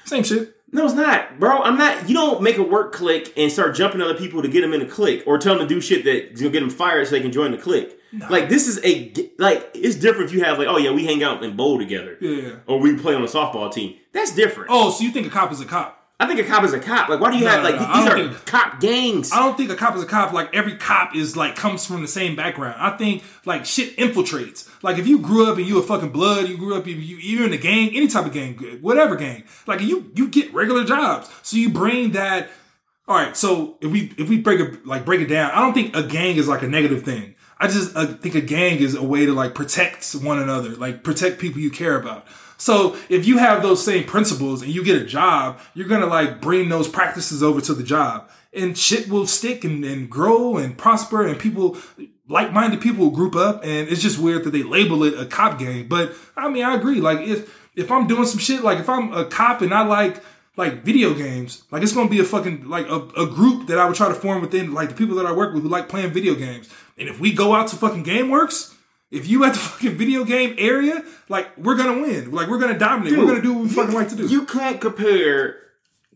[0.05, 0.55] Same shit.
[0.73, 1.61] No, it's not, bro.
[1.61, 2.07] I'm not.
[2.07, 4.81] You don't make a work clique and start jumping other people to get them in
[4.81, 7.21] a clique, or tell them to do shit that's gonna get them fired so they
[7.21, 7.97] can join the clique.
[8.29, 11.23] Like this is a like it's different if you have like oh yeah we hang
[11.23, 12.55] out and bowl together, Yeah.
[12.67, 13.95] or we play on a softball team.
[14.13, 14.69] That's different.
[14.71, 16.00] Oh, so you think a cop is a cop?
[16.21, 17.09] I think a cop is a cop.
[17.09, 19.31] Like why do you No, have like no, I these are think- cop gangs?
[19.31, 20.31] I don't think a cop is a cop.
[20.33, 22.75] Like every cop is like comes from the same background.
[22.79, 24.69] I think like shit infiltrates.
[24.83, 27.17] Like if you grew up and you a fucking blood, you grew up you you-
[27.17, 29.43] you're in a gang, any type of gang, whatever gang.
[29.67, 32.49] Like you you get regular jobs, so you bring that.
[33.07, 35.73] All right, so if we if we break it like break it down, I don't
[35.73, 37.35] think a gang is like a negative thing.
[37.59, 41.03] I just uh, think a gang is a way to like protect one another, like
[41.03, 42.25] protect people you care about.
[42.61, 46.39] So if you have those same principles and you get a job, you're gonna like
[46.39, 50.77] bring those practices over to the job, and shit will stick and, and grow and
[50.77, 51.77] prosper, and people
[52.27, 53.63] like-minded people will group up.
[53.63, 55.87] And it's just weird that they label it a cop game.
[55.87, 57.01] but I mean I agree.
[57.01, 60.23] Like if if I'm doing some shit, like if I'm a cop and I like
[60.55, 63.87] like video games, like it's gonna be a fucking like a, a group that I
[63.87, 66.11] would try to form within like the people that I work with who like playing
[66.11, 66.69] video games.
[66.95, 68.70] And if we go out to fucking GameWorks,
[69.11, 72.31] if you at the fucking video game area, like we're gonna win.
[72.31, 73.17] Like we're gonna dominate.
[73.17, 74.27] we're gonna do what we fucking like to do.
[74.27, 75.57] You can't compare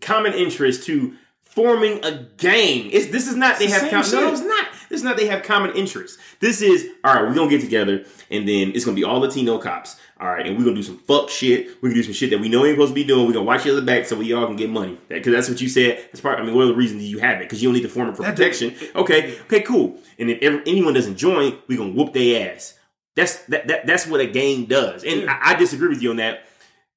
[0.01, 1.13] common interest to
[1.43, 2.89] forming a gang.
[2.91, 4.67] It's this is not they the have same com- no, it's not.
[4.89, 6.17] This is not they have common interests.
[6.39, 7.23] This is all right.
[7.23, 9.97] We're gonna get together and then it's gonna be all Latino cops.
[10.17, 11.67] All right, and we're gonna do some fuck shit.
[11.81, 13.25] We're gonna do some shit that we know ain't supposed to be doing.
[13.27, 14.97] We're gonna watch each other back so we all can get money.
[15.09, 15.97] Because that's what you said.
[16.05, 16.39] That's part.
[16.39, 17.43] I mean, what are the reasons you have it?
[17.43, 18.73] Because you don't need to form it for That- protection.
[18.95, 19.99] Okay, okay, cool.
[20.17, 22.75] And if ever, anyone doesn't join, we gonna whoop their ass.
[23.15, 25.03] That's that, that that's what a game does.
[25.03, 25.39] And Yeah.
[25.41, 26.45] I, I disagree with you on that.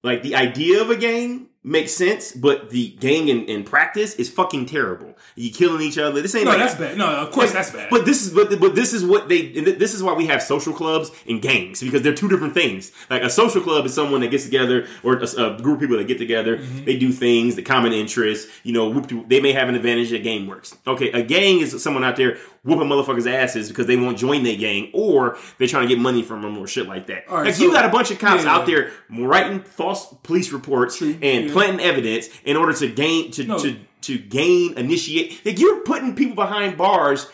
[0.02, 4.30] Like the idea of a gang makes sense, but the gang in, in practice is
[4.30, 5.14] fucking terrible.
[5.34, 6.22] You killing each other.
[6.22, 6.96] This ain't no, like that's bad.
[6.96, 7.88] No, of course that's bad.
[7.90, 10.42] But this is but, but this is what they and this is why we have
[10.42, 12.92] social clubs and gangs because they're two different things.
[13.10, 15.98] Like a social club is someone that gets together or a, a group of people
[15.98, 16.58] that get together.
[16.58, 16.84] Mm-hmm.
[16.84, 18.50] They do things, the common interests.
[18.62, 20.12] You know, whoop, they may have an advantage.
[20.12, 20.76] A game works.
[20.86, 24.56] Okay, a gang is someone out there whooping motherfuckers' asses because they won't join their
[24.56, 27.28] gang or they're trying to get money from them or shit like that.
[27.28, 30.14] All right, like so- you got a bunch of cops Yeah, out there writing false
[30.22, 31.52] police reports and yeah.
[31.58, 33.58] Planting evidence in order to gain to No.
[33.58, 37.26] to to gain initiate like you're putting people behind bars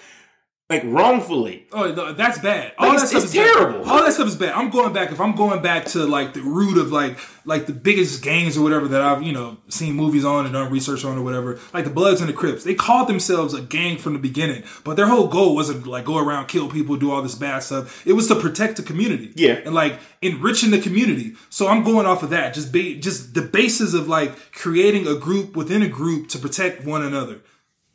[0.71, 2.73] like wrongfully Oh, no, that's bad.
[2.79, 3.53] All Like, that stuff is bad.
[3.55, 3.85] terrible.
[3.91, 4.53] All that stuff is bad.
[4.55, 5.11] I'm going back.
[5.13, 8.63] If I'm going back to like the root of like like the biggest gangs or
[8.63, 11.85] whatever that I've you know seen movies on and done research on or whatever, like
[11.85, 15.07] the Bloods and the Crips, they called themselves a gang from the beginning, but their
[15.07, 18.07] whole goal wasn't like go around kill people, do all this bad stuff.
[18.07, 19.61] It was to protect the community, Yeah.
[19.67, 21.35] and like enriching the community.
[21.51, 25.15] So I'm going off of that, just be just the basis of like creating a
[25.17, 27.41] group within a group to protect one another.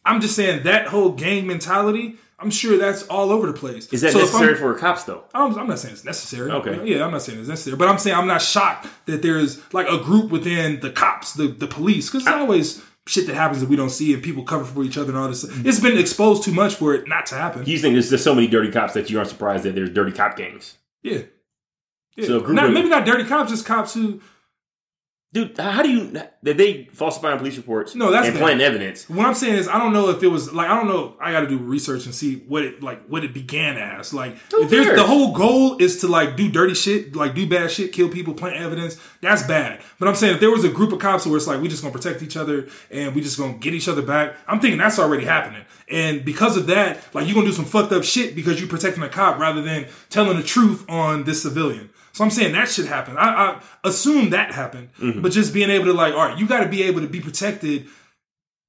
[0.06, 2.18] I'm just saying that whole gang mentality.
[2.42, 3.92] I'm sure that's all over the place.
[3.92, 6.52] is that So necessary for cops though I'm, I'm not saying it's necessary.
[6.52, 6.86] Okay.
[6.86, 9.88] Yeah, I'm not saying it's necessary, but I'm saying I'm not shocked that there's like
[9.88, 13.70] a group within the cops, the the police, because it's always shit that happens that
[13.70, 15.44] we don't see and people cover for each other and all this.
[15.66, 17.66] It's been exposed too much for it not to happen.
[17.66, 20.12] you think there's just so many dirty cops that you aren't surprised that there's dirty
[20.12, 21.22] cop gangs Yeah.
[22.16, 22.28] Yeah.
[22.28, 24.22] So a group not, maybe not dirty cops, just cops who.
[25.32, 29.26] Dude how do you that they falsifying police reports No, that's and planting evidence What
[29.26, 31.16] I'm saying is, I don't know if it was like I don't know.
[31.20, 34.14] I got to do research and see what it like what it began as.
[34.14, 37.72] Like, if there's the whole goal is to like do dirty shit, like do bad
[37.72, 38.98] shit, kill people, plant evidence.
[39.22, 39.82] That's bad.
[40.00, 41.82] But I'm saying if there was a group of cops where it's like we just
[41.82, 45.00] gonna protect each other and we just gonna get each other back, I'm thinking that's
[45.00, 45.66] already happening.
[45.90, 49.04] And because of that, like you're gonna do some fucked up shit because you're protecting
[49.04, 51.90] a cop rather than telling the truth on this civilian.
[52.20, 53.16] So I'm saying that should happen.
[53.18, 55.22] I, I assume that happened, mm-hmm.
[55.22, 57.22] but just being able to like, all right, you got to be able to be
[57.22, 57.88] protected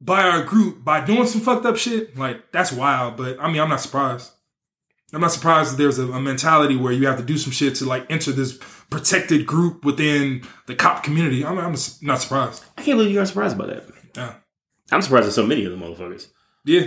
[0.00, 3.16] by our group by doing some fucked up shit, like that's wild.
[3.16, 4.30] But I mean, I'm not surprised.
[5.12, 7.74] I'm not surprised that there's a, a mentality where you have to do some shit
[7.74, 8.56] to like enter this
[8.88, 11.44] protected group within the cop community.
[11.44, 12.64] I'm, I'm not surprised.
[12.78, 13.82] i can't believe you are surprised by that
[14.14, 14.34] Yeah,
[14.92, 16.28] i'm surprised there's so many of the motherfuckers
[16.64, 16.86] yeah.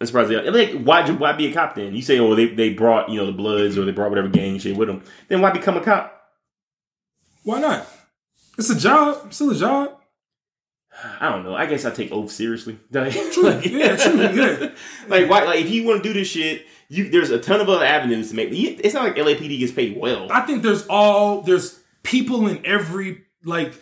[0.00, 0.30] I'm surprised.
[0.30, 1.94] They, like, why why be a cop then?
[1.94, 4.58] You say, oh, they, they brought you know the Bloods or they brought whatever gang
[4.58, 5.02] shit with them.
[5.28, 6.14] Then why become a cop?
[7.42, 7.86] Why not?
[8.58, 9.22] It's a job.
[9.26, 9.98] It's still a job.
[11.20, 11.54] I don't know.
[11.54, 12.78] I guess I take oath seriously.
[12.92, 13.14] Like,
[13.64, 14.20] Yeah, true.
[14.20, 14.70] Yeah.
[15.08, 15.44] like why?
[15.44, 18.30] Like if you want to do this shit, you there's a ton of other avenues
[18.30, 18.50] to make.
[18.52, 20.30] It's not like LAPD gets paid well.
[20.30, 23.74] I think there's all there's people in every like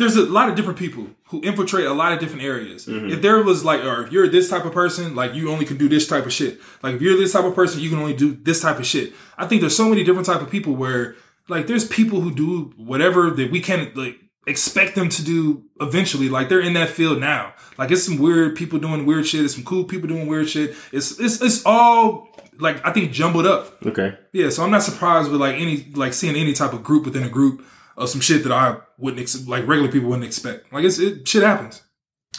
[0.00, 2.86] there's a lot of different people who infiltrate a lot of different areas.
[2.86, 3.10] Mm-hmm.
[3.10, 5.76] If there was like, or if you're this type of person, like you only can
[5.76, 6.58] do this type of shit.
[6.82, 9.12] Like if you're this type of person, you can only do this type of shit.
[9.36, 11.16] I think there's so many different type of people where
[11.48, 16.30] like there's people who do whatever that we can't like expect them to do eventually.
[16.30, 17.52] Like they're in that field now.
[17.76, 19.44] Like it's some weird people doing weird shit.
[19.44, 20.74] It's some cool people doing weird shit.
[20.92, 22.28] It's it's it's all
[22.58, 23.84] like I think jumbled up.
[23.84, 24.16] Okay.
[24.32, 27.22] Yeah, so I'm not surprised with like any like seeing any type of group within
[27.22, 27.66] a group
[28.00, 30.72] of some shit that I wouldn't ex- like regular people wouldn't expect.
[30.72, 31.82] Like it's it shit happens.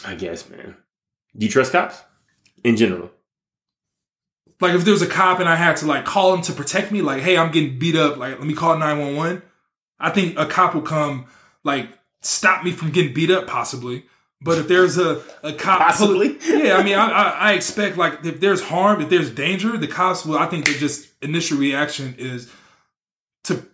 [0.04, 0.76] I guess, man.
[1.36, 2.02] Do you trust cops
[2.64, 3.10] in general?
[4.60, 6.92] Like if there was a cop and I had to like call him to protect
[6.92, 9.42] me, like hey, I'm getting beat up, like let me call 911.
[9.98, 11.26] I think a cop will come
[11.64, 11.88] like
[12.20, 14.04] stop me from getting beat up possibly.
[14.44, 16.36] But if there's a, a cop, Possibly?
[16.44, 19.86] yeah, I mean, I, I, I expect like if there's harm, if there's danger, the
[19.86, 20.36] cops will.
[20.36, 22.50] I think their just initial reaction is
[23.44, 23.64] to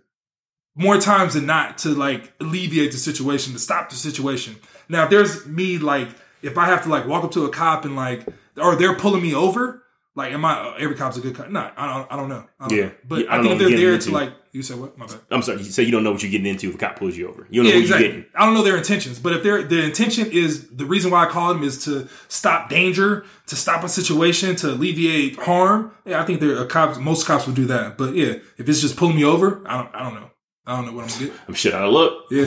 [0.78, 4.56] more times than not to like alleviate the situation, to stop the situation.
[4.88, 6.08] Now, if there's me like
[6.40, 8.24] if I have to like walk up to a cop and like,
[8.56, 9.82] or they're pulling me over,
[10.14, 11.48] like, am I every cop's a good cop?
[11.50, 12.12] No, I don't.
[12.12, 12.44] I don't know.
[12.60, 12.84] I don't Yeah.
[12.86, 12.92] know.
[13.06, 14.96] but Yeah, I I, think if they're there to like, you said what?
[14.98, 15.18] My bad.
[15.30, 15.62] I'm sorry.
[15.64, 17.46] So you don't know what you're getting into if a cop pulls you over.
[17.50, 18.06] You don't know Yeah, what exactly.
[18.06, 18.30] you're getting.
[18.36, 21.26] I don't know their intentions, but if their their intention is the reason why I
[21.28, 25.92] call them is to stop danger, to stop a situation, to alleviate harm.
[26.04, 26.98] Yeah, I think there are a cops.
[26.98, 27.98] Most cops would do that.
[27.98, 29.94] But yeah, if it's just pulling me over, I don't.
[29.94, 30.30] I don't know.
[30.68, 31.40] I don't know what I'm gonna get.
[31.48, 32.12] I'm shit out of luck.
[32.30, 32.44] Yeah.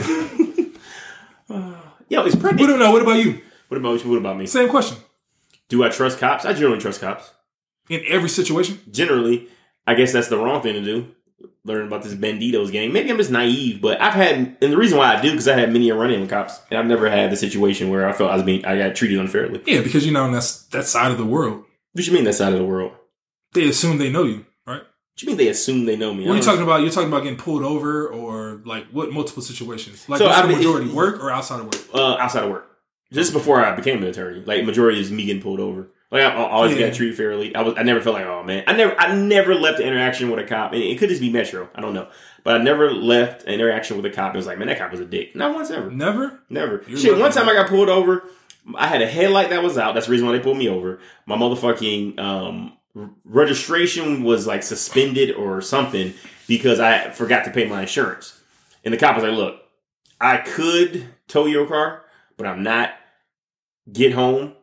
[2.08, 2.62] Yo, it's pretty.
[2.62, 2.92] what do no?
[2.92, 3.40] What about you?
[3.66, 4.10] What about you?
[4.10, 4.46] What about me?
[4.46, 4.96] Same question.
[5.68, 6.44] Do I trust cops?
[6.44, 7.32] I generally trust cops.
[7.88, 9.48] In every situation, Generally,
[9.88, 11.08] I guess that's the wrong thing to do.
[11.64, 12.92] Learn about this Banditos game.
[12.92, 15.58] Maybe I'm just naive, but I've had, and the reason why I do because I
[15.58, 18.30] had many a run-in with cops, and I've never had the situation where I felt
[18.30, 19.60] I was being, I got treated unfairly.
[19.66, 21.64] yeah, because you know that's that side of the world.
[21.92, 22.92] What do you mean that side of the world?
[23.52, 24.46] They assume they know you?
[25.14, 26.26] What you mean they assume they know me?
[26.26, 26.80] What are you talking about?
[26.80, 30.08] You're talking about getting pulled over, or like what multiple situations?
[30.08, 31.94] Like So the been- majority, work or outside of work?
[31.94, 32.68] uh, outside of work.
[33.12, 35.90] Just before I became an attorney, like majority is me getting pulled over.
[36.10, 36.86] Like I, I always Yeah.
[36.88, 37.54] got treated fairly.
[37.54, 40.30] I was, I never felt like, oh man, I never, I never left an interaction
[40.30, 41.68] with a cop, and it could just be Metro.
[41.74, 42.08] I don't know,
[42.42, 44.34] but I never left an interaction with a cop.
[44.34, 45.36] It was like, man, that cop was a dick.
[45.36, 46.40] Not once ever, Never.
[46.48, 46.82] never.
[46.88, 48.24] You're Shit, one time I got pulled over.
[48.76, 49.92] I had a headlight that was out.
[49.94, 51.00] That's the reason why they pulled me over.
[51.26, 56.14] My motherfucking um, registration was like suspended or something
[56.46, 58.40] because I forgot to pay my insurance.
[58.84, 59.60] And the cop was like, "Look,
[60.20, 62.04] I could tow your car,
[62.36, 62.90] but I'm not.
[63.92, 64.54] Get home.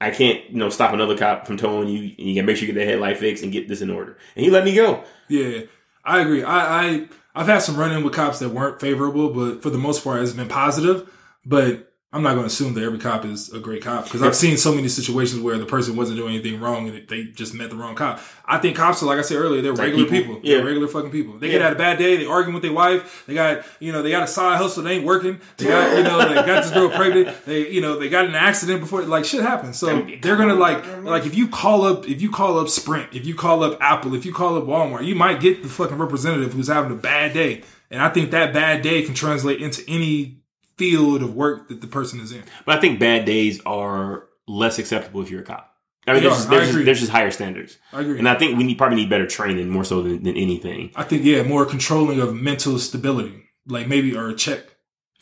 [0.00, 2.14] I can't, you know, stop another cop from towing you.
[2.18, 4.16] And you can make sure you get the headlight fixed and get this in order."
[4.36, 5.04] And he let me go.
[5.28, 5.62] Yeah,
[6.04, 6.42] I agree.
[6.42, 9.78] I, I I've had some run in with cops that weren't favorable, but for the
[9.78, 11.10] most part, it's been positive.
[11.44, 14.34] But I'm not going to assume that every cop is a great cop because I've
[14.34, 17.70] seen so many situations where the person wasn't doing anything wrong and they just met
[17.70, 18.20] the wrong cop.
[18.44, 20.34] I think cops are like I said earlier, they're regular people.
[20.34, 20.40] people.
[20.50, 20.56] Yeah.
[20.56, 21.38] They're regular fucking people.
[21.38, 21.52] They Yeah.
[21.58, 23.22] get had a bad day, they arguing with their wife.
[23.28, 25.40] They got you know they got a side hustle that ain't working.
[25.56, 27.44] They got you know they got this girl pregnant.
[27.46, 29.78] They you know they got an accident before like shit happens.
[29.78, 33.24] So they're gonna like like if you call up if you call up Sprint, if
[33.24, 36.54] you call up Apple, if you call up Walmart, you might get the fucking representative
[36.54, 37.62] who's having a bad day.
[37.88, 40.39] And I think that bad day can translate into any
[40.80, 42.42] field of work that the person is in.
[42.64, 45.66] But I think bad days are less acceptable if you're a cop.
[46.06, 47.76] I mean, there's, just, there's, just, there's just higher standards.
[47.92, 48.18] I agree.
[48.18, 50.90] And I think we need, probably need better training more so than, than anything.
[50.96, 54.64] I think yeah, more controlling of mental stability, like maybe or a check.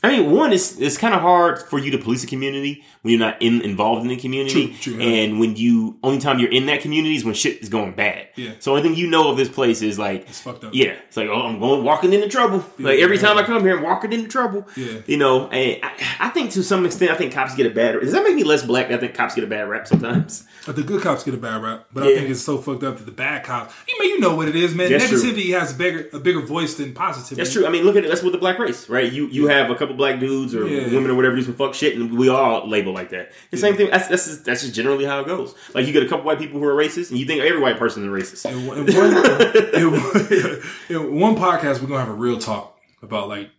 [0.01, 3.11] I mean, one is it's kind of hard for you to police a community when
[3.13, 5.23] you're not in, involved in the community, True, true, yeah.
[5.25, 8.29] and when you only time you're in that community is when shit is going bad.
[8.37, 8.53] Yeah.
[8.61, 10.73] So only thing you know of this place is like, It's fucked up.
[10.73, 12.65] yeah, it's like oh, I'm going walking into trouble.
[12.79, 14.69] like every time I come here, I'm walking into trouble.
[14.77, 15.01] Yeah.
[15.07, 17.97] You know, and I, I think to some extent, I think cops get a bad.
[17.97, 18.93] Rap does that make me less black?
[18.93, 20.47] I think cops get a bad rap sometimes.
[20.65, 21.87] But the good cops get a bad rap.
[21.93, 23.75] But I think it's so fucked up that the bad cops.
[23.89, 24.93] You mean you know what it is, man.
[24.93, 25.19] That's true.
[25.21, 27.43] Negativity has a bigger a bigger voice than positivity.
[27.43, 27.67] That's true.
[27.67, 28.09] I mean, look at it.
[28.09, 29.11] That's with the black race, right?
[29.13, 30.93] You you have a couple black dudes or Yeah.
[30.95, 33.33] women or whatever do some fuck shit, and we all label like that.
[33.51, 33.91] The same thing.
[33.91, 35.55] That's, that's just, that's just generally how it goes.
[35.75, 37.79] Like you get a couple white people who are racist, and you think every white
[37.79, 38.51] person is racist.
[38.51, 43.51] In one, in one, in one podcast, we're gonna have a real talk about like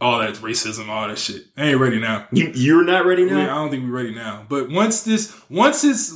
[0.00, 1.44] all that racism, all that shit.
[1.56, 2.26] I ain't ready now.
[2.32, 3.38] You you're not ready now.
[3.38, 4.44] Yeah, I don't think we're ready now.
[4.48, 6.12] But once this, once it's,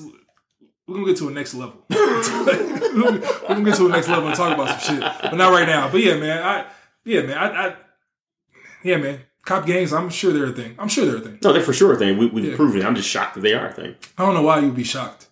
[0.87, 1.85] we're gonna get to a next level.
[1.91, 2.23] we're
[3.49, 5.89] gonna get to a next level and talk about some shit, but not right now.
[5.91, 6.67] But yeah, man, I,
[7.05, 7.77] yeah, man, I, I
[8.83, 9.93] yeah, man, cop gangs.
[9.93, 10.75] I'm sure they're a thing.
[10.79, 11.39] I'm sure they're a thing.
[11.43, 12.19] No, they're for sure a thing.
[12.19, 12.57] We, we've Yeah.
[12.57, 12.85] proven it.
[12.85, 13.97] I'm just shocked that they are a thing.
[14.17, 15.29] I don't know why you'd be shocked.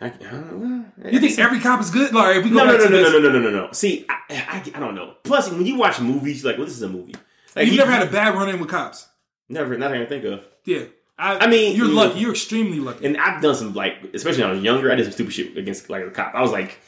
[0.00, 1.10] I, I.
[1.10, 2.14] You think every cop is good?
[2.14, 3.72] Like, if we go No, no, no, no, this, no, no, no, no, no.
[3.72, 5.14] See, I, I, I don't know.
[5.24, 7.14] Plus, when you watch movies, you're like, well, this is a movie.
[7.54, 9.08] Like, you've you never had a bad run in with cops.
[9.48, 10.44] never, nothing I can think of.
[10.64, 10.84] Yeah,
[11.18, 11.94] I, I mean, you're mm.
[11.94, 12.20] lucky.
[12.20, 13.06] You're extremely lucky.
[13.06, 15.56] And I've done some like, especially when I was younger, I did some stupid shit
[15.56, 16.34] against like a cop.
[16.34, 16.78] I was like,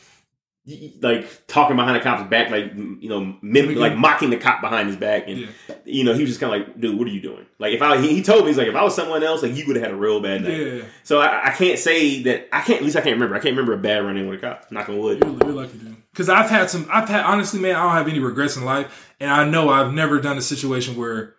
[1.01, 3.79] like talking behind the cop's back, like you know, mim- Mimicking?
[3.79, 5.75] like mocking the cop behind his back, and Yeah.
[5.85, 7.47] you know, he was just kind of like, dude, what are you doing?
[7.59, 9.55] Like, if I, he, he told me, he's like, if I was someone else, like,
[9.57, 10.57] you would have had a real bad night.
[10.57, 12.79] Yeah, So I, I can't say that I can't.
[12.79, 13.35] At least I can't remember.
[13.35, 14.71] I can't remember a bad run in with a cop.
[14.71, 15.19] Knock on wood.
[15.21, 15.97] You're, you're lucky, dude.
[16.13, 16.87] Because I've had some.
[16.91, 17.77] I've had honestly, man.
[17.77, 20.97] I don't have any regrets in life, and I know I've never done a situation
[20.97, 21.35] where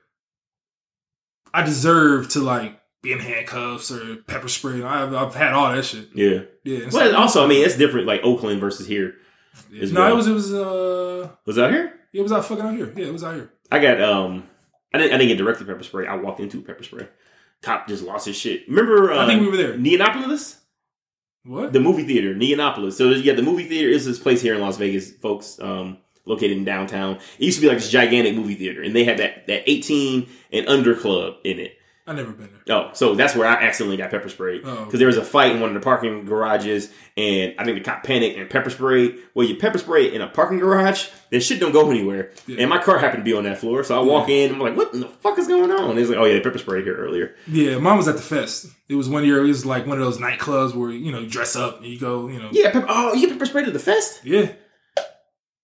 [1.54, 4.82] I deserve to like be in handcuffs or pepper spray.
[4.84, 6.10] I've, I've had all that shit.
[6.14, 6.42] Yeah.
[6.64, 6.82] Yeah.
[6.92, 8.08] Well, so- also, I mean, it's different.
[8.08, 9.16] Like Oakland versus here.
[9.82, 10.14] As no, well.
[10.14, 11.94] it was it was uh Was it out here?
[12.12, 12.94] Yeah, it was out fucking out here.
[12.96, 13.52] Yeah, it was out here.
[13.72, 14.48] I got um,
[14.94, 16.08] I didn't I didn't get directly pepper spray.
[16.08, 17.08] I walked into pepper spray.
[17.62, 18.68] Cop just lost his shit.
[18.68, 19.12] Remember?
[19.12, 19.78] Uh, I think we were there.
[19.78, 20.58] Neonopolis,
[21.44, 21.74] What?
[21.74, 22.94] the movie theater, Neonopolis.
[22.94, 25.60] So yeah, the movie theater is this place here in Las Vegas, folks.
[25.62, 27.16] Um, located in downtown.
[27.40, 30.28] It used to be like this gigantic movie theater, and they had that that eighteen
[30.52, 31.78] and under club in it.
[32.12, 32.76] I never been there.
[32.78, 34.98] Oh, so that's where I accidentally got pepper sprayed because Oh.
[34.98, 38.04] there was a fight in one of the parking garages, and I think the cop
[38.04, 39.18] panicked and pepper sprayed.
[39.34, 42.32] Well, you pepper spray in a parking garage, then shit don't go anywhere.
[42.48, 42.58] Yeah.
[42.62, 44.76] And my car happened to be on that floor, so I walk in, I'm like,
[44.76, 46.84] "What in the fuck is going on?" And he's like, "Oh yeah, they pepper sprayed
[46.84, 48.68] here earlier." Yeah, mine was at the fest.
[48.90, 49.40] It was one year.
[49.44, 51.98] It was like one of those nightclubs where you know you dress up and you
[52.00, 52.28] go.
[52.28, 52.50] You know.
[52.52, 54.20] Yeah, pepper, oh, you pepper sprayed at the fest?
[54.26, 54.52] Yeah.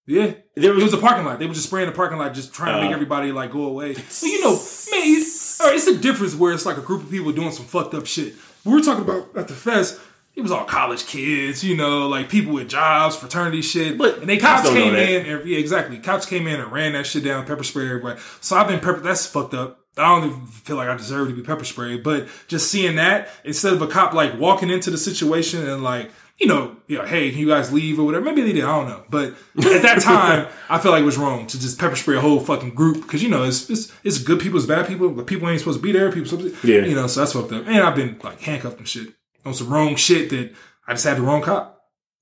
[0.09, 0.33] Yeah.
[0.55, 1.37] There It was, was a parking lot.
[1.37, 2.93] They were just spraying the parking lot, just trying to make Uh.
[2.93, 3.93] everybody like go away.
[3.95, 5.21] But you know, man,
[5.65, 8.05] right, it's a difference where it's like a group of people doing some fucked up
[8.05, 8.35] shit.
[8.63, 9.99] We were talking about at the fest.
[10.35, 13.97] It was all college kids, you know, like people with jobs, fraternity shit.
[13.97, 15.25] But and they cops cops don't know came in.
[15.25, 15.97] And, yeah, exactly.
[15.97, 18.19] Cops came in and ran that shit down, pepper spray everybody.
[18.39, 18.99] So I've been pepper.
[18.99, 19.79] That's fucked up.
[19.97, 22.03] I don't even feel like I deserve to be pepper sprayed.
[22.03, 26.11] But just seeing that instead of a cop like walking into the situation and like
[26.39, 28.23] you know, you know, hey, can you guys leave or whatever?
[28.25, 28.63] Maybe they did.
[28.63, 29.03] I don't know.
[29.09, 32.21] But at that time, I felt like it was wrong to just pepper spray a
[32.21, 35.25] whole fucking group because you know it's, it's it's good people, it's bad people, but
[35.27, 36.11] people ain't supposed to be there.
[36.11, 36.85] People, supposed to, Yeah.
[36.85, 37.63] you know, so that's fucked up.
[37.67, 39.13] And I've been like handcuffed and shit
[39.45, 40.53] on some wrong shit that
[40.87, 41.81] I just had the wrong cop.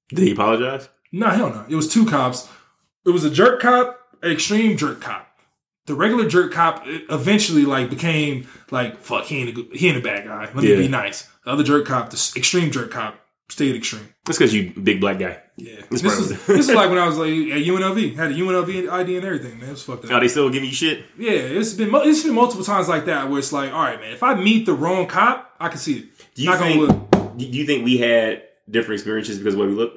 [0.09, 0.87] did he apologize?
[1.11, 1.65] No, hell no.
[1.69, 2.47] It was two cops.
[3.05, 5.27] It was a jerk cop, an extreme jerk cop.
[5.87, 9.25] The regular jerk cop eventually like became like fuck.
[9.25, 10.49] He ain't a good, he ain't a bad guy.
[10.53, 10.77] Let Yeah.
[10.77, 11.27] me be nice.
[11.43, 13.19] The other jerk cop, the extreme jerk cop,
[13.49, 14.13] stayed extreme.
[14.25, 15.41] That's because you big black guy.
[15.55, 18.89] Yeah, this is this is like when I was like at UNLV, had a UNLV
[18.89, 19.59] ID and everything.
[19.59, 20.11] Man, it was fucked up.
[20.11, 21.05] Are they still giving you shit?
[21.17, 24.11] Yeah, it's been it's been multiple times like that where it's like, all right, man,
[24.11, 26.05] if I meet the wrong cop, I can see it.
[26.35, 26.81] Do you Not think?
[26.81, 27.37] look.
[27.37, 29.93] Do you think we had different experiences because of the way we look?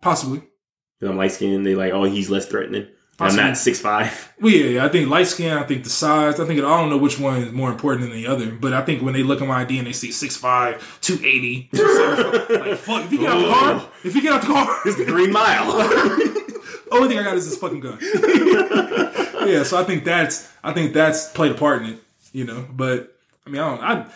[0.00, 0.42] Possibly.
[0.98, 2.88] Because I'm light skinned, they like, oh, he's less threatening.
[3.20, 4.32] I'm not six five.
[4.40, 5.56] Well, yeah, yeah, I think light skin.
[5.56, 6.38] I think the size.
[6.38, 8.52] I think I don't know which one is more important than the other.
[8.52, 12.78] But I think when they look at my ID and they see 6'5", 280, like
[12.78, 13.04] fuck.
[13.04, 15.32] If you get out the car, if you get out the car, It's the Green
[15.32, 15.72] Mile.
[16.92, 17.98] only thing I got is this fucking gun.
[19.48, 21.98] yeah, so I think that's I think that's played a part in it.
[22.32, 23.16] You know, but
[23.46, 23.82] I mean, I don't.
[23.82, 24.06] I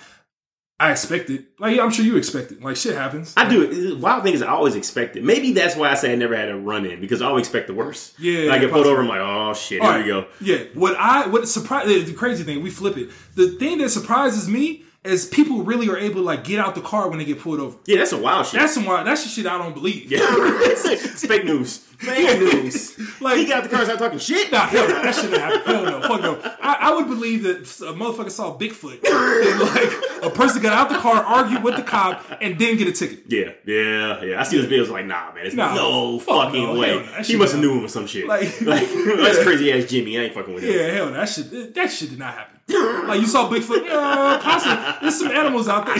[0.82, 1.44] I expect it.
[1.60, 2.60] Like I'm sure you expect it.
[2.60, 3.34] Like shit happens.
[3.36, 3.62] I do.
[3.62, 3.98] It.
[3.98, 5.22] Wild thing is, I always expect it.
[5.22, 7.68] Maybe that's why I say I never had a run in because I always expect
[7.68, 8.18] the worst.
[8.18, 10.04] Yeah, Like I get pulled over, I'm like, oh shit, All here right.
[10.04, 10.26] we go.
[10.40, 10.64] Yeah.
[10.74, 13.10] What I what surprise the crazy thing, we flip it.
[13.36, 16.80] The thing that surprises me is people really are able to like get out the
[16.80, 17.76] car when they get pulled over.
[17.86, 18.60] Yeah, that's some wild shit.
[18.60, 20.10] That's some wild- that's the shit I don't believe.
[20.10, 20.20] yeah.
[20.22, 21.78] it's fake news.
[21.78, 22.98] Fake news.
[23.20, 24.50] Like- he got out the car and started talking shit.
[24.50, 25.60] Nah, hell no, that shouldn't happen.
[25.64, 26.40] Hell no, fuck no.
[26.60, 30.88] I, I would believe that a motherfucker saw Bigfoot and like a person got out
[30.88, 33.24] the car, argued with the cop, and didn't get a ticket.
[33.28, 34.40] Yeah, yeah, yeah.
[34.40, 36.96] I see those videos like, nah, man, it's Nah, no fuck fucking no, way.
[36.96, 38.26] no, he must have knew him or some shit.
[38.26, 40.18] Like- Like, that's crazy ass Jimmy.
[40.18, 40.72] I ain't fucking with him.
[40.74, 42.58] Yeah, hell no, that shit that shit did not happen.
[42.72, 45.98] Like you saw Bigfoot, uh, possibly there's some animals out there.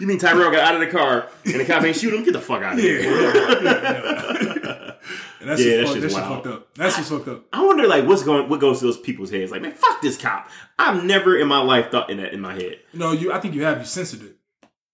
[0.00, 2.24] You mean Tyrell got out of the car and the cop ain't shoot him?
[2.24, 3.00] Get the fuck out of here.
[3.00, 4.86] yeah, yeah.
[5.40, 6.74] And that's Yeah, yeah, that fuck, shit's that shit fucked up.
[6.74, 7.44] That's just fucked up.
[7.50, 9.50] I wonder, like, what's going, what goes to those people's heads?
[9.50, 10.50] Like, man, fuck this cop.
[10.78, 12.80] I've never in my life thought in that in my head.
[12.92, 13.32] No, you.
[13.32, 13.78] I think you have.
[13.78, 14.36] You censored it.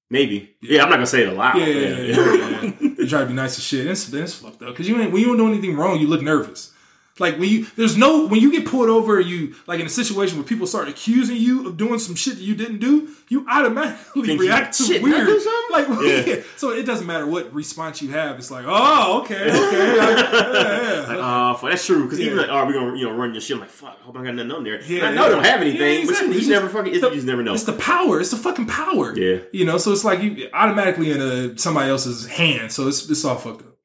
[0.09, 0.55] Maybe.
[0.63, 1.59] Yeah, I'm not gonna say it aloud.
[1.59, 1.99] Yeah, yeah, yeah.
[1.99, 2.73] yeah, yeah, yeah.
[2.81, 3.87] you try to be nice as shit.
[3.87, 4.69] That's that's fucked up.
[4.69, 6.73] Because you ain't when you don't do anything wrong, you look nervous.
[7.19, 10.37] Like when you there's no when you get pulled over, you like in a situation
[10.37, 14.27] where people start accusing you of doing some shit that you didn't do, you automatically
[14.27, 15.27] Think you- react to shit, weird.
[15.27, 15.53] something?
[15.71, 16.35] Like Yeah.
[16.37, 16.43] yeah.
[16.59, 18.37] so it doesn't matter what response you have.
[18.37, 21.17] It's like oh okay okay like, yeah, yeah.
[21.19, 22.05] Uh, fuck, that's true.
[22.05, 22.43] Because even Yeah.
[22.43, 23.55] like, oh, we gonna you know run your shit.
[23.57, 24.83] I'm like, fuck, hope I got nothing on there.
[24.83, 26.37] Yeah, I know I don't have anything, Yeah, but exactly.
[26.37, 27.55] you, you never fucking, it's, the- you just never know.
[27.55, 28.21] It's the power.
[28.21, 29.17] It's the fucking power.
[29.19, 29.39] Yeah.
[29.53, 32.73] You know, so it's like you automatically in a somebody else's hand.
[32.73, 33.76] So it's it's all fucked up.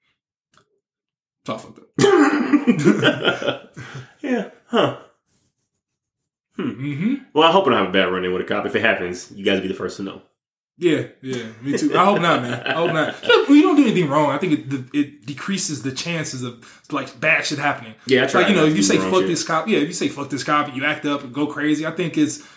[1.47, 1.85] All fucked up.
[4.21, 4.97] yeah, huh?
[6.55, 8.65] hmm Well, I hope I don't have a bad run in with a cop.
[8.65, 10.21] If it happens, you guys be the first to know.
[10.77, 11.95] Yeah, yeah, me too.
[11.95, 12.61] I hope not, man.
[12.65, 13.15] I hope not.
[13.49, 17.45] You don't do anything wrong, I think it it decreases the chances of like bad
[17.45, 17.93] shit happening.
[18.07, 19.27] Yeah, I try Like you know, if you say fuck shit.
[19.27, 21.45] this cop, yeah, if you say fuck this cop and you act up and go
[21.47, 22.47] crazy, I think it's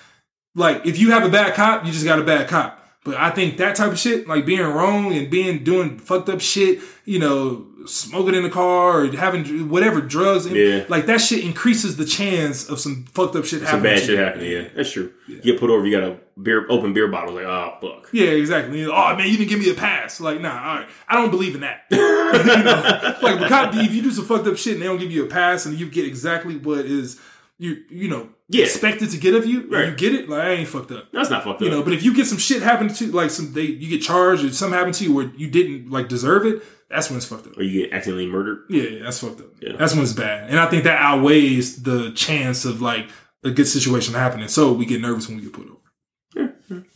[0.54, 2.80] like if you have a bad cop, you just got a bad cop.
[3.04, 6.40] But I think that type of shit, like being wrong and being doing fucked up
[6.40, 10.84] shit, you know, smoking in the car or having whatever drugs, Yeah.
[10.88, 13.82] like that shit increases the chance of some fucked up shit Some happening.
[13.94, 14.50] bad shit happening.
[14.50, 15.12] Yeah, that's true.
[15.26, 17.34] You get put over, you got a beer, open beer bottle.
[17.34, 18.08] Like, oh fuck.
[18.12, 18.84] Yeah, exactly.
[18.86, 20.20] Oh man, you didn't give me a pass.
[20.20, 20.88] Like, nah, all right.
[21.08, 21.82] I don't believe in that.
[21.90, 23.16] you know?
[23.22, 25.24] Like, the cop, if you do some fucked up shit and they don't give you
[25.24, 27.20] a pass and you get exactly what is
[27.56, 28.64] you you know Yeah.
[28.64, 29.88] expected to get of you, Right.
[29.88, 30.28] you get it.
[30.28, 31.08] Like I ain't fucked up.
[31.12, 31.62] That's not fucked up.
[31.62, 34.02] You know, but if you get some shit happen to like some they you get
[34.02, 37.26] charged or something happened to you where you didn't like deserve it, that's when it's
[37.26, 37.56] fucked up.
[37.58, 38.64] or you get accidentally murdered.
[38.68, 39.46] Yeah, yeah, that's fucked up.
[39.60, 39.76] Yeah.
[39.76, 40.50] That's when it's bad.
[40.50, 43.08] And I think that outweighs the chance of like
[43.42, 44.48] a good situation happening.
[44.48, 46.54] So we get nervous when we get put over.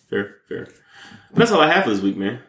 [0.09, 0.69] Fair, fair.
[1.35, 2.40] That's all I have for this week, man.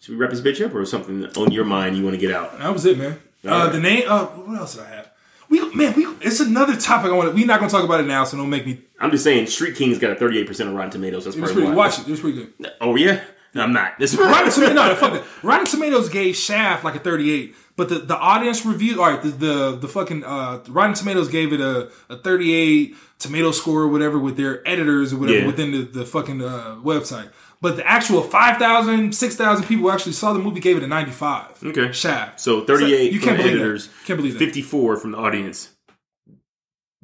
[0.00, 2.30] Should we wrap this bitch up or something on your mind you want to get
[2.34, 2.58] out?
[2.58, 3.18] That was it, man.
[3.44, 3.72] Uh, right.
[3.72, 4.04] the name.
[4.06, 5.10] Uh, what else did I have?
[5.48, 7.28] We man, we it's another topic I want.
[7.30, 8.80] to We're not gonna talk about it now, so don't make me.
[9.00, 11.24] I'm just saying, Street King's got a 38% of Rotten Tomatoes.
[11.24, 11.68] That's It was pretty.
[11.68, 11.74] why.
[11.74, 12.06] Watch it.
[12.08, 12.72] It was pretty good.
[12.80, 13.22] Oh yeah,
[13.54, 13.98] no, I'm not.
[13.98, 14.74] This is Rotten Tomatoes.
[14.74, 15.24] No, fuck that.
[15.42, 19.02] Rotten Tomatoes gave Shaft like a 38, but the, the audience review.
[19.02, 23.52] All right, the the, the fucking uh, Rotten Tomatoes gave it a, a 38 tomato
[23.52, 25.46] score or whatever with their editors or whatever Yeah.
[25.46, 27.30] within the, the fucking uh, website.
[27.62, 31.64] But the actual 5,000, 6,000 people who actually saw the movie gave it a 95.
[31.64, 31.92] Okay.
[31.92, 32.38] Shaft.
[32.40, 33.94] So 38 you can't believe editors, that.
[34.04, 34.38] Can't believe that.
[34.40, 35.70] 54 from the audience.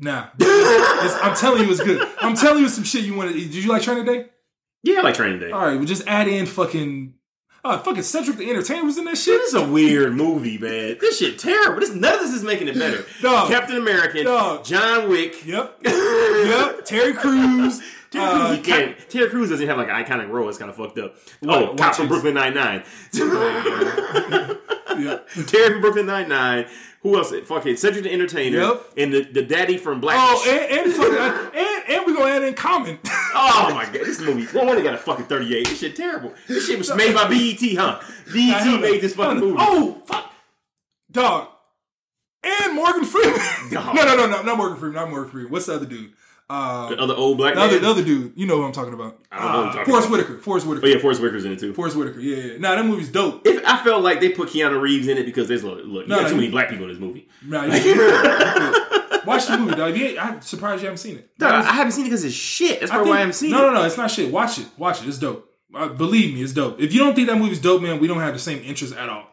[0.03, 2.07] Nah, I'm telling you, it's good.
[2.21, 3.51] I'm telling you, some shit you want wanted.
[3.51, 4.27] Did you like Training Day?
[4.83, 5.51] Yeah, like Training Day.
[5.51, 7.15] All right, well, just add in fucking,
[7.63, 9.39] Oh, fucking Cedric the Entertainer was in that shit.
[9.39, 10.97] This is a weird movie, man.
[10.99, 11.81] This shit terrible.
[11.81, 13.05] This none of this is making it better.
[13.21, 13.51] Dog.
[13.51, 14.65] Captain American, Dog.
[14.65, 15.45] John Wick.
[15.45, 16.85] Yep, yep.
[16.87, 17.83] Terry Crews.
[18.11, 20.49] Terry, uh, Crews, he Terry Crews doesn't have like an iconic role.
[20.49, 21.15] It's kind of fucked up.
[21.47, 21.77] Oh?
[21.77, 22.83] Cop from Brooklyn Nine Nine.
[23.13, 23.31] Terry
[25.71, 26.67] from Brooklyn Nine Nine.
[27.03, 27.33] Who else?
[27.45, 28.59] Fucking Cedric the Entertainer.
[28.59, 28.93] Yep.
[28.99, 30.17] And the, the daddy from Black.
[30.19, 32.99] Oh, and and, fucking, and and we gonna add in Common.
[33.33, 34.47] Oh my god, this movie.
[34.53, 35.69] No wonder got a fucking 38.
[35.69, 36.35] This shit terrible.
[36.49, 38.01] This shit was made by BET, huh?
[38.27, 39.57] BET made this fucking movie.
[39.59, 40.33] Oh fuck,
[41.11, 41.49] dog.
[42.43, 43.41] And Morgan Freeman.
[43.71, 43.95] Dog.
[43.95, 44.97] no, no, no, no, not Morgan Freeman.
[44.97, 45.53] Not Morgan Freeman.
[45.53, 46.13] What's the other dude?
[46.53, 47.83] Uh, The other old black the other, man.
[47.83, 48.33] the other dude.
[48.35, 49.19] You know what I'm talking about?
[49.31, 50.19] I don't know Uh, Forest about.
[50.19, 50.39] Whitaker.
[50.41, 50.87] Forest Whitaker.
[50.87, 51.73] Oh yeah, Forest Whitaker's in it too.
[51.73, 52.19] Forest Whitaker.
[52.21, 52.59] Yeah, yeah.
[52.59, 53.47] Nah, that movie's dope.
[53.47, 56.09] If I felt like they put Keanu Reeves in it because there's look, look you
[56.09, 57.29] got no, too you- many black people in this movie.
[57.47, 57.71] Nah, you
[59.27, 59.97] Watch the movie, dog.
[59.97, 61.39] You I'm surprised you haven't seen it.
[61.39, 62.81] Dog, I haven't seen it because it's shit.
[62.81, 63.61] That's I think- why I haven't seen no, it.
[63.63, 64.33] No, no, no, It's not shit.
[64.33, 64.67] Watch it.
[64.77, 65.09] Watch it.
[65.09, 65.47] It's dope.
[65.73, 66.81] Uh, believe me, it's dope.
[66.81, 69.09] If you don't think that movie's dope, man, we don't have the same interest at
[69.09, 69.27] all.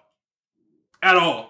[1.02, 1.50] At all.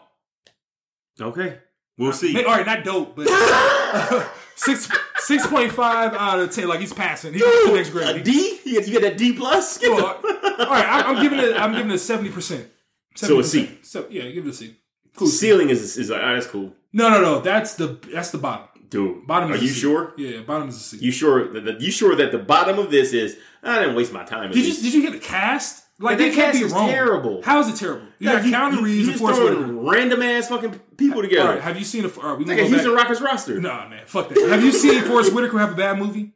[1.19, 1.57] Okay,
[1.97, 2.31] we'll see.
[2.33, 3.27] May- all right, not dope, but
[4.55, 4.87] six
[5.19, 6.67] six point five out of ten.
[6.67, 7.33] Like he's passing.
[7.33, 8.23] He's to the next grade.
[8.23, 8.59] D?
[8.63, 9.77] You get, you that D plus?
[9.77, 11.55] Get Well, the- all right, I, I'm giving it.
[11.59, 12.67] I'm giving it seventy percent.
[13.15, 13.79] So a C.
[13.81, 14.75] So yeah, give it a C.
[15.15, 15.27] Cool.
[15.27, 17.39] Ceiling is is like, oh, that's cool, No, no, no.
[17.39, 18.67] That's the that's the bottom.
[18.89, 19.25] dude.
[19.25, 19.51] Bottom.
[19.51, 19.79] Are is you C.
[19.79, 20.13] sure?
[20.17, 20.97] Yeah, bottom is a C.
[20.97, 23.35] You sure that the, you sure that the bottom of this is?
[23.63, 24.51] I didn't waste my time.
[24.51, 24.83] Did you least.
[24.83, 25.85] did you get the cast?
[25.99, 26.89] Like they can't be wrong.
[26.89, 27.41] terrible.
[27.41, 28.05] How is it terrible?
[28.19, 31.49] You Like, got Keanu Reeves you and just Forest throwing random ass fucking people together.
[31.49, 32.07] right, have you seen a?
[32.09, 33.03] All right, we like a Houston back.
[33.03, 33.59] Rockets roster.
[33.59, 34.47] Nah, man, fuck that.
[34.49, 36.33] Have you seen Forest Whitaker have a bad movie?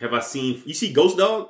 [0.00, 0.62] Have I seen?
[0.66, 1.48] You see Ghost Dog?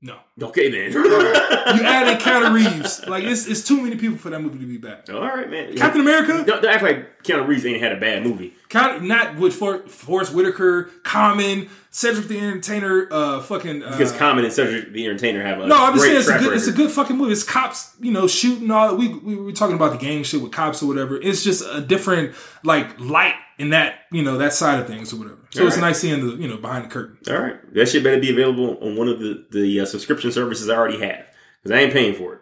[0.00, 0.16] No.
[0.42, 0.90] Okay then.
[0.92, 1.04] You
[1.84, 3.06] add in Keanu Reeves.
[3.06, 5.08] Like it's it's too many people for that movie to be bad.
[5.08, 5.76] All right, man.
[5.76, 8.52] Captain America, Don't, don't act like Keanu Reeves ain't had a bad movie.
[8.68, 13.84] Count, not with For, Forest Whitaker, Common, Cedric the Entertainer, uh, fucking.
[13.84, 16.38] Uh, Because Common and Cedric the Entertainer have a no, I'm just saying it's a
[16.38, 17.30] good it's a good fucking movie.
[17.30, 18.96] It's cops, you know, shooting all.
[18.96, 21.16] We we were talking about the gang shit with cops or whatever.
[21.16, 22.34] It's just a different
[22.64, 25.38] like light in that you know that side of things or whatever.
[25.50, 27.16] So it's nice seeing the you know behind the curtain.
[27.32, 30.68] All right, that shit better be available on one of the the uh, subscription services
[30.68, 31.24] I already have
[31.62, 32.40] because I ain't paying for it.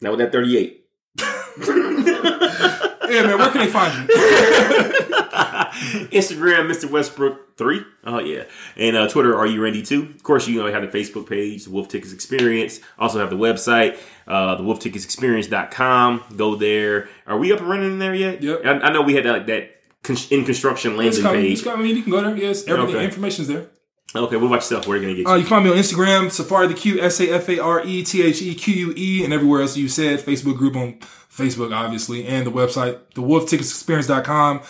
[0.00, 0.86] Not with that thirty eight.
[3.06, 4.14] Yeah, man, where can they find you?
[6.10, 6.90] Instagram, Mr.
[6.90, 7.82] Westbrook three.
[8.04, 8.44] Oh yeah,
[8.76, 10.02] and uh, Twitter, are you ready too?
[10.14, 12.80] Of course, you know I have the Facebook page, the Wolf Tickets Experience.
[12.98, 16.24] Also have the website, uh, the WolfTicketsExperience.com.
[16.36, 17.08] Go there.
[17.26, 18.42] Are we up and running in there yet?
[18.42, 18.62] Yep.
[18.64, 19.70] I, I know we had that, like, that
[20.30, 21.40] in construction It's landing coming.
[21.42, 21.52] page.
[21.52, 21.80] It's coming.
[21.80, 22.36] I mean, you can go there.
[22.36, 22.96] Yes, everything.
[22.96, 23.04] Okay.
[23.04, 23.66] Information's there.
[24.16, 24.86] Okay, what about yourself?
[24.86, 25.28] Where are you gonna get you?
[25.28, 27.84] Uh, you can find me on Instagram, Safari the Q, S A F A R
[27.84, 30.20] E T H E Q U E, and everywhere else you said.
[30.20, 30.94] Facebook group on
[31.28, 34.60] Facebook, obviously, and the website, thewolfticketsexperience.com.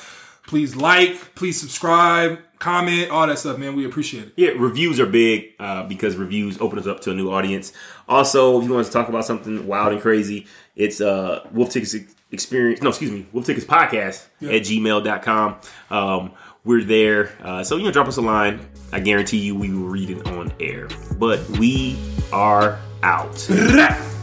[0.46, 3.76] Please like, please subscribe, comment, all that stuff, man.
[3.76, 4.32] We appreciate it.
[4.36, 7.72] Yeah, reviews are big uh, because reviews open us up to a new audience.
[8.08, 11.94] Also, if you want to talk about something wild and crazy, it's uh, Wolf Tickets
[12.30, 12.82] Experience.
[12.82, 15.56] No, excuse me, Wolf Tickets Podcast at gmail.com.
[15.90, 16.32] Um,
[16.64, 17.30] we're there.
[17.42, 18.66] Uh, so, you know, drop us a line.
[18.94, 20.86] I guarantee you we will read it on air.
[21.18, 21.98] But we
[22.32, 23.50] are out.